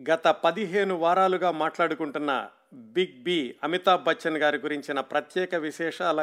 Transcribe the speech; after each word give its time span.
గత 0.00 0.28
పదిహేను 0.28 0.94
వారాలుగా 0.94 1.50
మాట్లాడుకుంటున్న 1.50 2.50
బిగ్ 2.72 3.22
బి 3.22 3.54
అమితాబ్ 3.62 4.04
బచ్చన్ 4.04 4.36
గారి 4.36 4.58
గురించిన 4.58 5.00
ప్రత్యేక 5.00 5.54
విశేషాల 5.54 6.22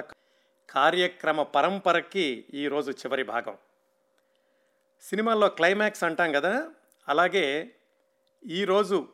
కార్యక్రమ 0.69 1.43
పరంపరకి 1.43 2.45
ఈరోజు 2.53 2.91
చివరి 2.91 3.23
భాగం. 3.23 3.57
సినిమాల్లో 5.01 5.49
క్లైమాక్స్ 5.49 6.03
అంటాం 6.03 6.31
కదా? 6.31 6.69
అలాగే 7.07 7.71
ఈరోజు 8.45 9.07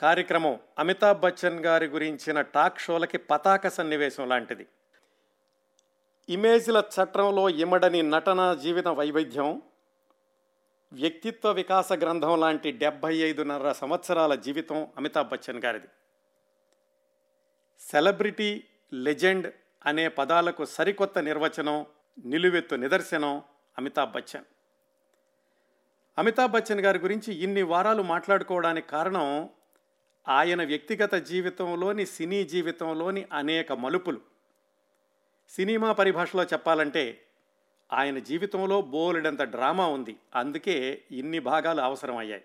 కార్యక్రమం 0.00 0.58
అమితాబ్ 0.78 1.20
బచ్చన్ 1.20 1.60
గారి 1.60 1.86
గురించిన 1.86 2.40
టాక్ 2.40 2.80
షోలకి 2.80 3.18
పతాక 3.18 3.68
సన్నివేశం 3.68 4.28
లాంటిది. 4.28 4.66
ఇమేజ్ల 6.28 6.82
చట్రంలో 6.94 7.48
ఇమడని 7.48 8.02
నటన 8.02 8.58
జీవిత 8.62 8.88
వైవిధ్యం 8.88 9.62
వ్యక్తిత్వ 10.92 11.52
వికాస 11.52 11.92
గ్రంథం 11.92 12.40
లాంటి 12.40 12.72
డెబ్భై 12.72 13.16
ఐదున్నర 13.16 13.72
సంవత్సరాల 13.72 14.34
జీవితం 14.34 14.88
అమితాబ్ 14.96 15.28
బచ్చన్ 15.28 15.64
గారిది. 15.64 15.86
సెలబ్రిటీ 17.80 18.64
లెజెండ్ 18.92 19.52
అనే 19.86 20.08
పదాలకు 20.08 20.64
సరికొత్త 20.64 21.18
నిర్వచనం 21.18 21.86
నిలువెత్తు 22.24 22.74
నిదర్శనం 22.74 23.42
అమితాబ్ 23.78 24.12
బచ్చన్. 24.12 24.44
అమితాబ్ 26.18 26.52
బచ్చన్ 26.52 26.80
గారి 26.80 26.98
గురించి 26.98 27.34
ఇన్ని 27.34 27.62
వారాలు 27.62 28.02
మాట్లాడుకోవడానికి 28.02 28.88
కారణం 28.88 29.48
ఆయన 30.28 30.64
వ్యక్తిగత 30.64 31.14
జీవితంలోని 31.14 32.06
సినీ 32.06 32.44
జీవితంలోని 32.44 33.26
అనేక 33.32 33.72
మలుపులు. 33.72 34.20
సినిమా 35.48 35.92
పరిభాషలో 35.92 36.42
చెప్పాలంటే 36.42 37.24
ఆయన 37.92 38.18
జీవితంలో 38.18 38.80
బోలెడంత 38.80 39.42
డ్రామా 39.42 39.86
ఉంది. 39.86 40.16
అందుకే 40.34 41.04
ఇన్ని 41.10 41.38
భాగాలు 41.38 41.80
అవసరమయ్యాయి. 41.80 42.44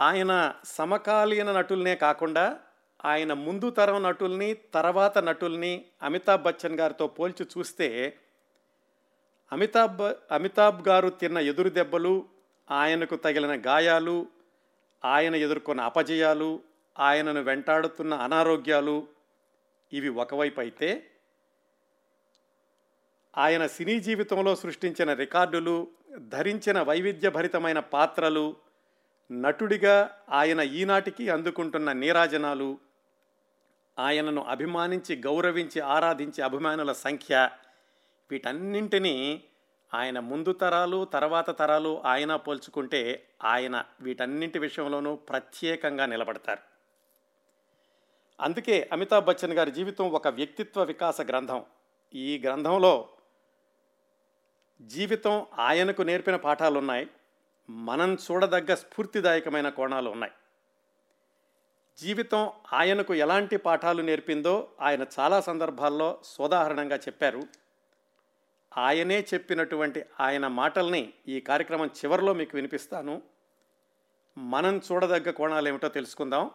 ఆయన 0.00 0.54
సమకాలీన 0.64 1.52
నటుల్నే 1.52 1.96
కాకుండా 1.96 2.60
ఆయన 3.04 3.32
ముందు 3.32 3.70
తరం 3.70 4.02
నటుల్ని 4.02 4.56
తర్వాత 4.74 5.18
నటుల్ని 5.18 5.84
అమితాబ్ 6.02 6.42
బచ్చన్ 6.42 6.78
గారితో 6.78 7.06
పోల్చి 7.06 7.46
చూస్తే 7.58 7.88
అమితాబ్ 9.52 10.02
అమితాబ్ 10.30 10.88
గారు 10.88 11.10
తిన్న 11.10 11.38
ఎదురు 11.38 11.68
దెబ్బలు 11.68 12.26
ఆయనకు 12.70 13.16
తగిలిన 13.16 13.60
గాయాలు 13.66 14.26
ఆయన 15.04 15.34
ఎదుర్కొన్న 15.34 15.80
అపజయాలు 15.80 16.60
ఆయనను 16.98 17.42
వెంటాడుతున్న 17.42 18.14
అనారోగ్యాలు 18.14 19.08
ఇవి 19.92 20.08
ఒకవైపు 20.08 20.60
అయితే 20.60 20.88
ఆయన 23.36 23.66
సినీ 23.66 24.00
జీవితంలో 24.00 24.54
సృష్టించిన 24.56 25.12
రికార్డులు 25.12 25.90
ధరించిన 26.18 26.82
వైవిధ్యభరితమైన 26.82 27.80
పాత్రలు 27.80 28.56
నటుడిగా 29.30 30.24
ఆయన 30.30 30.60
ఈనాటికి 30.60 31.28
అందుకుంటున్న 31.28 31.92
నీరాజనాలు 31.92 32.78
ఆయనను 33.98 34.42
అభిమానించి 34.42 35.16
గౌరవించి 35.16 35.80
ఆరాధించే 35.80 36.42
అభిమానుల 36.42 36.92
సంఖ్య 36.92 37.50
వీటన్నింటినీ 38.30 39.44
ఆయన 39.94 40.18
ముందు 40.18 40.52
తరాలు 40.52 41.04
తర్వాత 41.04 41.58
తరాలు 41.58 42.02
ఆయన 42.04 42.36
పోల్చుకుంటే 42.36 43.28
ఆయన 43.44 43.84
వీటన్నింటి 44.00 44.58
విషయంలోనూ 44.58 45.16
ప్రత్యేకంగా 45.16 46.06
నిలబడతారు. 46.06 46.60
అందుకే 48.42 48.88
అమితాబ్ 48.92 49.24
బచ్చన్ 49.24 49.52
గారి 49.52 49.70
జీవితం 49.70 50.10
ఒక 50.10 50.28
వ్యక్తిత్వ 50.28 50.82
వికాస 50.84 51.20
గ్రంథం. 51.20 51.64
ఈ 52.14 52.42
గ్రంథంలో 52.44 53.08
జీవితం 54.82 55.46
ఆయనకు 55.58 56.02
నేర్పిన 56.02 56.36
పాఠాలు 56.36 56.78
ఉన్నాయి 56.78 57.10
మనం 57.70 58.14
చూడదగ్గ 58.14 58.74
స్ఫూర్తిదాయకమైన 58.74 59.68
కోణాలు 59.68 60.10
ఉన్నాయి 60.10 60.32
జీవితం 61.98 62.52
ఆయనకు 62.72 63.14
ఎలాంటి 63.14 63.56
పాఠాలు 63.56 64.02
నేర్పిందో 64.02 64.70
ఆయన 64.80 65.06
చాలా 65.18 65.40
సందర్భాల్లో 65.40 66.18
సోదాహరణంగా 66.24 66.96
చెప్పారు. 66.96 67.42
ఆయనే 68.78 69.26
చెప్పినటువంటి 69.34 70.04
ఆయన 70.20 70.46
మాటల్ని 70.46 71.12
ఈ 71.28 71.40
కార్యక్రమం 71.40 71.86
చివరిలో 71.86 72.34
మీకు 72.34 72.50
వినిపిస్తాను. 72.54 73.22
మనం 74.38 74.80
చూడదగ్గ 74.92 75.30
కోణాలు 75.30 75.68
ఏమిటో 75.68 75.88
తెలుసుకుందాం. 75.88 76.50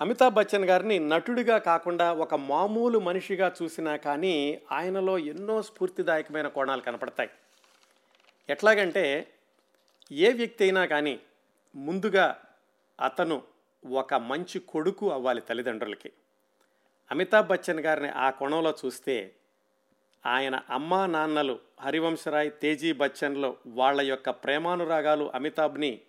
అమితాబ్ 0.00 0.34
బచ్చన్ 0.34 0.64
గారిని 0.64 0.98
నటుడిగా 0.98 1.58
కాకుండా 1.58 2.12
ఒక 2.12 2.34
మామూలు 2.34 2.98
మనిషిగా 2.98 3.52
చూసినా 3.62 3.96
కానీ 3.96 4.62
ఆయనలో 4.72 5.18
ఎన్నో 5.18 5.62
స్ఫూర్తిదాయకమైన 5.62 6.48
కోణాలు 6.48 6.80
కనపడతాయి. 6.80 7.30
ఎట్లాగంటే 8.48 9.32
ఏ 10.12 10.32
వ్యక్తి 10.32 10.64
అయినా 10.64 10.86
కానీ 10.86 11.20
ముందుగా 11.74 12.36
అతను 13.00 13.42
ఒక 13.84 14.14
మంచి 14.14 14.58
కొడుకు 14.58 15.12
అవ్వాలి 15.12 15.40
తల్లిదండ్రులకి. 15.40 16.12
అమితాబ్ 17.10 17.48
బచ్చన్ 17.48 17.80
గారిని 17.80 18.08
ఆ 18.08 18.30
కోణంలో 18.30 18.74
చూస్తే 18.84 19.34
ఆయన 20.26 20.62
అమ్మా 20.70 21.06
నాన్నలు 21.06 21.58
హరివంశరాయ్ 21.80 22.50
తేజీ 22.62 22.92
బచ్చన్లో 22.92 23.56
వాళ్ళ 23.66 24.00
యొక్క 24.00 24.30
ప్రేమానురాగాలు 24.30 25.30
అమితాబ్ని 25.34 26.00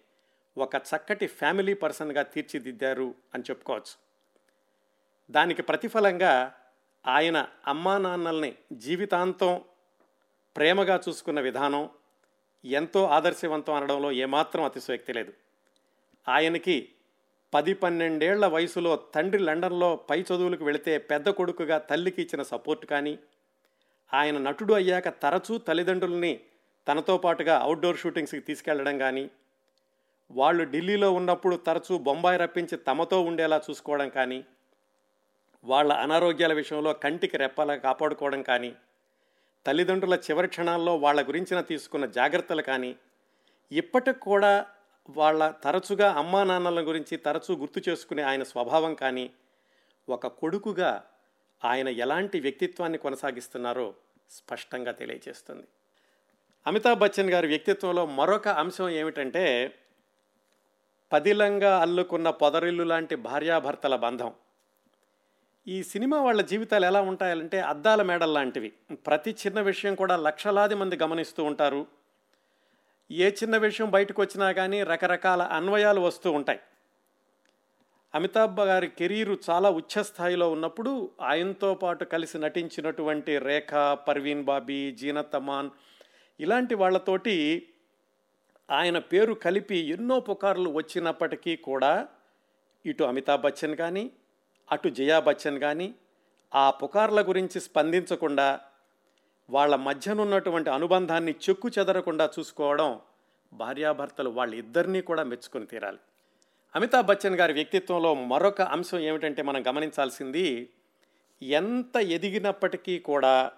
ఒక 0.58 0.76
చక్కటి 0.76 1.28
ఫ్యామిలీ 1.28 1.74
పర్సన్గా 1.74 2.24
తీర్చిదిద్దారు 2.24 3.16
అని 3.34 3.44
చెప్పుకోవచ్చు. 3.50 3.96
దానికి 5.30 5.62
ప్రతిఫలంగా 5.62 6.54
ఆయన 7.08 7.48
అమ్మా 7.68 7.98
నాన్నల్ని 7.98 8.56
జీవితాంతం 8.74 9.62
ప్రేమగా 10.56 11.02
చూసుకున్న 11.10 11.40
విధానం 11.40 11.90
ఎంతో 12.66 13.06
ఆదర్శవంతం 13.06 13.74
అనడంలో 13.74 14.12
ఏమాత్రం 14.12 14.64
అతిశయోక్తి 14.64 15.14
లేదు. 15.14 15.34
ఆయనకి 16.28 16.90
పది 17.54 17.74
పన్నెండేళ్ళ 17.74 18.46
వయసులో 18.46 18.96
తండ్రి 18.96 19.42
లండన్లో 19.44 19.96
పై 19.96 20.22
చదువులకు 20.22 20.64
వెళితే 20.66 20.98
పెద్ద 20.98 21.30
కొడుకుగా 21.30 21.78
తల్లికి 21.78 22.22
ఇచ్చిన 22.22 22.42
సపోర్ట్ 22.42 22.86
కానీ 22.86 23.20
ఆయన 24.14 24.38
నటుడు 24.38 24.74
అయ్యాక 24.74 25.10
తరచూ 25.10 25.58
తల్లిదండ్రుల్ని 25.58 26.40
తనతో 26.88 27.18
పాటుగా 27.18 27.58
అవుట్డోర్ 27.58 27.98
షూటింగ్స్కి 27.98 28.40
తీసుకెళ్ళడం 28.40 28.98
కానీ 28.98 29.30
వాళ్ళు 30.32 30.64
ఢిల్లీలో 30.64 31.12
ఉన్నప్పుడు 31.12 31.56
తరచూ 31.56 31.98
బొంబాయి 31.98 32.38
రప్పించి 32.38 32.78
తమతో 32.78 33.22
ఉండేలా 33.22 33.62
చూసుకోవడం 33.70 34.10
కానీ 34.10 34.46
వాళ్ళ 35.64 35.94
అనారోగ్యాల 35.94 36.54
విషయంలో 36.54 36.94
కంటికి 36.94 37.38
రెప్పలా 37.38 37.76
కాపాడుకోవడం 37.76 38.42
కానీ 38.44 38.76
తల్లిదండ్రుల 39.66 40.14
చివరి 40.14 40.48
క్షణాల్లో 40.48 40.96
వాళ్ళ 40.96 41.22
గురించిన 41.22 41.62
తీసుకున్న 41.62 42.06
జాగ్రత్తలు 42.06 42.62
కానీ 42.62 42.96
ఇప్పటికి 43.72 44.20
కూడా 44.20 44.66
వాళ్ళ 45.10 45.52
తరచుగా 45.64 46.12
అమ్మా 46.12 46.44
నాన్నల 46.44 46.88
గురించి 46.88 47.18
తరచూ 47.18 47.56
గుర్తు 47.56 47.90
చేసుకునే 47.90 48.24
ఆయన 48.24 48.44
స్వభావం 48.44 48.94
కానీ 48.94 49.32
ఒక 50.10 50.28
కొడుకుగా 50.28 51.04
ఆయన 51.64 51.88
ఎలాంటి 51.88 52.40
వ్యక్తిత్వాన్ని 52.40 52.98
కొనసాగిస్తున్నారో 52.98 53.94
స్పష్టంగా 54.30 54.92
తెలియజేస్తుంది. 54.92 55.68
అమితాబ్ 56.68 57.00
బచ్చన్ 57.00 57.30
గారి 57.30 57.48
వ్యక్తిత్వంలో 57.48 58.06
మరొక 58.06 58.48
అంశం 58.48 58.90
ఏమిటంటే 58.90 59.74
పదిలంగా 61.12 61.80
అల్లుకున్న 61.80 62.30
పొదరిల్లు 62.30 62.84
లాంటి 62.84 63.16
భార్యాభర్తల 63.16 63.96
బంధం. 63.96 64.34
ఈ 65.68 65.84
సినిమా 65.84 66.22
వాళ్ళ 66.22 66.42
జీవితాలు 66.42 66.86
ఎలా 66.86 67.02
ఉంటాయంటే 67.02 67.60
అద్దాల 67.60 68.02
మేడల్ 68.02 68.34
లాంటివి. 68.34 68.74
ప్రతి 68.92 69.32
చిన్న 69.32 69.62
విషయం 69.62 69.96
కూడా 69.96 70.18
లక్షలాది 70.18 70.76
మంది 70.76 70.96
గమనిస్తూ 70.96 71.44
ఉంటారు. 71.44 71.86
ఏ 73.12 73.32
చిన్న 73.32 73.58
విషయం 73.58 73.90
బయటకు 73.90 74.22
వచ్చినా 74.22 74.52
కానీ 74.52 74.84
రకరకాల 74.84 75.42
అన్వయాలు 75.42 76.02
వస్తూ 76.02 76.32
ఉంటాయి. 76.32 76.60
అమితాబ్ 78.16 78.60
గారి 78.60 78.88
కెరీరు 78.88 79.38
చాలా 79.50 79.70
ఉచ్చస్థాయిలో 79.70 80.52
ఉన్నప్పుడు 80.52 81.12
ఆయనతో 81.22 81.74
పాటు 81.74 82.06
కలిసి 82.06 82.38
నటించినటువంటి 82.38 83.38
రేఖ 83.38 83.74
పర్వీన్ 83.94 84.44
బాబీ 84.44 84.92
జీనతమాన్ 84.92 85.70
ఇలాంటి 86.40 86.76
వాళ్ళతోటి 86.76 87.68
ఆయన 88.70 88.98
పేరు 89.00 89.34
కలిపి 89.34 89.76
ఎన్నో 89.76 90.20
పుకార్లు 90.20 90.70
వచ్చినప్పటికీ 90.70 91.56
కూడా 91.56 92.08
ఇటు 92.86 93.04
అమితాబ్ 93.04 93.42
బచ్చన్ 93.42 93.76
కానీ 93.76 94.12
అటు 94.72 94.90
జయా 94.90 95.20
బచ్చన్ 95.20 95.60
కానీ 95.60 95.96
ఆ 96.54 96.70
పుకార్ల 96.70 97.22
గురించి 97.22 97.62
స్పందించకుండా 97.62 98.60
వాళ్ళ 99.50 99.76
మధ్యనున్నటువంటి 99.76 100.70
అనుబంధాన్ని 100.70 101.36
చెక్కు 101.50 101.68
చెదరకుండా 101.80 102.30
చూసుకోవడం 102.40 103.00
భార్యాభర్తలు 103.54 104.30
వాళ్ళిద్దరినీ 104.30 105.02
కూడా 105.02 105.24
మెచ్చుకొని 105.24 105.66
తీరాలి. 105.66 105.98
అమితాబ్ 106.76 107.08
బచ్చన్ 107.08 107.36
గారి 107.36 107.54
వ్యక్తిత్వంలో 107.54 108.14
మరొక 108.14 108.62
అంశం 108.62 109.00
ఏమిటంటే 109.00 109.42
మనం 109.42 109.62
గమనించాల్సింది 109.68 110.74
ఎంత 111.42 111.98
ఎదిగినప్పటికీ 111.98 113.00
కూడా 113.00 113.52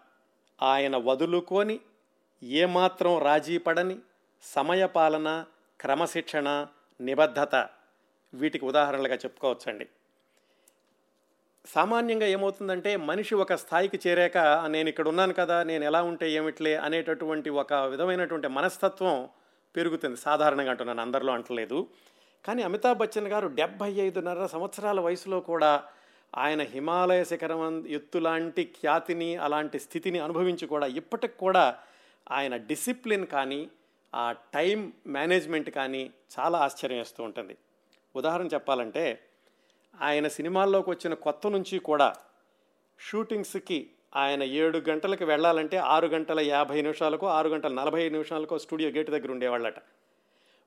ఆయన 0.61 0.97
వదులుకొని 0.97 1.79
ఏమాత్రం 2.43 3.19
రాజీ 3.19 3.57
పడని 3.57 3.99
సమయపాలన 4.43 5.45
క్రమశిక్షణ 5.79 6.67
నిబద్ధత 6.99 7.55
వీటికి 8.33 8.65
ఉదాహరణలుగా 8.65 9.15
చెప్పుకోవచ్చండి. 9.15 9.85
సామాన్యంగా 11.65 12.27
ఏమవుతుందంటే 12.27 12.97
మనిషి 12.97 13.35
ఒక 13.35 13.53
స్థాయికి 13.53 13.99
చేరాక 14.07 14.37
నేను 14.67 14.89
ఇక్కడ 14.89 15.07
ఉన్నాను 15.07 15.33
కదా 15.33 15.63
నేను 15.63 15.83
ఎలా 15.85 16.01
ఉంటే 16.01 16.31
ఏమిట్లే 16.31 16.75
అనేటటువంటి 16.75 17.49
ఒక 17.49 17.73
విధమైనటువంటి 17.73 18.47
మనస్తత్వం 18.47 19.27
పెరుగుతుంది. 19.75 20.17
సాధారణంగా 20.17 20.71
అంటున్నాను 20.71 21.01
అందరిలో 21.01 21.33
అంటలేదు. 21.33 21.87
కానీ 22.45 22.63
అమితాబ్ 22.63 22.97
బచ్చన్ 22.97 23.27
గారు 23.27 23.47
డెబ్భై 23.47 23.91
ఐదున్నర 24.07 24.45
సంవత్సరాల 24.45 24.99
వయసులో 24.99 25.39
కూడా 25.39 25.83
ఆయన 26.35 26.61
హిమాలయ 26.61 27.23
శిఖరం 27.23 27.85
ఎత్తు 27.87 28.19
లాంటి 28.19 28.63
ఖ్యాతిని 28.63 29.35
అలాంటి 29.35 29.79
స్థితిని 29.79 30.19
అనుభవించి 30.19 30.65
కూడా 30.67 30.87
ఇప్పటికి 31.01 31.37
కూడా 31.37 31.65
ఆయన 32.31 32.55
డిసిప్లిన్ 32.55 33.25
కానీ 33.25 33.61
ఆ 34.13 34.31
టైం 34.31 34.93
మేనేజ్మెంట్ 35.07 35.69
కానీ 35.69 36.11
చాలా 36.39 36.59
ఆశ్చర్యం 36.59 36.97
వేస్తూ 36.97 37.23
ఉంటుంది. 37.23 37.57
ఉదాహరణ 38.15 38.47
చెప్పాలంటే 38.47 39.19
ఆయన 40.01 40.27
సినిమాల్లోకి 40.27 40.89
వచ్చిన 40.89 41.13
కొత్త 41.13 41.47
నుంచి 41.47 41.79
కూడా 41.79 42.15
షూటింగ్స్కి 42.99 43.89
ఆయన 44.15 44.43
ఏడు 44.43 44.77
గంటలకు 44.89 45.25
వెళ్ళాలంటే 45.25 45.77
ఆరు 45.77 46.07
గంటల 46.07 46.39
యాభై 46.39 46.81
నిమిషాలకు 46.81 47.27
ఆరు 47.27 47.49
గంటల 47.49 47.73
నలభై 47.73 48.09
నిమిషాలకు 48.09 48.57
స్టూడియో 48.57 48.89
గేట్ 48.89 49.09
దగ్గర 49.09 49.31
ఉండేవాళ్ళట. 49.31 49.73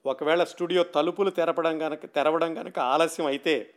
ఒకవేళ 0.06 0.44
స్టూడియో 0.44 0.82
తలుపులు 0.82 1.30
తెరపడం 1.30 1.78
కనుక 1.78 2.06
తెరవడం 2.06 2.54
కనుక 2.54 2.78
ఆలస్యం 2.78 3.26
అయితే 3.26 3.74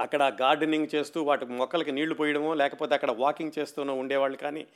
అక్కడ 0.00 0.36
గార్డెనింగ్ 0.42 0.86
చేస్తూ 0.94 1.22
వాటి 1.22 1.44
మొక్కలకి 1.44 1.92
నీళ్ళు 1.92 2.14
పోయడమో 2.14 2.54
లేకపోతే 2.54 2.94
అక్కడ 2.94 3.10
వాకింగ్ 3.10 3.58
చేస్తూనో 3.58 3.94
ఉండేవాళ్ళు 3.94 4.36
కానీ 4.36 4.66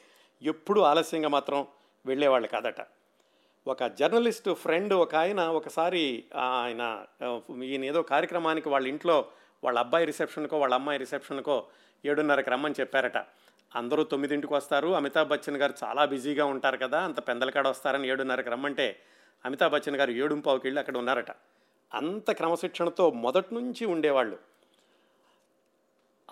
ఎప్పుడూ 0.42 0.81
ఆలస్యంగా 0.81 1.28
మాత్రం 1.28 1.66
వెళ్ళేవాళ్ళు 2.06 2.48
కాదట. 2.48 2.81
ఒక 3.66 3.84
జర్నలిస్ట్ 3.84 4.54
ఫ్రెండ్ 4.54 4.94
ఒక 4.94 5.14
ఆయన 5.14 5.40
ఒకసారి 5.40 6.24
ఆయన 6.36 7.04
ఈయన 7.64 7.84
ఏదో 7.84 8.02
కార్యక్రమానికి 8.02 8.68
వాళ్ళ 8.68 8.88
ఇంట్లో 8.88 9.26
వాళ్ళ 9.64 9.78
అబ్బాయి 9.78 10.06
రిసెప్షన్కో 10.06 10.58
వాళ్ళ 10.58 10.74
అమ్మాయి 10.74 10.98
రిసెప్షన్కో 10.98 11.66
ఏడున్నరకు 12.04 12.50
రమ్మని 12.50 12.74
చెప్పారట. 12.80 13.16
అందరూ 13.74 14.02
తొమ్మిదింటికి 14.02 14.54
వస్తారు. 14.54 14.88
అమితాబ్ 14.88 15.28
బచ్చన్ 15.28 15.56
గారు 15.56 15.74
చాలా 15.84 16.04
బిజీగా 16.04 16.44
ఉంటారు 16.44 16.76
కదా 16.76 17.00
అంత 17.00 17.28
పెందలకాడ 17.28 17.68
వస్తారని 17.68 18.08
ఏడున్నరకు 18.08 18.50
రమ్మంటే 18.50 19.00
అమితాబ్ 19.44 19.72
బచ్చన్ 19.72 19.96
గారు 19.96 20.10
ఏడుంపావుకి 20.10 20.66
వెళ్ళి 20.66 20.78
అక్కడ 20.78 20.98
ఉన్నారట. 20.98 21.30
అంత 21.94 22.30
క్రమశిక్షణతో 22.30 23.10
మొదటి 23.10 23.54
నుంచి 23.54 23.86
ఉండేవాళ్ళు. 23.86 24.38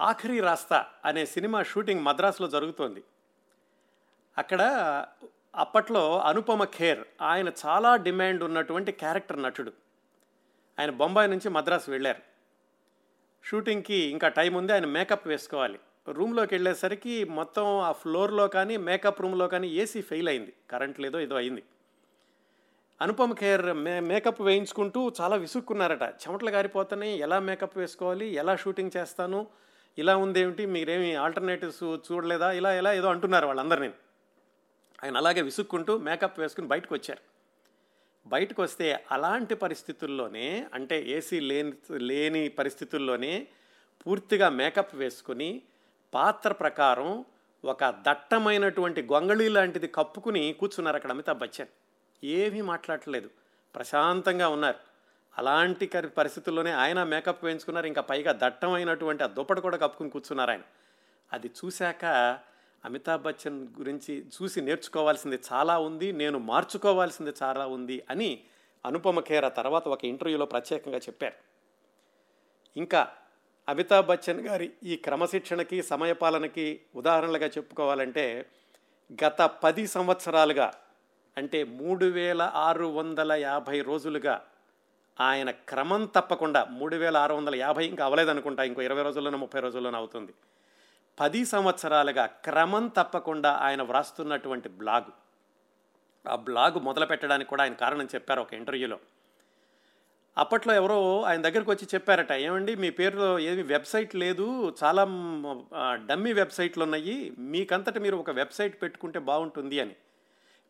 ఆఖరి 0.00 0.40
రాస్తా 0.40 0.86
అనే 1.04 1.26
సినిమా 1.26 1.62
షూటింగ్ 1.62 2.04
మద్రాసులో 2.04 2.48
జరుగుతోంది. 2.48 3.04
అక్కడ 4.38 4.62
అప్పట్లో 5.54 6.20
అనుపమ 6.20 6.64
ఖేర్ 6.64 7.04
ఆయన 7.22 7.50
చాలా 7.66 7.96
డిమాండ్ 7.96 8.42
ఉన్నటువంటి 8.42 8.92
క్యారెక్టర్ 8.92 9.42
నటుడు. 9.42 9.72
ఆయన 10.78 10.90
బొంబాయి 10.90 11.30
నుంచి 11.30 11.48
మద్రాసు 11.48 11.90
వెళ్ళారు. 11.90 12.18
షూటింగ్కి 13.44 13.94
ఇంకా 13.94 14.28
టైం 14.28 14.54
ఉంది 14.54 14.72
ఆయన 14.72 14.86
మేకప్ 14.86 15.28
వేసుకోవాలి. 15.28 15.78
రూమ్లోకి 16.08 16.54
వెళ్ళేసరికి 16.54 17.24
మొత్తం 17.24 17.80
ఆ 17.80 17.92
ఫ్లోర్లో 17.92 18.48
కానీ 18.48 18.76
మేకప్ 18.76 19.22
రూమ్లో 19.22 19.48
కానీ 19.48 19.68
ఏసీ 19.68 20.02
ఫెయిల్ 20.02 20.28
అయింది. 20.28 20.52
కరెంట్ 20.70 21.00
లేదో 21.00 21.20
ఏదో 21.20 21.36
అయింది. 21.36 21.62
అనుపమ 23.00 23.32
ఖేర్ 23.32 23.72
మే 23.72 24.00
మేకప్ 24.00 24.40
వేయించుకుంటూ 24.40 25.12
చాలా 25.20 25.36
విసుక్కున్నారట. 25.36 26.02
చెమటలు 26.02 26.50
గారిపోతున్నాయి 26.50 27.18
ఎలా 27.18 27.38
మేకప్ 27.38 27.78
వేసుకోవాలి 27.78 28.26
ఎలా 28.26 28.56
షూటింగ్ 28.56 28.90
చేస్తాను 28.96 29.46
ఇలా 29.98 30.16
ఉందేమిటి 30.16 30.66
మీరేమి 30.66 31.14
ఆల్టర్నేటివ్స్ 31.14 31.82
చూడలేదా 31.82 32.52
ఇలా 32.52 32.74
ఎలా 32.74 32.92
ఏదో 32.92 33.08
అంటున్నారు 33.08 33.46
వాళ్ళందరినీ. 33.46 33.92
ఆయన 35.04 35.16
అలాగే 35.16 35.40
విసుక్కుంటూ 35.40 35.98
మేకప్ 35.98 36.40
వేసుకుని 36.40 36.66
బయటకు 36.66 36.94
వచ్చారు. 36.94 37.38
బయటకు 38.28 38.62
వస్తే 38.62 39.04
అలాంటి 39.10 39.54
పరిస్థితుల్లోనే 39.54 40.66
అంటే 40.74 41.02
ఏసీ 41.08 41.40
లేని 41.40 41.72
లేని 41.98 42.48
పరిస్థితుల్లోనే 42.48 43.48
పూర్తిగా 44.06 44.48
మేకప్ 44.48 44.94
వేసుకుని 44.94 45.62
పాత్ర 46.14 46.52
ప్రకారం 46.52 47.24
ఒక 47.64 47.84
దట్టమైనటువంటి 47.84 49.02
గొంగళి 49.02 49.48
లాంటిది 49.48 49.86
కప్పుకుని 49.86 50.52
కూర్చున్నారు 50.52 50.96
అక్కడ 50.96 51.10
అమితాబ్ 51.10 51.38
బచ్చన్. 51.38 51.66
ఏమీ 52.24 52.60
మాట్లాడలేదు. 52.60 53.30
ప్రశాంతంగా 53.74 54.48
ఉన్నారు. 54.48 54.78
అలాంటి 55.38 55.86
పరిస్థితుల్లోనే 55.86 56.72
ఆయన 56.72 57.04
మేకప్ 57.04 57.44
వేయించుకున్నారు. 57.44 57.86
ఇంకా 57.86 58.02
పైగా 58.02 58.38
దట్టమైనటువంటి 58.42 59.24
ఆ 59.24 59.26
దుప్పటి 59.26 59.60
కూడా 59.60 59.76
కప్పుకుని 59.76 60.10
కూర్చున్నారు 60.10 60.50
ఆయన. 60.50 60.60
అది 61.32 61.46
చూశాక 61.46 62.04
అమితాబ్ 62.84 63.22
బచ్చన్ 63.22 63.68
గురించి 63.78 64.26
చూసి 64.26 64.60
నేర్చుకోవాల్సింది 64.60 65.40
చాలా 65.52 65.78
ఉంది 65.78 66.12
నేను 66.12 66.38
మార్చుకోవాల్సింది 66.38 67.32
చాలా 67.42 67.66
ఉంది 67.66 68.04
అని 68.10 68.40
అనుపమ 68.86 69.20
ఖేర 69.20 69.48
తర్వాత 69.48 69.88
ఒక 69.88 70.04
ఇంటర్వ్యూలో 70.04 70.46
ప్రత్యేకంగా 70.46 70.98
చెప్పారు. 70.98 71.34
ఇంకా 72.76 73.08
అమితాబ్ 73.68 74.06
బచ్చన్ 74.06 74.40
గారి 74.40 74.70
ఈ 74.84 74.96
క్రమశిక్షణకి 74.96 75.82
సమయపాలనకి 75.82 76.80
ఉదాహరణలుగా 76.94 77.46
చెప్పుకోవాలంటే 77.46 78.46
గత 79.24 79.42
పది 79.42 79.86
సంవత్సరాలుగా 79.86 80.72
అంటే 81.38 81.64
మూడు 81.64 82.06
వేల 82.06 82.42
ఆరు 82.42 82.86
వందల 82.86 83.32
యాభై 83.32 83.80
రోజులుగా 83.80 84.42
ఆయన 85.20 85.50
క్రమం 85.50 86.04
తప్పకుండా 86.04 86.64
మూడు 86.64 86.96
వేల 86.96 87.16
ఆరు 87.16 87.34
వందల 87.34 87.54
యాభై 87.54 87.86
ఇంకా 87.86 88.04
అవ్వలేదనుకుంటా 88.04 88.62
ఇంకో 88.62 88.82
ఇరవై 88.82 89.02
రోజుల్లోనో 89.02 89.38
ముప్పై 89.38 89.60
రోజుల్లోనో 89.60 89.98
అవుతుంది. 89.98 90.34
పది 91.20 91.44
సంవత్సరాలుగా 91.44 92.26
క్రమం 92.26 92.88
తప్పకుండా 92.88 93.50
ఆయన 93.52 93.82
వ్రాస్తున్నటువంటి 93.82 94.68
బ్లాగు. 94.68 95.12
ఆ 96.28 96.36
బ్లాగ్ 96.36 96.76
మొదలు 96.82 97.06
పెట్టడానికి 97.06 97.50
కూడా 97.50 97.62
ఆయన 97.62 97.72
కారణం 97.72 98.08
చెప్పారు 98.14 98.40
ఒక 98.40 98.54
ఇంటర్వ్యూలో. 98.54 98.98
అప్పట్లో 100.38 100.74
ఎవరో 100.74 101.22
ఆయన 101.22 101.40
దగ్గరికి 101.42 101.70
వచ్చి 101.70 101.88
చెప్పారట 101.94 102.32
ఏమండి 102.32 102.76
మీ 102.76 102.90
పేరులో 102.90 103.38
ఏమి 103.38 103.62
వెబ్సైట్ 103.62 104.16
లేదు 104.16 104.76
చాలా 104.84 105.02
డమ్మీ 106.08 106.32
వెబ్సైట్లు 106.32 106.82
ఉన్నాయి 106.82 107.32
మీకంతట 107.38 107.98
మీరు 107.98 108.16
ఒక 108.16 108.30
వెబ్సైట్ 108.30 108.82
పెట్టుకుంటే 108.82 109.18
బాగుంటుంది 109.18 109.80
అని. 109.80 109.96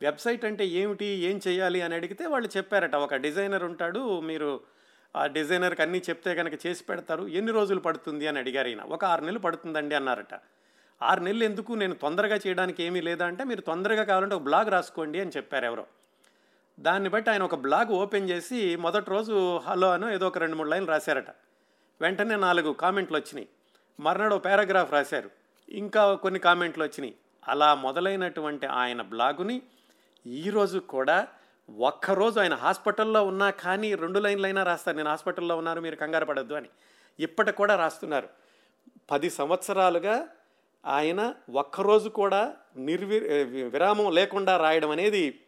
వెబ్సైట్ 0.03 0.45
అంటే 0.45 0.67
ఏమిటి 0.67 1.06
ఏం 1.06 1.41
చేయాలి 1.49 1.81
అని 1.81 1.95
అడిగితే 1.95 2.27
వాళ్ళు 2.27 2.49
చెప్పారట 2.56 2.95
ఒక 2.95 3.15
డిజైనర్ 3.15 3.65
ఉంటాడు 3.65 4.21
మీరు 4.21 4.61
ఆ 5.16 5.26
డిజైనర్కి 5.26 5.82
అన్నీ 5.82 5.99
చెప్తే 5.99 6.34
కనుక 6.34 6.66
చేసి 6.66 6.84
పెడతారు. 6.84 7.26
ఎన్ని 7.26 7.52
రోజులు 7.52 7.81
పడుతుంది 7.81 8.26
అని 8.26 8.38
అడిగారు 8.38 8.69
ఈయన. 8.69 8.81
ఒక 8.81 9.05
ఆరు 9.05 9.20
నెలలు 9.20 9.38
పడుతుందండి 9.38 9.94
అన్నారట. 9.94 10.34
ఆరు 11.02 11.20
నెలలు 11.20 11.44
ఎందుకు? 11.44 11.72
నేను 11.72 11.94
తొందరగా 11.94 12.40
చేయడానికి 12.46 12.82
ఏమీ 12.82 13.00
లేదా 13.00 13.26
అంటే 13.26 13.44
మీరు 13.44 13.60
తొందరగా 13.60 14.05
కావాలంటే 14.05 14.34
ఒక 14.34 14.43
బ్లాగ్ 14.43 14.70
రాసుకోండి 14.70 15.20
అని 15.20 15.31
చెప్పారు 15.37 15.64
ఎవరో. 15.64 15.87
దాన్ని 16.81 17.08
బట్టి 17.08 17.31
ఆయన 17.31 17.43
ఒక 17.43 17.55
బ్లాగ్ 17.55 17.90
ఓపెన్ 17.90 18.31
చేసి 18.31 18.76
మొదటి 18.76 19.10
రోజు 19.10 19.56
హలో 19.56 19.90
అని 19.90 20.14
ఏదో 20.14 20.26
ఒక 20.26 20.38
రెండు 20.38 20.56
మూడు 20.56 20.69
లైన్లు 20.69 20.90
రాశారట. 20.90 21.31
వెంటనే 22.00 22.37
నాలుగు 22.37 22.72
కామెంట్లు 22.72 23.16
వచ్చినాయి. 23.16 23.49
మర్నాడు 24.00 24.37
పారాగ్రాఫ్ 24.37 24.93
రాశారు. 24.93 25.31
ఇంకా 25.69 26.14
కొన్ని 26.14 26.40
కామెంట్లు 26.40 26.84
వచ్చినాయి. 26.84 27.14
అలా 27.49 27.75
మొదలైనటువంటి 27.75 28.66
ఆయన 28.66 29.02
బ్లాగుని 29.02 29.62
ఈరోజు 30.26 30.78
కూడా 30.78 31.28
ఒక్కరోజు 31.70 32.41
ఆయన 32.41 32.55
హాస్పిటల్లో 32.55 33.25
ఉన్నా 33.25 33.50
కానీ 33.50 33.94
రెండు 33.94 34.19
లైన్లైనా 34.19 34.62
రాస్తారు. 34.62 34.97
నేను 34.97 35.11
హాస్పిటల్లో 35.11 35.57
ఉన్నారు 35.57 35.81
మీరు 35.81 35.97
కంగారు 35.97 36.25
పడద్దు 36.25 36.54
అని. 36.54 36.69
ఇప్పటికి 37.21 37.57
కూడా 37.57 37.76
రాస్తున్నారు. 37.76 38.28
పది 39.11 39.31
సంవత్సరాలుగా 39.31 40.28
ఆయన 40.87 41.35
ఒక్కరోజు 41.50 42.09
కూడా 42.09 42.57
నిర్వి 42.76 43.19
విరామం 43.69 44.12
లేకుండా 44.12 44.57
రాయడం 44.57 44.90
అనేది 44.90 45.45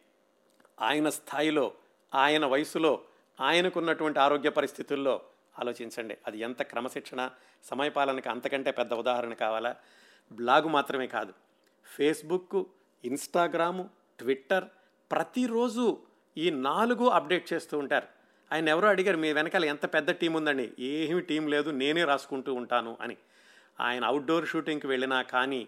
ఆయన 0.81 1.09
స్థాయిలో 1.09 1.73
ఆయన 2.15 2.47
వయసులో 2.47 3.01
ఆయనకున్నటువంటి 3.41 4.19
ఆరోగ్య 4.19 4.49
పరిస్థితుల్లో 4.49 5.21
ఆలోచించండి. 5.59 6.19
అది 6.27 6.39
ఎంత 6.39 6.63
క్రమశిక్షణ 6.63 7.31
సమయపాలనకి 7.65 8.29
అంతకంటే 8.29 8.71
పెద్ద 8.71 8.95
ఉదాహరణ 8.95 9.33
కావాలా? 9.33 9.77
బ్లాగు 10.33 10.69
మాత్రమే 10.69 11.07
కాదు. 11.07 11.33
ఫేస్బుక్ 11.85 12.69
ఇన్స్టాగ్రాము 13.05 13.91
ట్విట్టర్ 14.19 14.65
ప్రతిరోజు 15.11 15.99
ఈ 16.37 16.51
నాలుగు 16.51 17.07
అప్డేట్ 17.19 17.53
చేస్తూ 17.53 17.79
ఉంటారు. 17.79 18.09
ఆయన 18.53 18.69
ఎవరో 18.75 18.87
అడిగారు 18.89 19.19
మీ 19.25 19.33
వెనకాల 19.33 19.65
ఎంత 19.65 19.85
పెద్ద 19.95 20.11
టీం 20.21 20.33
ఉందండి? 20.35 20.67
ఏమీ 20.93 21.21
టీం 21.21 21.45
లేదు 21.49 21.71
నేనే 21.71 22.05
రాసుకుంటూ 22.05 22.55
ఉంటాను 22.55 22.97
అని. 23.01 23.17
ఆయన 23.81 24.05
అవుట్డోర్ 24.05 24.47
షూటింగ్కి 24.47 24.87
వెళ్ళినా 24.87 25.23
కానీ 25.35 25.61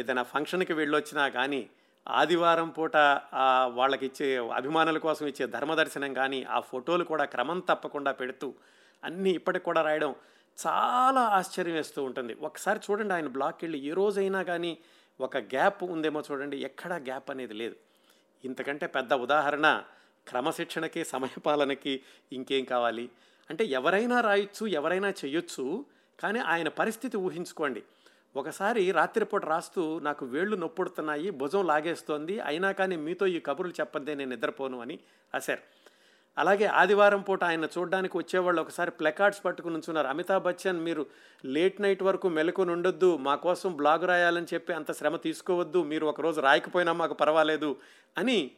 ఏదైనా 0.00 0.22
ఫంక్షన్కి 0.22 0.72
వెళ్ళొచ్చినా 0.72 1.28
కానీ 1.28 1.60
ఆదివారం 2.06 2.68
పూట 2.76 2.96
వాళ్ళకి 3.78 4.04
ఇచ్చే 4.06 4.28
అభిమానుల 4.60 4.98
కోసం 4.98 5.26
ఇచ్చే 5.26 5.46
ధర్మదర్శనం 5.46 6.12
కానీ 6.14 6.38
ఆ 6.56 6.60
ఫోటోలు 6.60 7.04
కూడా 7.04 7.24
క్రమం 7.24 7.58
తప్పకుండా 7.70 8.12
పెడుతూ 8.12 8.48
అన్నీ 9.02 9.30
ఇప్పటికి 9.30 9.64
కూడా 9.64 9.82
రాయడం 9.82 10.14
చాలా 10.58 11.22
ఆశ్చర్యం 11.38 11.74
వేస్తూ 11.74 12.00
ఉంటుంది. 12.04 12.34
ఒకసారి 12.34 12.80
చూడండి 12.86 13.14
ఆయన 13.14 13.28
బ్లాక్కి 13.36 13.62
వెళ్ళి 13.66 13.80
ఏ 13.88 13.92
రోజైనా 13.92 14.42
కానీ 14.42 14.78
ఒక 15.20 15.36
గ్యాప్ 15.52 15.84
ఉందేమో 15.84 16.22
చూడండి 16.30 16.56
ఎక్కడా 16.68 16.96
గ్యాప్ 16.96 17.30
అనేది 17.30 17.54
లేదు. 17.54 17.76
ఇంతకంటే 18.44 18.86
పెద్ద 18.86 19.12
ఉదాహరణ 19.12 19.82
క్రమశిక్షణకి 20.28 21.04
సమయపాలనకి 21.04 22.02
ఇంకేం 22.32 22.64
కావాలి? 22.64 23.10
అంటే 23.50 23.64
ఎవరైనా 23.64 24.20
రాయొచ్చు 24.20 24.66
ఎవరైనా 24.66 25.10
చేయొచ్చు 25.10 25.84
కానీ 26.20 26.38
ఆయన 26.38 26.68
పరిస్థితి 26.68 27.16
ఊహించుకోండి. 27.16 27.82
ఒకసారి 28.36 28.92
రాత్రిపూట 28.92 29.44
రాస్తూ 29.44 29.98
నాకు 29.98 30.26
వేళ్ళు 30.26 30.56
నొప్పుడుతున్నాయి 30.56 31.30
భుజం 31.30 31.66
లాగేస్తోంది 31.66 32.40
అయినా 32.40 32.72
కానీ 32.72 32.96
మీతో 32.96 33.26
ఈ 33.26 33.40
కబుర్లు 33.40 33.72
చెప్పందే 33.72 34.14
నేను 34.14 34.30
నిద్రపోను 34.30 34.80
అని 34.80 34.98
రాశారు. 35.34 35.60
అలాగే 36.38 36.66
ఆదివారం 36.66 37.20
పూట 37.20 37.44
ఆయన 37.44 37.64
చూడడానికి 37.64 38.16
వచ్చేవాళ్ళు 38.16 38.60
ఒకసారి 38.62 38.90
ప్లకార్డ్స్ 38.90 39.44
పట్టుకుని 39.44 39.74
ఉంచున్నారు. 39.74 40.06
అమితాబ్ 40.06 40.44
బచ్చన్ 40.44 40.80
మీరు 40.80 41.06
లేట్ 41.44 41.80
నైట్ 41.80 42.02
వరకు 42.02 42.28
మెలకుని 42.28 42.72
ఉండొద్దు 42.72 43.16
మా 43.16 43.34
కోసం 43.34 43.76
బ్లాగ్ 43.76 44.04
రాయాలని 44.04 44.46
చెప్పి 44.54 44.72
అంత 44.72 44.92
శ్రమ 44.92 45.16
తీసుకోవద్దు 45.16 45.82
మీరు 45.82 46.06
ఒకరోజు 46.06 46.40
రాయకపోయినా 46.40 46.92
మాకు 46.92 47.14
పర్వాలేదు 47.14 47.76
అని 48.18 48.50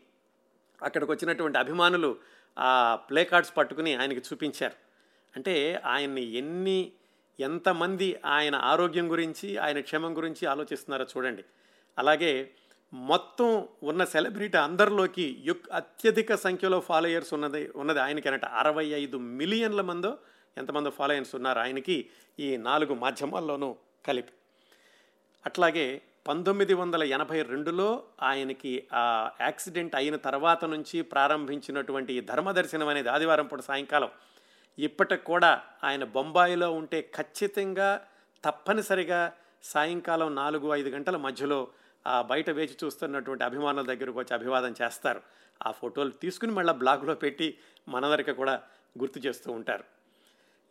అక్కడికి 0.82 1.10
వచ్చినటువంటి 1.12 1.58
అభిమానులు 1.58 2.16
ఆ 2.58 2.98
ప్లే 3.10 3.24
కార్డ్స్ 3.24 3.56
పట్టుకుని 3.56 3.94
ఆయనకి 3.94 4.20
చూపించారు. 4.20 4.76
అంటే 5.36 5.82
ఆయన్ని 5.86 6.22
ఎన్ని 6.22 6.92
ఎంతమంది 7.40 8.20
ఆయన 8.24 8.54
ఆరోగ్యం 8.54 9.10
గురించి 9.10 9.56
ఆయన 9.56 9.80
క్షేమం 9.80 10.16
గురించి 10.16 10.46
ఆలోచిస్తున్నారో 10.46 11.06
చూడండి. 11.16 11.44
అలాగే 11.98 12.50
మొత్తం 12.92 13.68
ఉన్న 13.82 14.04
సెలబ్రిటీ 14.04 14.58
అందరిలోకి 14.58 15.42
యుక్ 15.44 15.70
అత్యధిక 15.72 16.34
సంఖ్యలో 16.34 16.80
ఫాలోయర్స్ 16.80 17.34
ఉన్నది 17.34 17.70
ఉన్నది 17.76 18.00
ఆయనకేనట. 18.00 18.44
అరవై 18.44 18.86
ఐదు 18.86 19.16
మిలియన్ల 19.18 19.80
మందో 19.80 20.18
ఎంతమంది 20.58 20.90
ఫాలోయర్స్ 20.90 21.34
ఉన్నారు 21.34 21.58
ఆయనకి 21.58 22.10
ఈ 22.38 22.56
నాలుగు 22.56 22.94
మాధ్యమాల్లోనూ 22.94 23.76
కలిపి. 24.08 24.32
అట్లాగే 25.46 26.02
పంతొమ్మిది 26.26 26.74
వందల 26.74 27.02
ఎనభై 27.02 27.42
రెండులో 27.42 28.02
ఆయనకి 28.22 28.72
ఆ 28.92 29.30
యాక్సిడెంట్ 29.40 29.94
అయిన 29.94 30.16
తర్వాత 30.16 30.64
నుంచి 30.64 31.02
ప్రారంభించినటువంటి 31.02 32.12
ఈ 32.14 32.20
ధర్మదర్శనం 32.20 32.88
అనేది 32.88 33.08
ఆదివారం 33.08 33.46
పూట 33.46 33.60
సాయంకాలం. 33.60 34.10
ఇప్పటికి 34.78 35.22
కూడా 35.22 35.62
ఆయన 35.84 36.04
బొంబాయిలో 36.04 36.72
ఉంటే 36.72 37.10
ఖచ్చితంగా 37.14 38.00
తప్పనిసరిగా 38.44 39.32
సాయంకాలం 39.64 40.34
నాలుగు 40.34 40.74
ఐదు 40.74 40.88
గంటల 40.88 41.16
మధ్యలో 41.16 41.68
ఆ 42.06 42.22
బయట 42.22 42.50
వేచి 42.50 42.76
చూస్తున్నటువంటి 42.84 43.44
అభిమానుల 43.44 43.86
దగ్గరకు 43.86 44.18
వచ్చి 44.18 44.34
అభివాదం 44.34 44.74
చేస్తారు. 44.82 45.22
ఆ 45.66 45.70
ఫోటోలు 45.70 46.10
తీసుకుని 46.10 46.52
మళ్ళీ 46.52 46.72
బ్లాగ్లో 46.72 47.14
పెట్టి 47.14 47.58
మనందరికీ 47.88 48.32
కూడా 48.32 48.62
గుర్తు 48.98 49.18
చేస్తూ 49.18 49.52
ఉంటారు. 49.52 49.84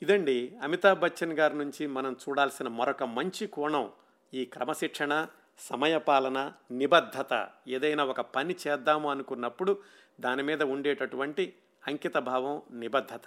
ఇదండి 0.01 0.57
అమితాబ్ 0.63 0.99
బచ్చన్ 0.99 1.33
గారి 1.33 1.57
నుంచి 1.57 1.87
మనం 1.87 2.17
చూడాల్సిన 2.29 2.67
మరొక 2.67 3.03
మంచి 3.03 3.47
కోణం. 3.47 3.91
ఈ 4.33 4.45
క్రమశిక్షణ 4.45 5.27
సమయపాలన 5.59 6.53
నిబద్ధత. 6.71 7.49
ఏదైనా 7.67 8.03
ఒక 8.03 8.21
పని 8.21 8.55
చేద్దాము 8.67 9.11
అనుకున్నప్పుడు 9.11 9.79
దాని 10.19 10.43
మీద 10.43 10.63
ఉండేటటువంటి 10.63 11.53
అంకిత 11.87 12.17
భావం 12.17 12.61
నిబద్ధత. 12.71 13.21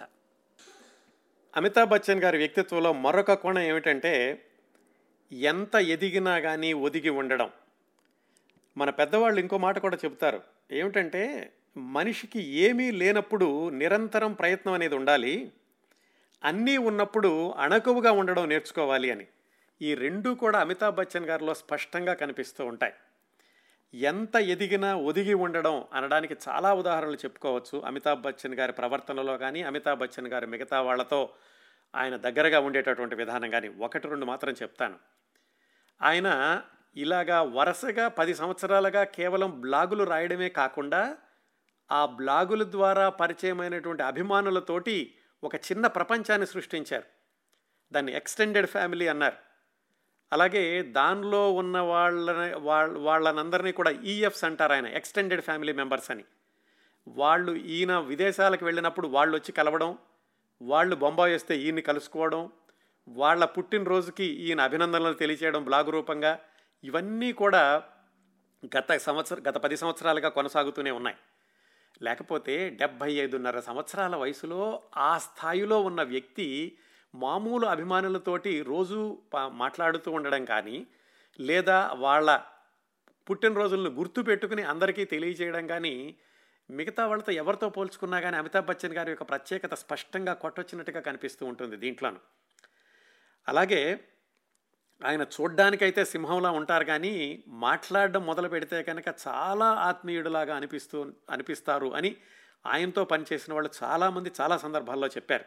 అమితాబ్ 1.55 1.89
బచ్చన్ 1.89 2.23
గారి 2.23 2.37
వ్యక్తిత్వంలో 2.37 2.93
మరొక 2.93 3.33
కోణం 3.33 3.61
ఏమిటంటే 3.61 4.45
ఎంత 5.31 5.75
ఎదిగినా 5.75 6.39
కానీ 6.39 6.73
ఒదిగి 6.73 7.09
ఉండడం. 7.09 7.51
మన 8.77 8.89
పెద్దవాళ్ళు 8.89 9.39
ఇంకో 9.39 9.57
మాట 9.57 9.79
కూడా 9.79 9.97
చెబుతారు. 10.05 10.41
ఏమిటంటే 10.71 11.53
మనిషికి 11.77 12.39
ఏమీ 12.39 12.91
లేనప్పుడు 12.91 13.69
నిరంతరం 13.69 14.33
ప్రయత్నం 14.33 14.73
అనేది 14.73 14.95
ఉండాలి. 14.95 15.51
అన్నీ 16.43 16.77
ఉన్నప్పుడు 16.77 17.51
అణకువగా 17.51 18.11
ఉండడం 18.11 18.49
నేర్చుకోవాలి 18.49 19.11
అని. 19.11 19.27
ఈ 19.81 19.93
రెండు 19.93 20.29
కూడా 20.29 20.59
అమితాబ్ 20.59 20.95
బచ్చన్ 20.95 21.25
గారిలో 21.25 21.53
స్పష్టంగా 21.53 22.13
కనిపిస్తూ 22.13 22.65
ఉంటాయి. 22.65 22.93
ఎంత 23.93 24.35
ఎదిగినా 24.35 24.95
ఒదిగి 24.95 25.33
ఉండడం 25.33 25.83
అనడానికి 25.93 26.35
చాలా 26.49 26.73
ఉదాహరణలు 26.73 27.15
చెప్పుకోవచ్చు. 27.15 27.79
అమితాబ్ 27.79 28.21
బచ్చన్ 28.21 28.55
గారి 28.55 28.73
ప్రవర్తనలో 28.73 29.37
కానీ 29.37 29.63
అమితాబ్ 29.63 29.99
బచ్చన్ 29.99 30.27
గారి 30.27 30.47
మిగతా 30.47 30.81
వాళ్ళతో 30.81 31.29
ఆయన 31.95 32.15
దగ్గరగా 32.15 32.59
ఉండేటటువంటి 32.59 33.15
విధానం 33.15 33.49
కానీ 33.49 33.67
ఒకటి 33.67 34.07
రెండు 34.07 34.25
మాత్రం 34.25 34.53
చెప్తాను. 34.53 34.95
ఆయన 36.01 36.61
ఇలాగా 36.95 37.41
వరుసగా 37.41 38.07
పది 38.07 38.33
సంవత్సరాలుగా 38.33 39.03
కేవలం 39.03 39.61
బ్లాగులు 39.61 40.03
రాయడమే 40.03 40.49
కాకుండా 40.49 41.17
ఆ 41.91 42.05
బ్లాగుల 42.05 42.63
ద్వారా 42.63 43.09
పరిచయమైనటువంటి 43.09 44.03
అభిమానులతోటి 44.03 45.15
ఒక 45.43 45.55
చిన్న 45.55 45.87
ప్రపంచాన్ని 45.87 46.47
సృష్టించారు. 46.47 47.03
దాన్ని 47.91 48.13
ఎక్స్టెండెడ్ 48.13 48.67
ఫ్యామిలీ 48.67 49.07
అన్నారు. 49.07 49.35
అలాగే 50.31 50.81
దానిలో 50.81 51.51
ఉన్న 51.51 51.79
వాళ్ళ 51.79 52.29
వాళ్ళనందరినీ 52.97 53.71
కూడా 53.71 53.91
e 53.91 54.03
ఈఎఫ్స్ 54.03 54.43
అంటారు 54.43 54.73
ఆయన 54.73 54.87
ఎక్స్టెండెడ్ 54.87 55.41
ఫ్యామిలీ 55.41 55.73
మెంబర్స్ 55.73 56.11
అని. 56.11 56.25
వాళ్ళు 57.07 57.51
ఈయన 57.51 57.97
విదేశాలకు 57.97 58.65
వెళ్ళినప్పుడు 58.65 59.07
వాళ్ళు 59.07 59.37
వచ్చి 59.37 59.51
కలవడం 59.51 59.97
వాళ్ళు 60.61 60.95
బొంబాయి 60.95 61.35
వస్తే 61.35 61.57
ఈయన్ని 61.57 61.81
కలుసుకోవడం 61.81 62.49
వాళ్ళ 63.07 63.45
పుట్టినరోజుకి 63.45 64.25
ఈయన 64.25 64.61
అభినందనలు 64.61 65.13
తెలియచేయడం 65.13 65.63
బ్లాగ్ 65.63 65.89
రూపంగా 65.89 66.39
ఇవన్నీ 66.83 67.33
కూడా 67.33 67.83
గత 68.75 68.97
సంవత్సర 68.97 69.37
గత 69.49 69.57
పది 69.57 69.77
సంవత్సరాలుగా 69.77 70.29
కొనసాగుతూనే 70.29 70.91
ఉన్నాయి. 70.91 71.15
లేకపోతే 72.01 72.69
డెబ్భై 72.69 73.11
ఐదున్నర 73.13 73.59
సంవత్సరాల 73.59 74.15
వయసులో 74.15 74.81
ఆ 74.97 75.17
స్థాయిలో 75.17 75.81
ఉన్న 75.81 76.01
వ్యక్తి 76.03 76.77
మామూలు 77.15 77.65
అభిమానులతోటి 77.67 78.61
రోజు 78.61 79.17
మాట్లాడుతూ 79.51 80.11
ఉండడం 80.11 80.45
కానీ 80.45 80.87
లేదా 81.39 81.91
వాళ్ళ 81.93 82.39
పుట్టినరోజులను 83.29 83.89
గుర్తు 83.89 84.21
పెట్టుకుని 84.21 84.63
అందరికీ 84.63 85.05
తెలియజేయడం 85.05 85.67
కానీ 85.67 86.15
మిగతా 86.69 87.07
వాళ్ళతో 87.07 87.31
ఎవరితో 87.31 87.69
పోల్చుకున్నా 87.69 88.19
కానీ 88.19 88.37
అమితాబ్ 88.37 88.65
బచ్చన్ 88.65 88.93
గారి 88.93 89.11
యొక్క 89.11 89.23
ప్రత్యేకత 89.23 89.73
స్పష్టంగా 89.73 90.33
కొట్టొచ్చినట్టుగా 90.33 91.01
కనిపిస్తూ 91.01 91.45
ఉంటుంది 91.45 91.77
దీంట్లోనూ. 91.77 92.19
అలాగే 93.47 93.99
ఆయన 95.05 95.21
చూడ్డానికైతే 95.21 96.05
సింహంలా 96.05 96.51
ఉంటారు 96.51 96.85
కానీ 96.85 97.43
మాట్లాడడం 97.47 98.25
మొదలు 98.25 98.49
పెడితే 98.49 98.83
కనుక 98.83 99.03
చాలా 99.27 99.65
ఆత్మీయుడిలాగా 99.65 100.55
అనిపిస్తూ 100.55 101.11
అనిపిస్తారు 101.29 101.93
అని 101.93 102.17
ఆయనతో 102.65 103.05
పనిచేసిన 103.05 103.53
వాళ్ళు 103.53 103.69
చాలామంది 103.83 104.31
చాలా 104.41 104.57
సందర్భాల్లో 104.57 105.07
చెప్పారు. 105.07 105.45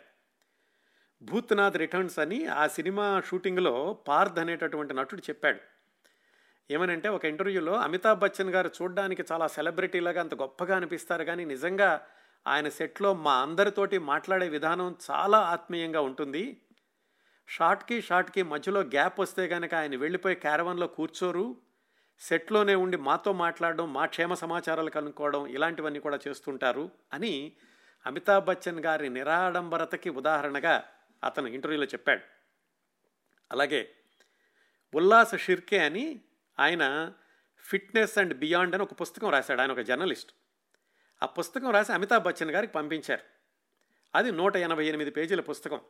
భూత్నాథ్ 1.23 1.76
రిటర్న్స్ 1.76 2.19
అని 2.19 2.47
ఆ 2.47 2.67
సినిమా 2.67 3.23
షూటింగ్లో 3.26 4.05
పార్థ్ 4.09 4.38
అనేటటువంటి 4.38 4.95
నటుడు 4.95 5.21
చెప్పాడు. 5.21 5.61
ఏమనంటే 6.71 7.09
ఒక 7.09 7.25
ఇంటర్వ్యూలో 7.25 7.73
అమితాబ్ 7.73 8.19
బచ్చన్ 8.19 8.50
గారు 8.50 8.71
చూడడానికి 8.83 9.25
చాలా 9.33 9.49
సెలబ్రిటీలాగా 9.49 10.21
అంత 10.21 10.35
గొప్పగా 10.35 10.76
అనిపిస్తారు 10.76 11.25
కానీ 11.25 11.45
నిజంగా 11.45 12.07
ఆయన 12.47 12.69
సెట్లో 12.69 13.15
మా 13.15 13.35
అందరితోటి 13.35 13.99
మాట్లాడే 13.99 14.49
విధానం 14.49 14.97
చాలా 15.11 15.38
ఆత్మీయంగా 15.38 16.00
ఉంటుంది. 16.00 16.61
షార్ట్కి 17.47 18.03
షార్ట్కి 18.03 18.43
మధ్యలో 18.43 18.81
గ్యాప్ 18.81 19.21
వస్తే 19.21 19.49
కనుక 19.49 19.75
ఆయన 19.75 19.97
వెళ్ళిపోయి 19.97 20.35
క్యారవన్లో 20.35 20.87
కూర్చోరు 20.87 21.57
సెట్లోనే 22.19 22.75
ఉండి 22.75 22.97
మాతో 22.97 23.33
మాట్లాడడం 23.33 23.93
మా 23.93 24.07
క్షేమ 24.07 24.35
సమాచారాలు 24.35 24.91
కనుక్కోవడం 24.91 25.47
ఇలాంటివన్నీ 25.47 26.00
కూడా 26.00 26.19
చేస్తుంటారు 26.29 26.91
అని 27.12 27.53
అమితాబ్ 28.07 28.45
బచ్చన్ 28.45 28.81
గారి 28.81 29.09
నిరాడంబరతకి 29.09 30.11
ఉదాహరణగా 30.11 30.85
అతను 31.25 31.47
ఇంటర్వ్యూలో 31.47 31.87
చెప్పాడు. 31.87 32.21
అలాగే 33.53 33.95
ఉల్లాస్ 34.95 35.37
షిర్కే 35.37 35.79
అని 35.79 36.21
ఆయన 36.61 37.12
ఫిట్నెస్ 37.59 38.19
అండ్ 38.19 38.35
బియాండ్ 38.35 38.75
అని 38.75 38.83
ఒక 38.83 39.00
పుస్తకం 39.00 39.31
రాశాడు 39.31 39.61
ఆయన 39.61 39.73
ఒక 39.73 39.81
జర్నలిస్ట్. 39.81 40.33
ఆ 41.23 41.26
పుస్తకం 41.26 41.71
రాసి 41.71 41.93
అమితాబ్ 41.93 42.25
బచ్చన్ 42.25 42.50
గారికి 42.50 42.73
పంపించారు. 42.73 43.23
అది 44.15 44.33
నూట 44.33 44.57
ఎనభై 44.57 44.87
ఎనిమిది 44.87 45.11
పేజీల 45.11 45.41
పుస్తకం. 45.41 45.81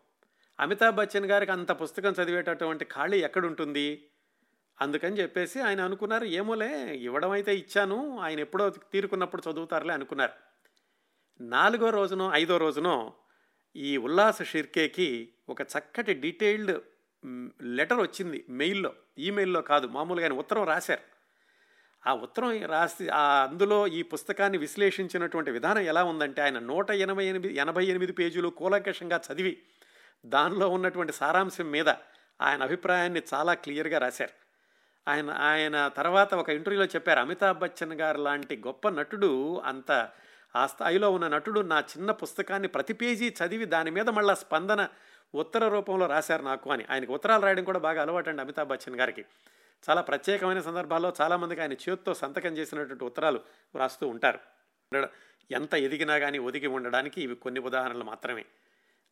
అమితాబ్ 0.60 0.96
బచ్చన్ 0.96 1.26
గారికి 1.26 1.52
అంత 1.52 1.72
పుస్తకం 1.72 2.12
చదివేటటువంటి 2.12 2.84
ఖాళీ 2.84 3.24
ఎక్కడుంటుంది? 3.24 4.10
అందుకని 4.80 5.18
చెప్పేసి 5.18 5.60
ఆయన 5.60 5.80
అనుకున్నారు 5.80 6.24
ఏమోలే 6.24 6.96
ఇవ్వడం 6.96 7.30
అయితే 7.30 7.56
ఇచ్చాను 7.56 8.18
ఆయన 8.18 8.40
ఎప్పుడో 8.40 8.70
తీరుకున్నప్పుడు 8.70 9.42
చదువుతారులే 9.50 9.94
అనుకున్నారు. 9.94 10.32
నాలుగో 11.40 11.90
రోజునో 11.90 12.30
ఐదో 12.34 12.56
రోజునో 12.56 13.14
ఈ 13.76 13.96
ఉల్లాస 13.96 14.42
షిర్కేకి 14.42 15.32
ఒక 15.48 15.62
చక్కటి 15.62 16.14
డీటెయిల్డ్ 16.14 16.80
లెటర్ 17.62 18.00
వచ్చింది 18.00 18.44
మెయిల్లో 18.48 18.94
ఈమెయిల్లో 19.18 19.62
కాదు 19.62 19.86
మామూలుగా 19.86 20.26
ఆయన 20.26 20.38
ఉత్తరం 20.38 20.64
రాశారు. 20.64 21.16
ఆ 22.06 22.14
ఉత్తరం 22.14 22.64
రాసి 22.64 23.08
ఆ 23.08 23.44
అందులో 23.44 23.86
ఈ 23.86 24.02
పుస్తకాన్ని 24.02 24.58
విశ్లేషించినటువంటి 24.58 25.50
విధానం 25.50 25.82
ఎలా 25.82 26.04
ఉందంటే 26.04 26.42
ఆయన 26.42 26.58
నూట 26.58 26.90
ఎనభై 26.90 27.24
ఎనిమిది 27.24 27.56
ఎనభై 27.56 27.84
ఎనిమిది 27.84 28.12
పేజీలు 28.12 28.48
కూలంకషంగా 28.48 29.20
చదివి 29.32 29.62
దానిలో 30.24 30.68
ఉన్నటువంటి 30.68 31.12
సారాంశం 31.12 31.70
మీద 31.70 31.88
ఆయన 32.40 32.62
అభిప్రాయాన్ని 32.62 33.22
చాలా 33.34 33.54
క్లియర్గా 33.54 33.98
రాశారు. 33.98 34.46
ఆయన 35.10 35.30
ఆయన 35.30 35.88
తర్వాత 35.88 36.34
ఒక 36.34 36.48
ఇంటర్వ్యూలో 36.48 36.86
చెప్పారు 36.86 37.20
అమితాబ్ 37.20 37.58
బచ్చన్ 37.58 37.92
గారు 37.92 38.22
లాంటి 38.22 38.62
గొప్ప 38.66 38.88
నటుడు 38.88 39.62
అంత 39.64 40.08
ఆ 40.56 40.66
స్థాయిలో 40.66 41.10
ఉన్న 41.10 41.28
నటుడు 41.28 41.60
నా 41.60 41.80
చిన్న 41.80 42.10
పుస్తకాన్ని 42.10 42.68
ప్రతి 42.68 42.92
పేజీ 42.92 43.28
చదివి 43.28 43.64
దాని 43.64 43.90
మీద 43.90 44.08
మళ్ళీ 44.08 44.34
స్పందన 44.34 44.88
ఉత్తర 45.34 45.68
రూపంలో 45.68 46.06
రాశారు 46.06 46.42
నాకు 46.42 46.70
అని. 46.70 46.86
ఆయనకు 46.90 47.14
ఉత్తరాలు 47.14 47.42
రాయడం 47.42 47.64
కూడా 47.64 47.78
బాగా 47.78 48.02
అలవాటు 48.02 48.28
అండి 48.28 48.42
అమితాబ్ 48.42 48.68
బచ్చన్ 48.68 48.96
గారికి. 48.96 49.24
చాలా 49.90 50.00
ప్రత్యేకమైన 50.00 50.60
సందర్భాల్లో 50.60 51.12
చాలామందికి 51.20 51.60
ఆయన 51.60 51.72
చేతితో 51.72 52.14
సంతకం 52.14 52.56
చేసినటువంటి 52.56 53.04
ఉత్తరాలు 53.04 53.40
వ్రాస్తూ 53.74 54.08
ఉంటారు. 54.08 54.38
ఎంత 55.50 55.74
ఎదిగినా 55.74 56.18
కానీ 56.18 56.38
ఒదిగి 56.38 56.66
ఉండడానికి 56.66 57.22
ఇవి 57.22 57.34
కొన్ని 57.34 57.60
ఉదాహరణలు 57.60 58.04
మాత్రమే. 58.04 58.44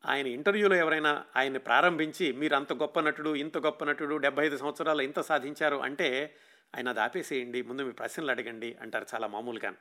ఆయన 0.06 0.26
ఇంటర్వ్యూలో 0.26 0.76
ఎవరైనా 0.76 1.24
ఆయన్ని 1.36 1.58
ప్రారంభించి 1.58 2.32
మీరు 2.32 2.54
అంత 2.54 2.72
గొప్ప 2.72 3.00
నటుడు 3.00 3.34
ఇంత 3.34 3.58
గొప్ప 3.58 3.84
నటుడు 3.84 4.16
డెబ్బై 4.16 4.46
ఐదు 4.46 4.56
సంవత్సరాలు 4.56 5.02
ఇంత 5.02 5.20
సాధించారు 5.20 5.76
అంటే 5.76 6.34
ఆయన 6.76 6.88
అది 6.88 7.00
ఆపేసేయండి 7.00 7.62
ముందు 7.62 7.82
మీ 7.82 7.92
ప్రశ్నలు 7.92 8.30
అడగండి 8.30 8.76
అంటారు 8.82 9.06
చాలా 9.14 9.26
మామూలుగా. 9.26 9.74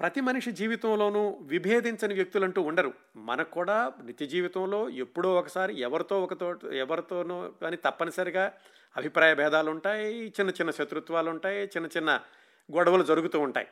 ప్రతి 0.00 0.20
మనిషి 0.20 0.52
జీవితంలోనూ 0.52 1.38
విభేదించని 1.42 2.14
వ్యక్తులంటూ 2.14 2.62
ఉండరు. 2.62 2.92
మనకు 3.16 3.50
కూడా 3.50 3.92
నిత్య 4.04 4.26
జీవితంలో 4.26 4.88
ఎప్పుడో 4.88 5.34
ఒకసారి 5.34 5.80
ఎవరితో 5.80 6.22
ఒకతో 6.22 6.58
ఎవరితోనో 6.72 7.52
కానీ 7.62 7.76
తప్పనిసరిగా 7.76 8.52
అభిప్రాయ 8.96 9.34
భేదాలు 9.34 9.70
ఉంటాయి 9.70 10.26
చిన్న 10.26 10.50
చిన్న 10.50 10.70
శత్రుత్వాలు 10.70 11.30
ఉంటాయి 11.30 11.64
చిన్న 11.64 11.86
చిన్న 11.86 12.20
గొడవలు 12.76 13.02
జరుగుతూ 13.02 13.40
ఉంటాయి. 13.40 13.66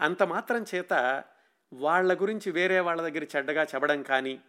అంత 0.00 0.22
మాత్రం 0.22 0.64
చేత 0.74 1.24
వాళ్ళ 1.72 2.14
గురించి 2.14 2.52
వేరే 2.52 2.80
వాళ్ళ 2.80 3.02
దగ్గర 3.02 3.24
చెడ్డగా 3.36 3.62
చెప్పడం 3.62 4.02
కానీ 4.02 4.40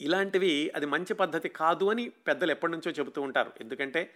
ఇలాంటివి 0.00 0.72
అది 0.76 0.86
మంచి 0.86 1.14
పద్ధతి 1.14 1.48
కాదు 1.48 1.90
అని 1.90 2.08
పెద్దలు 2.08 2.50
ఎప్పటి 2.50 2.72
నుంచో 2.72 2.90
చెబుతూ 2.90 3.22
ఉంటారు. 3.22 3.52
ఎందుకంటే 3.60 4.14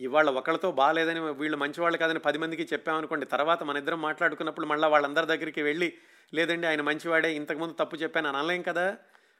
ఇవాళ 0.00 0.30
ఒకళ్ళతో 0.30 0.72
బాగాలేదని 0.72 1.20
వీళ్ళు 1.20 1.56
మంచివాళ్ళు 1.56 1.98
కాదని 1.98 2.18
పది 2.18 2.38
మందికి 2.38 2.68
చెప్పామనుకోండి 2.72 3.26
తర్వాత 3.26 3.62
మన 3.62 3.76
ఇద్దరం 3.76 4.02
మాట్లాడుకున్నప్పుడు 4.02 4.66
మళ్ళీ 4.66 4.88
వాళ్ళందరి 4.88 5.26
దగ్గరికి 5.26 5.62
వెళ్ళి 5.62 5.92
లేదండి 6.34 6.66
ఆయన 6.66 6.80
మంచివాడే 6.80 7.34
ఇంతకుముందు 7.34 7.74
తప్పు 7.74 7.96
చెప్పాను 7.96 8.28
అని 8.28 8.36
అనలేం 8.36 8.62
కదా? 8.62 8.96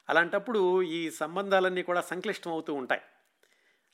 అలాంటప్పుడు 0.08 0.82
ఈ 0.82 1.10
సంబంధాలన్నీ 1.10 1.82
కూడా 1.82 2.00
సంక్లిష్టం 2.00 2.50
అవుతూ 2.50 2.74
ఉంటాయి. 2.74 3.00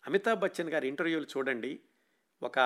అమితాబ్ 0.06 0.40
బచ్చన్ 0.40 0.70
గారి 0.70 0.88
ఇంటర్వ్యూలు 0.88 1.26
చూడండి. 1.36 1.80
ఒక 2.42 2.58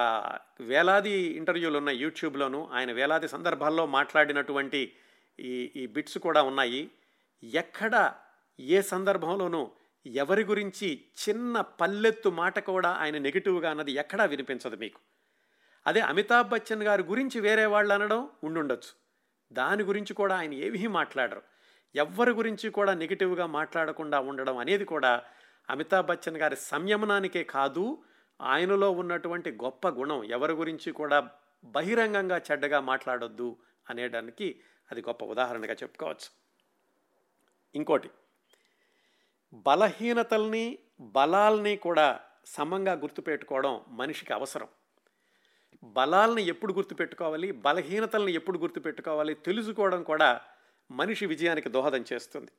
వేలాది 0.61 1.11
ఇంటర్వ్యూలు 1.11 1.79
ఉన్నాయి 1.79 1.99
యూట్యూబ్లోను. 1.99 2.69
ఆయన 2.73 2.93
వేలాది 2.93 3.29
సందర్భాల్లో 3.29 3.87
మాట్లాడినటువంటి 3.87 4.93
ఈ 5.41 5.73
ఈ 5.77 5.87
బిట్స్ 5.87 6.19
కూడా 6.19 6.43
ఉన్నాయి. 6.43 6.91
ఎక్కడ 7.45 8.13
ఏ 8.61 8.83
సందర్భంలోనూ 8.83 9.71
ఎవరి 10.07 10.45
గురించి 10.45 11.05
చిన్న 11.29 11.61
పల్లెత్తు 11.61 12.29
మాట 12.29 12.59
కూడా 12.59 12.89
ఆయన 12.91 13.19
నెగిటివ్గా 13.19 13.71
అన్నది 13.71 13.93
ఎక్కడా 13.93 14.25
వినిపించదు 14.25 14.77
మీకు. 14.77 15.01
అదే 15.87 16.01
అమితాబ్ 16.01 16.49
బచ్చన్ 16.49 16.83
గారి 16.83 17.03
గురించి 17.03 17.41
వేరే 17.41 17.67
వాళ్ళు 17.67 17.95
అనడం 17.95 18.31
ఉండుండొచ్చు. 18.45 18.93
దాని 19.53 19.83
గురించి 19.83 20.15
కూడా 20.15 20.37
ఆయన 20.37 20.55
ఏమీ 20.55 20.87
మాట్లాడరు. 20.87 21.43
ఎవ్వరి 21.95 22.31
గురించి 22.31 22.71
కూడా 22.71 22.95
నెగిటివ్గా 22.95 23.47
మాట్లాడకుండా 23.47 24.21
ఉండడం 24.21 24.57
అనేది 24.57 24.85
కూడా 24.85 25.23
అమితాబ్ 25.71 26.07
బచ్చన్ 26.07 26.37
గారి 26.37 26.57
సంయమనానికే 26.57 27.45
కాదు 27.45 28.03
ఆయనలో 28.41 28.91
ఉన్నటువంటి 28.91 29.51
గొప్ప 29.51 29.89
గుణం. 29.89 30.25
ఎవరి 30.25 30.53
గురించి 30.53 30.93
కూడా 30.93 31.29
బహిరంగంగా 31.65 32.41
చెడ్డగా 32.51 32.81
మాట్లాడొద్దు 32.81 33.57
అనేదానికి 33.91 34.61
అది 34.93 35.01
గొప్ప 35.01 35.25
ఉదాహరణగా 35.25 35.75
చెప్పుకోవచ్చు. 35.75 36.29
ఇంకోటి 37.75 38.11
బలహీనతల్ని 39.53 40.79
బలాల్ని 41.01 41.77
కూడా 41.77 42.21
సమంగా 42.47 42.93
గుర్తుపెట్టుకోవడం 42.93 43.81
మనిషికి 43.89 44.33
అవసరం. 44.33 44.69
బలాల్ని 45.83 46.43
ఎప్పుడు 46.43 46.73
గుర్తుపెట్టుకోవాలి? 46.73 47.53
బలహీనతల్ని 47.53 48.33
ఎప్పుడు 48.33 48.59
గుర్తుపెట్టుకోవాలి? 48.59 49.35
తెలుసుకోవడం 49.35 50.03
కూడా 50.03 50.41
మనిషి 50.91 51.27
విజయానికి 51.27 51.69
దోహదం 51.69 52.05
చేస్తుంది. 52.13 52.51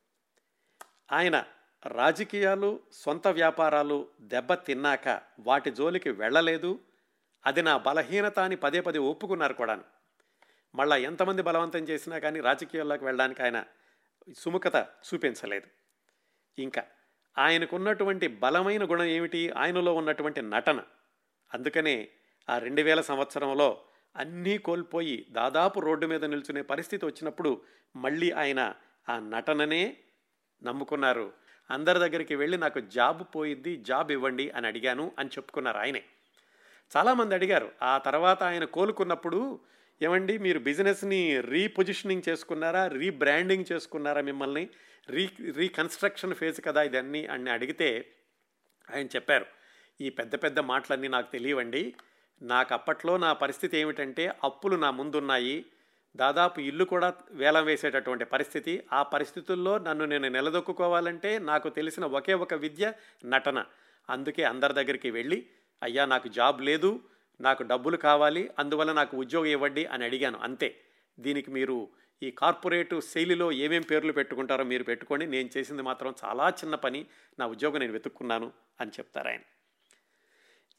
ఆయన 1.12 1.44
రాజకీయాలు 1.86 2.79
సొంత 2.91 3.27
వ్యాపారాలు 3.27 4.08
దెబ్బతిన్నాక 4.22 5.22
వాటి 5.39 5.72
జోలికి 5.72 6.10
వెళ్ళలేదు. 6.10 6.79
అది 7.46 7.62
నా 7.62 7.77
బలహీనత 7.77 8.39
అని 8.39 8.56
పదే 8.56 8.82
పదే 8.82 9.00
ఒప్పుకున్నారు 9.00 9.53
కూడా 9.53 9.84
మళ్ళా 10.75 10.96
ఎంతమంది 10.96 11.41
బలవంతం 11.41 11.79
చేసినా 11.79 12.20
కానీ 12.20 12.39
రాజకీయాల్లోకి 12.39 13.06
వెళ్ళడానికి 13.06 13.44
ఆయన 13.44 13.63
సుముఖత 14.38 14.75
చూపించలేదు. 14.75 15.67
ఇంకా 16.60 16.84
ఆయనకున్నటువంటి 17.38 18.28
బలమైన 18.28 18.84
గుణం 18.84 19.04
ఏమిటి? 19.04 19.50
ఆయనలో 19.50 19.96
ఉన్నటువంటి 19.96 20.42
నటన. 20.42 20.84
అందుకనే 21.54 22.10
ఆ 22.50 22.58
రెండు 22.58 22.82
వేల 22.82 23.02
సంవత్సరంలో 23.02 23.82
అన్నీ 24.16 24.58
కోల్పోయి 24.58 25.26
దాదాపు 25.30 25.80
రోడ్డు 25.80 26.08
మీద 26.08 26.26
నిల్చునే 26.26 26.62
పరిస్థితి 26.62 27.06
వచ్చినప్పుడు 27.06 27.62
మళ్ళీ 27.96 28.32
ఆయన 28.32 28.74
ఆ 29.10 29.20
నటననే 29.20 29.98
నమ్ముకున్నారు. 30.64 31.34
అందరి 31.72 32.00
దగ్గరికి 32.00 32.36
వెళ్ళి 32.36 32.58
నాకు 32.58 32.80
జాబ్ 32.80 33.24
పోయిద్ది 33.36 33.76
జాబ్ 33.76 34.12
ఇవ్వండి 34.12 34.50
అని 34.50 34.68
అడిగాను 34.68 35.12
అని 35.20 35.30
చెప్పుకున్నారు 35.30 35.78
ఆయనే. 35.78 36.04
చాలామంది 36.98 37.36
అడిగారు 37.36 37.72
ఆ 37.82 37.98
తర్వాత 37.98 38.44
ఆయన 38.44 38.66
కోలుకున్నప్పుడు 38.66 39.60
ఏమండి 40.01 40.38
మీరు 40.38 40.60
బిజినెస్ని 40.60 41.42
రీపొజిషనింగ్ 41.42 42.30
చేసుకున్నారా? 42.30 42.88
రీబ్రాండింగ్ 42.88 43.66
చేసుకున్నారా 43.72 44.22
మిమ్మల్ని? 44.22 44.70
రీ 45.10 45.30
రీకన్స్ట్రక్షన్ 45.56 46.36
ఫేజ్ 46.36 46.66
కదా 46.66 46.84
ఇదన్నీ 46.84 47.25
అని 47.25 47.50
అడిగితే 47.50 48.13
ఆయన 48.95 49.06
చెప్పారు. 49.06 49.45
ఈ 50.02 50.10
పెద్ద 50.10 50.36
పెద్ద 50.36 50.60
మాటలన్నీ 50.60 51.08
నాకు 51.08 51.32
తెలియవండి. 51.32 51.95
నాకు 52.41 52.74
అప్పట్లో 52.74 53.17
నా 53.17 53.34
పరిస్థితి 53.34 53.78
ఏమిటంటే 53.78 54.32
అప్పులు 54.43 54.76
నా 54.76 54.91
ముందున్నాయి. 54.91 55.65
దాదాపు 56.15 56.60
ఇల్లు 56.60 56.86
కూడా 56.86 57.13
వేలం 57.32 57.65
వేసేటటువంటి 57.65 58.26
పరిస్థితి. 58.26 58.84
ఆ 58.93 59.04
పరిస్థితుల్లో 59.04 59.78
నన్ను 59.78 60.06
నేను 60.06 60.30
నిలదొక్కుకోవాలంటే 60.30 61.39
నాకు 61.39 61.69
తెలిసిన 61.69 62.06
ఒకే 62.06 62.34
ఒక 62.34 62.54
విద్య 62.54 62.93
నటన. 63.26 63.65
అందుకే 64.10 64.43
అందరి 64.43 64.74
దగ్గరికి 64.74 65.12
వెళ్ళి 65.12 65.45
అయ్యా 65.84 66.06
నాకు 66.06 66.28
జాబ్ 66.28 66.62
లేదు. 66.62 67.02
నాకు 67.41 67.63
డబ్బులు 67.63 67.97
కావాలి 67.97 68.50
అందువల్ల 68.60 68.93
నాకు 68.93 69.17
ఉద్యోగం 69.17 69.45
ఇవ్వండి 69.45 69.86
అని 69.86 70.04
అడిగాను. 70.04 70.39
అంతే. 70.39 70.82
దీనికి 71.19 71.52
మీరు 71.52 71.89
ఈ 72.23 72.32
కార్పొరేట్ 72.32 73.02
శైలిలో 73.02 73.52
ఏమేం 73.52 73.82
పేర్లు 73.82 74.12
పెట్టుకుంటారో 74.12 74.63
మీరు 74.63 74.84
పెట్టుకోండి. 74.84 75.26
నేను 75.26 75.50
చేసింది 75.58 75.82
మాత్రం 75.82 76.15
చాలా 76.26 76.50
చిన్న 76.50 76.76
పని. 76.76 77.06
నా 77.39 77.47
ఉద్యోగం 77.47 77.80
నేను 77.80 77.91
వెతుక్కున్నాను 77.91 78.52
అని 78.82 78.91
చెప్తారు 78.91 79.28
ఆయన. 79.28 79.39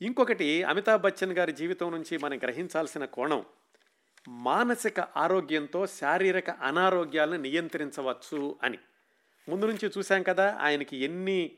ఇంకొకటి 0.03 0.63
అమితాబ్ 0.63 1.03
బచ్చన్ 1.03 1.33
గారి 1.33 1.53
జీవితం 1.53 1.91
నుంచి 1.91 2.19
మనం 2.19 2.39
గ్రహించాల్సిన 2.39 3.05
కోణం 3.05 3.45
మానసిక 4.29 5.01
ఆరోగ్యంతో 5.01 5.87
శారీరక 5.87 6.51
అనారోగ్యాలను 6.51 7.43
నియంత్రించవచ్చు 7.43 8.59
అని. 8.63 8.79
ముందు 9.49 9.67
నుంచి 9.67 9.93
చూశాం 9.99 10.23
కదా 10.23 10.59
ఆయనకి 10.61 10.97
ఎన్ని 10.97 11.57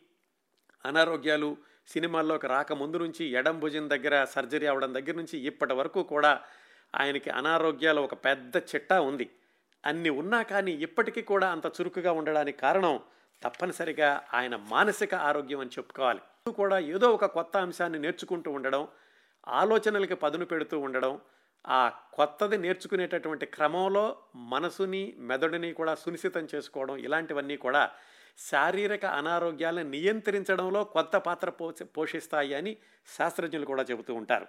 అనారోగ్యాలు 0.85 1.57
సినిమాల్లోకి 1.91 2.47
రాక 2.47 2.73
ముందు 2.73 2.99
నుంచి 2.99 3.25
ఎడం 3.27 3.61
భుజం 3.61 3.91
దగ్గర 3.91 4.25
సర్జరీ 4.25 4.67
అవడం 4.67 4.95
దగ్గర 4.95 5.15
నుంచి 5.15 5.39
ఇప్పటి 5.39 5.75
వరకు 5.75 6.03
కూడా 6.03 6.41
ఆయనకి 6.95 7.31
అనారోగ్యాలు 7.31 8.01
ఒక 8.01 8.15
పెద్ద 8.15 8.57
చిట్టా 8.57 9.01
ఉంది. 9.01 9.31
అన్ని 9.85 10.11
ఉన్నా 10.11 10.43
కానీ 10.43 10.73
ఇప్పటికీ 10.73 11.23
కూడా 11.23 11.51
అంత 11.51 11.67
చురుకుగా 11.67 12.13
ఉండడానికి 12.13 12.59
కారణం 12.59 13.01
తప్పనిసరిగా 13.43 14.23
ఆయన 14.35 14.57
మానసిక 14.57 15.15
ఆరోగ్యం 15.15 15.61
అని 15.61 15.71
చెప్పుకోవాలి. 15.71 16.21
కూడా 16.51 16.79
ఏదో 16.79 17.09
ఒక 17.11 17.25
కొత్త 17.25 17.57
అంశాన్ని 17.57 17.99
నేర్చుకుంటూ 17.99 18.51
ఉండడం 18.51 18.89
ఆలోచనలకి 19.49 20.15
పదును 20.15 20.45
పెడుతూ 20.45 20.79
ఉండడం 20.81 21.21
ఆ 21.69 21.89
కొత్తది 22.15 22.59
నేర్చుకునేటటువంటి 22.59 23.47
క్రమంలో 23.47 24.17
మనసుని 24.37 25.15
మెదడుని 25.19 25.73
కూడా 25.73 25.95
సునిశ్చితం 25.95 26.49
చేసుకోవడం 26.55 26.97
ఇలాంటివన్నీ 26.97 27.57
కూడా 27.57 27.91
శారీరక 28.39 29.05
అనారోగ్యాలను 29.05 29.91
నియంత్రించడంలో 29.91 30.85
కొత్త 30.85 31.17
పాత్ర 31.17 31.51
పోషిస్తాయి 31.83 32.55
అని 32.55 32.77
శాస్త్రజ్ఞులు 33.19 33.67
కూడా 33.67 33.83
చెబుతూ 33.83 34.15
ఉంటారు. 34.15 34.47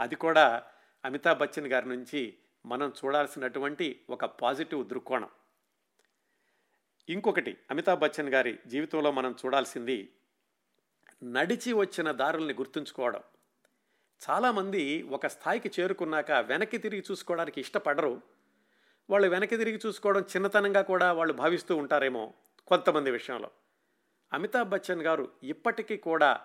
అది 0.00 0.14
కూడా 0.14 0.62
అమితాబ్ 1.04 1.38
బచ్చన్ 1.38 1.66
గారి 1.66 1.88
నుంచి 1.88 2.38
మనం 2.66 2.92
చూడాల్సినటువంటి 3.04 4.04
ఒక 4.10 4.24
పాజిటివ్ 4.24 4.88
దృక్కోణం. 4.88 5.28
ఇంకొకటి 7.08 7.58
అమితాబ్ 7.70 8.00
బచ్చన్ 8.00 8.28
గారి 8.28 8.58
జీవితంలో 8.66 9.10
మనం 9.12 9.36
చూడాల్సింది 9.46 10.14
నడిచి 11.24 11.72
వచ్చిన 11.72 12.10
దారుల్ని 12.10 12.54
గుర్తుంచుకోవడం. 12.54 13.22
చాలామంది 14.30 15.02
ఒక 15.02 15.26
స్థాయికి 15.26 15.70
చేరుకున్నాక 15.80 16.30
వెనక్కి 16.30 16.78
తిరిగి 16.78 17.04
చూసుకోవడానికి 17.10 17.60
ఇష్టపడరు. 17.60 18.20
వాళ్ళు 19.10 19.28
వెనక్కి 19.28 19.56
తిరిగి 19.56 19.80
చూసుకోవడం 19.86 20.20
చిన్నతనంగా 20.20 20.82
కూడా 20.82 21.12
వాళ్ళు 21.12 21.34
భావిస్తూ 21.34 21.76
ఉంటారేమో. 21.76 22.34
కొంతమంది 22.68 23.10
విషయంలో. 23.10 23.50
అమితాబ్ 24.32 24.70
బచ్చన్ 24.70 25.02
గారు 25.02 25.28
ఇప్పటికీ 25.42 25.96
కూడా 25.96 26.40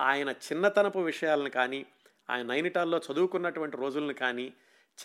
ఆయన 0.00 0.28
చిన్నతనపు 0.28 0.98
విషయాలను 0.98 1.50
కానీ 1.50 1.86
ఆయన 2.30 2.46
నైనిటాల్లో 2.46 3.00
చదువుకున్నటువంటి 3.12 3.76
రోజులను 3.76 4.14
కానీ 4.14 4.52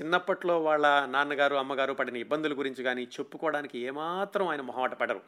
చిన్నప్పట్లో 0.01 0.63
వాళ్ళ 0.63 1.05
నాన్నగారు 1.05 1.55
అమ్మగారు 1.55 1.93
పడిన 1.93 2.17
ఇబ్బందుల 2.17 2.57
గురించి 2.57 2.83
కానీ 2.83 3.03
చెప్పుకోవడానికి 3.03 3.79
ఏమాత్రం 3.79 4.47
ఆయన 4.47 4.61
మొహమాట 4.61 4.93
పడరు. 4.93 5.21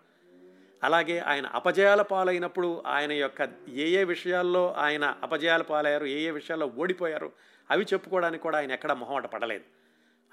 అలాగే 0.83 1.19
ఆయన 1.19 1.45
అపజయాల 1.45 2.01
పాలైనప్పుడు 2.01 2.83
ఆయన 2.85 3.11
యొక్క 3.11 3.49
ఏ 3.69 3.87
ఏ 3.87 4.03
విషయాల్లో 4.03 4.73
ఆయన 4.73 5.17
అపజయాల 5.21 5.61
పాలయ్యారు 5.61 6.05
ఏ 6.05 6.19
ఏ 6.19 6.31
విషయాల్లో 6.31 6.67
ఓడిపోయారు 6.67 7.31
అవి 7.71 7.85
చెప్పుకోవడానికి 7.93 8.43
కూడా 8.43 8.57
ఆయన 8.57 8.71
ఎక్కడ 8.71 8.91
మొహమాట 8.91 9.25
పడలేదు. 9.25 9.63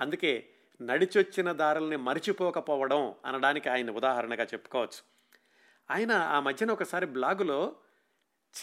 అందుకే 0.01 0.47
నడిచొచ్చిన 0.83 1.53
దారుల్ని 1.53 1.97
మరిచిపోకపోవడం 1.97 3.15
అనడానికి 3.25 3.69
ఆయన 3.69 3.91
ఉదాహరణగా 3.91 4.45
చెప్పుకోవచ్చు. 4.45 5.03
ఆయన 5.91 6.13
ఆ 6.13 6.41
మధ్యన 6.41 6.71
ఒకసారి 6.71 7.07
బ్లాగులో 7.07 7.77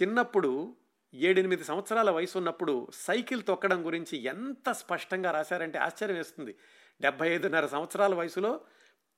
చిన్నప్పుడు 0.01 0.75
ఏడెనిమిది 1.13 1.63
సంవత్సరాల 1.63 2.10
వయసు 2.10 2.38
ఉన్నప్పుడు 2.38 2.88
సైకిల్ 2.93 3.43
తొక్కడం 3.43 3.86
గురించి 3.86 4.17
ఎంత 4.17 4.71
స్పష్టంగా 4.71 5.32
రాశారంటే 5.32 5.78
ఆశ్చర్యం 5.78 6.17
వేస్తుంది. 6.17 6.56
డెబ్బై 7.01 7.30
ఐదున్నర 7.30 7.67
సంవత్సరాల 7.67 8.15
వయసులో 8.15 8.62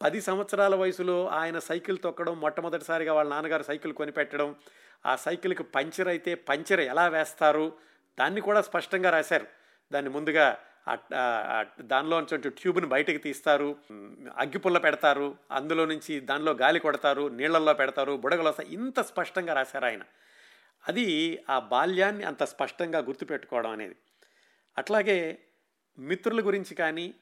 పది 0.01 0.21
సంవత్సరాల 0.21 0.75
వయసులో 0.75 1.27
ఆయన 1.27 1.59
సైకిల్ 1.59 1.97
తొక్కడం 2.03 2.39
మొట్టమొదటిసారిగా 2.39 3.13
వాళ్ళ 3.13 3.29
నాన్నగారు 3.29 3.63
సైకిల్ 3.63 3.93
కొనిపెట్టడం 3.93 4.55
ఆ 5.05 5.15
సైకిల్కి 5.15 5.63
పంచర్ 5.63 6.07
అయితే 6.07 6.35
పంచర్ 6.35 6.79
ఎలా 6.79 7.07
వేస్తారు 7.07 7.77
దాన్ని 8.19 8.41
కూడా 8.41 8.61
స్పష్టంగా 8.61 9.09
రాశారు. 9.09 9.47
దాన్ని 9.91 10.11
ముందుగా 10.11 10.57
దానిలో 11.81 12.19
నుంచి 12.19 12.49
ట్యూబ్ని 12.49 12.85
బయటకు 12.85 13.17
తీస్తారు. 13.17 13.75
అగ్గిపుల్ల 14.37 14.77
పెడతారు. 14.77 15.35
అందులో 15.51 15.85
నుంచి 15.85 16.19
దానిలో 16.19 16.51
గాలి 16.51 16.79
కొడతారు. 16.79 17.27
నీళ్ళలో 17.27 17.73
పెడతారు. 17.73 18.17
బుడగలు 18.17 18.49
వస్తాయి. 18.49 18.73
ఇంత 18.73 18.99
స్పష్టంగా 18.99 19.53
రాశారు 19.53 19.85
ఆయన. 19.85 20.01
అది 20.87 21.39
ఆ 21.49 21.59
బాల్యాన్ని 21.59 22.23
అంత 22.23 22.43
స్పష్టంగా 22.43 22.99
గుర్తుపెట్టుకోవడం 22.99 23.69
అనేది. 23.69 23.95
అట్లాగే 24.77 25.37
మిత్రుల 25.99 26.45
గురించి 26.45 26.75
కానీ 26.75 27.13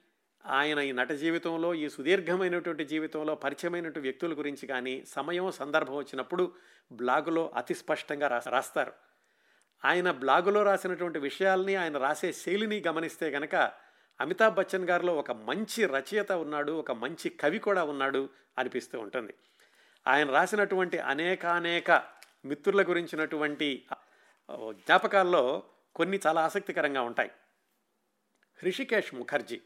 ఆయన 0.46 0.80
ఈ 0.80 0.92
నట 0.92 1.10
జీవితంలో 1.10 1.74
ఈ 1.74 1.90
సుదీర్ఘమైనటువంటి 1.90 2.86
జీవితంలో 2.86 3.36
పరిచయమైనటువంటి 3.36 4.00
వ్యక్తుల 4.00 4.34
గురించి 4.34 4.68
కానీ 4.68 5.04
సమయం 5.06 5.52
సందర్భం 5.52 5.96
వచ్చినప్పుడు 5.96 6.52
బ్లాగులో 6.92 7.52
అతి 7.56 7.76
స్పష్టంగా 7.76 8.28
రా 8.28 8.42
రాస్తారు. 8.50 8.94
ఆయన 9.86 10.12
బ్లాగులో 10.12 10.64
రాసినటువంటి 10.64 11.20
విషయాల్ని 11.20 11.76
ఆయన 11.76 11.98
రాసే 11.98 12.32
శైలిని 12.32 12.84
గమనిస్తే 12.88 13.30
గనక 13.30 13.56
అమితాబ్ 14.22 14.56
బచ్చన్ 14.56 14.90
గారిలో 14.90 15.16
ఒక 15.16 15.32
మంచి 15.32 15.86
రచయిత 15.86 16.32
ఉన్నాడు 16.32 16.72
ఒక 16.72 16.92
మంచి 16.92 17.30
కవి 17.30 17.60
కూడా 17.60 17.84
ఉన్నాడు 17.84 18.30
అనిపిస్తూ 18.58 19.00
ఉంటుంది. 19.00 19.34
ఆయన 20.08 20.32
రాసినటువంటి 20.32 20.98
అనేకానేక 21.00 21.92
మిత్రుల 22.46 22.82
గురించినటువంటి 22.82 23.86
జ్ఞాపకాల్లో 24.72 25.64
కొన్ని 25.96 26.20
చాలా 26.28 26.42
ఆసక్తికరంగా 26.42 27.02
ఉంటాయి. 27.02 27.32
హృషికేష్ 28.64 29.16
ముఖర్జీ 29.16 29.62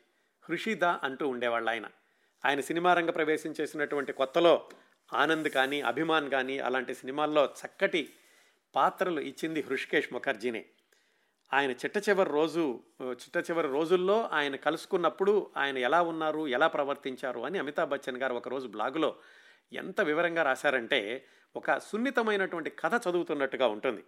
హృషిదా 0.50 1.00
అంటూ 1.04 1.28
ఉండేవాళ్ళు 1.28 1.70
ఆయన. 1.70 1.88
ఆయన 2.46 2.60
సినిమా 2.60 2.94
రంగ 2.94 3.10
ప్రవేశం 3.10 3.54
చేసినటువంటి 3.62 4.14
కొత్తలో 4.14 4.70
ఆనంద్ 5.14 5.50
కానీ 5.50 5.82
అభిమాన్ 5.82 6.30
కానీ 6.30 6.60
అలాంటి 6.60 6.96
సినిమాల్లో 6.96 7.46
చక్కటి 7.46 8.14
పాత్రలు 8.76 9.20
ఇచ్చింది 9.22 9.62
హృషికేష్ 9.62 10.14
ముఖర్జీనే. 10.14 10.66
ఆయన 11.54 11.72
చిట్ట 11.72 12.10
చివరి 12.10 12.30
రోజు 12.30 12.84
చిట్ట 13.02 13.50
చివరి 13.50 13.68
రోజుల్లో 13.68 14.30
ఆయన 14.32 14.56
కలుసుకున్నప్పుడు 14.56 15.52
ఆయన 15.58 15.78
ఎలా 15.78 16.02
ఉన్నారు 16.02 16.48
ఎలా 16.48 16.68
ప్రవర్తించారు 16.68 17.40
అని 17.40 17.60
అమితాబ్ 17.60 17.90
బచ్చన్ 17.90 18.18
గారు 18.18 18.34
ఒకరోజు 18.34 18.68
బ్లాగులో 18.68 19.16
ఎంత 19.74 20.02
వివరంగా 20.02 20.44
రాశారంటే 20.44 21.26
ఒక 21.56 21.78
సున్నితమైనటువంటి 21.78 22.70
కథ 22.70 23.08
చదువుతున్నట్టుగా 23.08 23.68
ఉంటుంది. 23.68 24.04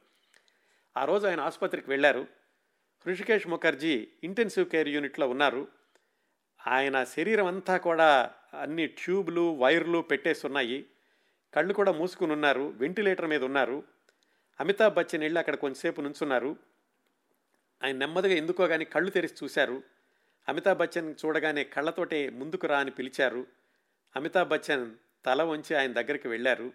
ఆ 0.98 1.06
రోజు 1.06 1.28
ఆయన 1.28 1.42
ఆసుపత్రికి 1.42 1.90
వెళ్ళారు. 1.90 2.28
హృషికేష్ 3.08 3.48
ముఖర్జీ 3.48 4.08
ఇంటెన్సివ్ 4.24 4.70
కేర్ 4.70 4.88
యూనిట్లో 4.88 5.28
ఉన్నారు. 5.28 5.68
ఆయన 6.68 7.04
శరీరం 7.04 7.46
అంతా 7.46 7.78
కూడా 7.78 8.32
అన్ని 8.62 8.88
ట్యూబ్లు 8.88 9.56
వైర్లు 9.56 10.00
పెట్టేసి 10.00 10.48
ఉన్నాయి 10.48 10.86
కళ్ళు 11.54 11.74
కూడా 11.74 11.92
మూసుకుని 11.92 12.32
ఉన్నారు. 12.32 12.74
వెంటిలేటర్ 12.78 13.28
మీద 13.28 13.44
ఉన్నారు. 13.44 13.84
అమితాబ్ 14.60 14.94
బచ్చన్ 14.94 15.22
వెళ్ళి 15.22 15.40
అక్కడ 15.40 15.56
కొంచెంసేపు 15.56 16.02
నుంచున్నారు. 16.02 16.56
ఆయన 17.84 17.96
నెమ్మదిగా 17.96 18.34
ఎందుకో 18.34 18.68
కానీ 18.68 18.86
కళ్ళు 18.86 19.10
తెరిచి 19.10 19.36
చూశారు. 19.44 19.84
అమితాబ్ 20.48 20.80
బచ్చన్ 20.80 21.16
చూడగానే 21.26 21.64
కళ్ళతోటే 21.64 22.30
ముందుకు 22.30 22.68
రా 22.68 22.80
అని 22.80 22.92
పిలిచారు. 22.92 23.48
అమితాబ్ 24.16 24.50
బచ్చన్ 24.50 24.96
తల 25.26 25.44
వంచి 25.44 25.76
ఆయన 25.76 25.94
దగ్గరికి 25.94 26.28
వెళ్ళారు. 26.28 26.72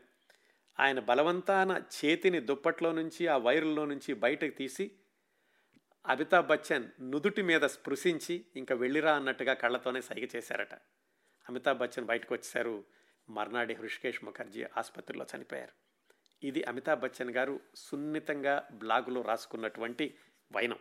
ఆయన 0.80 1.00
బలవంతాన 1.00 1.82
చేతిని 1.96 2.40
దుప్పట్లో 2.40 2.92
నుంచి 2.92 3.26
ఆ 3.26 3.36
వైరుల్లో 3.36 3.84
నుంచి 3.84 4.14
బయటకు 4.14 4.50
తీసి 4.50 4.90
అమితాబ్ 6.06 6.46
బచ్చన్ 6.46 6.84
నుదుటి 7.00 7.42
మీద 7.42 7.60
స్పృశించి 7.60 8.44
ఇంకా 8.56 8.74
వెళ్ళిరా 8.74 9.16
అన్నట్టుగా 9.16 9.54
కళ్ళతోనే 9.54 10.00
సైగ 10.00 10.26
చేశారట. 10.36 10.74
అమితాబ్ 11.48 11.78
బచ్చన్ 11.78 12.06
బయటకు 12.06 12.34
వచ్చేశారు. 12.34 12.84
మర్నాడి 13.28 13.74
హృషికేష్ 13.74 14.24
ముఖర్జీ 14.24 14.64
ఆసుపత్రిలో 14.76 15.26
చనిపోయారు. 15.36 15.85
ఇది 16.42 16.62
అమితాబ్ 16.62 17.00
బచ్చన్ 17.00 17.30
గారు 17.30 17.60
సున్నితంగా 17.74 18.68
బ్లాగులో 18.72 19.22
రాసుకున్నటువంటి 19.22 20.14
వైనం. 20.52 20.78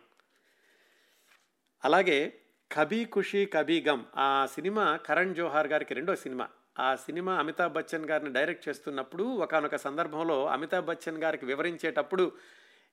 అలాగే 1.84 2.40
కబీ 2.72 3.04
ఖుషీ 3.04 3.46
కబీ 3.46 3.84
గమ్ 3.88 4.04
ఆ 4.16 4.46
సినిమా 4.46 4.96
కరణ్ 4.96 5.34
జోహార్ 5.34 5.66
గారికి 5.66 5.94
రెండో 5.94 6.16
సినిమా. 6.16 6.48
ఆ 6.78 6.94
సినిమా 6.94 7.34
అమితాబ్ 7.34 7.72
బచ్చన్ 7.72 8.06
గారిని 8.06 8.32
డైరెక్ట్ 8.32 8.68
చేస్తున్నప్పుడు 8.68 9.24
ఒకనొక 9.24 9.76
సందర్భంలో 9.76 10.46
అమితాబ్ 10.46 10.86
బచ్చన్ 10.86 11.22
గారికి 11.22 11.46
వివరించేటప్పుడు 11.46 12.32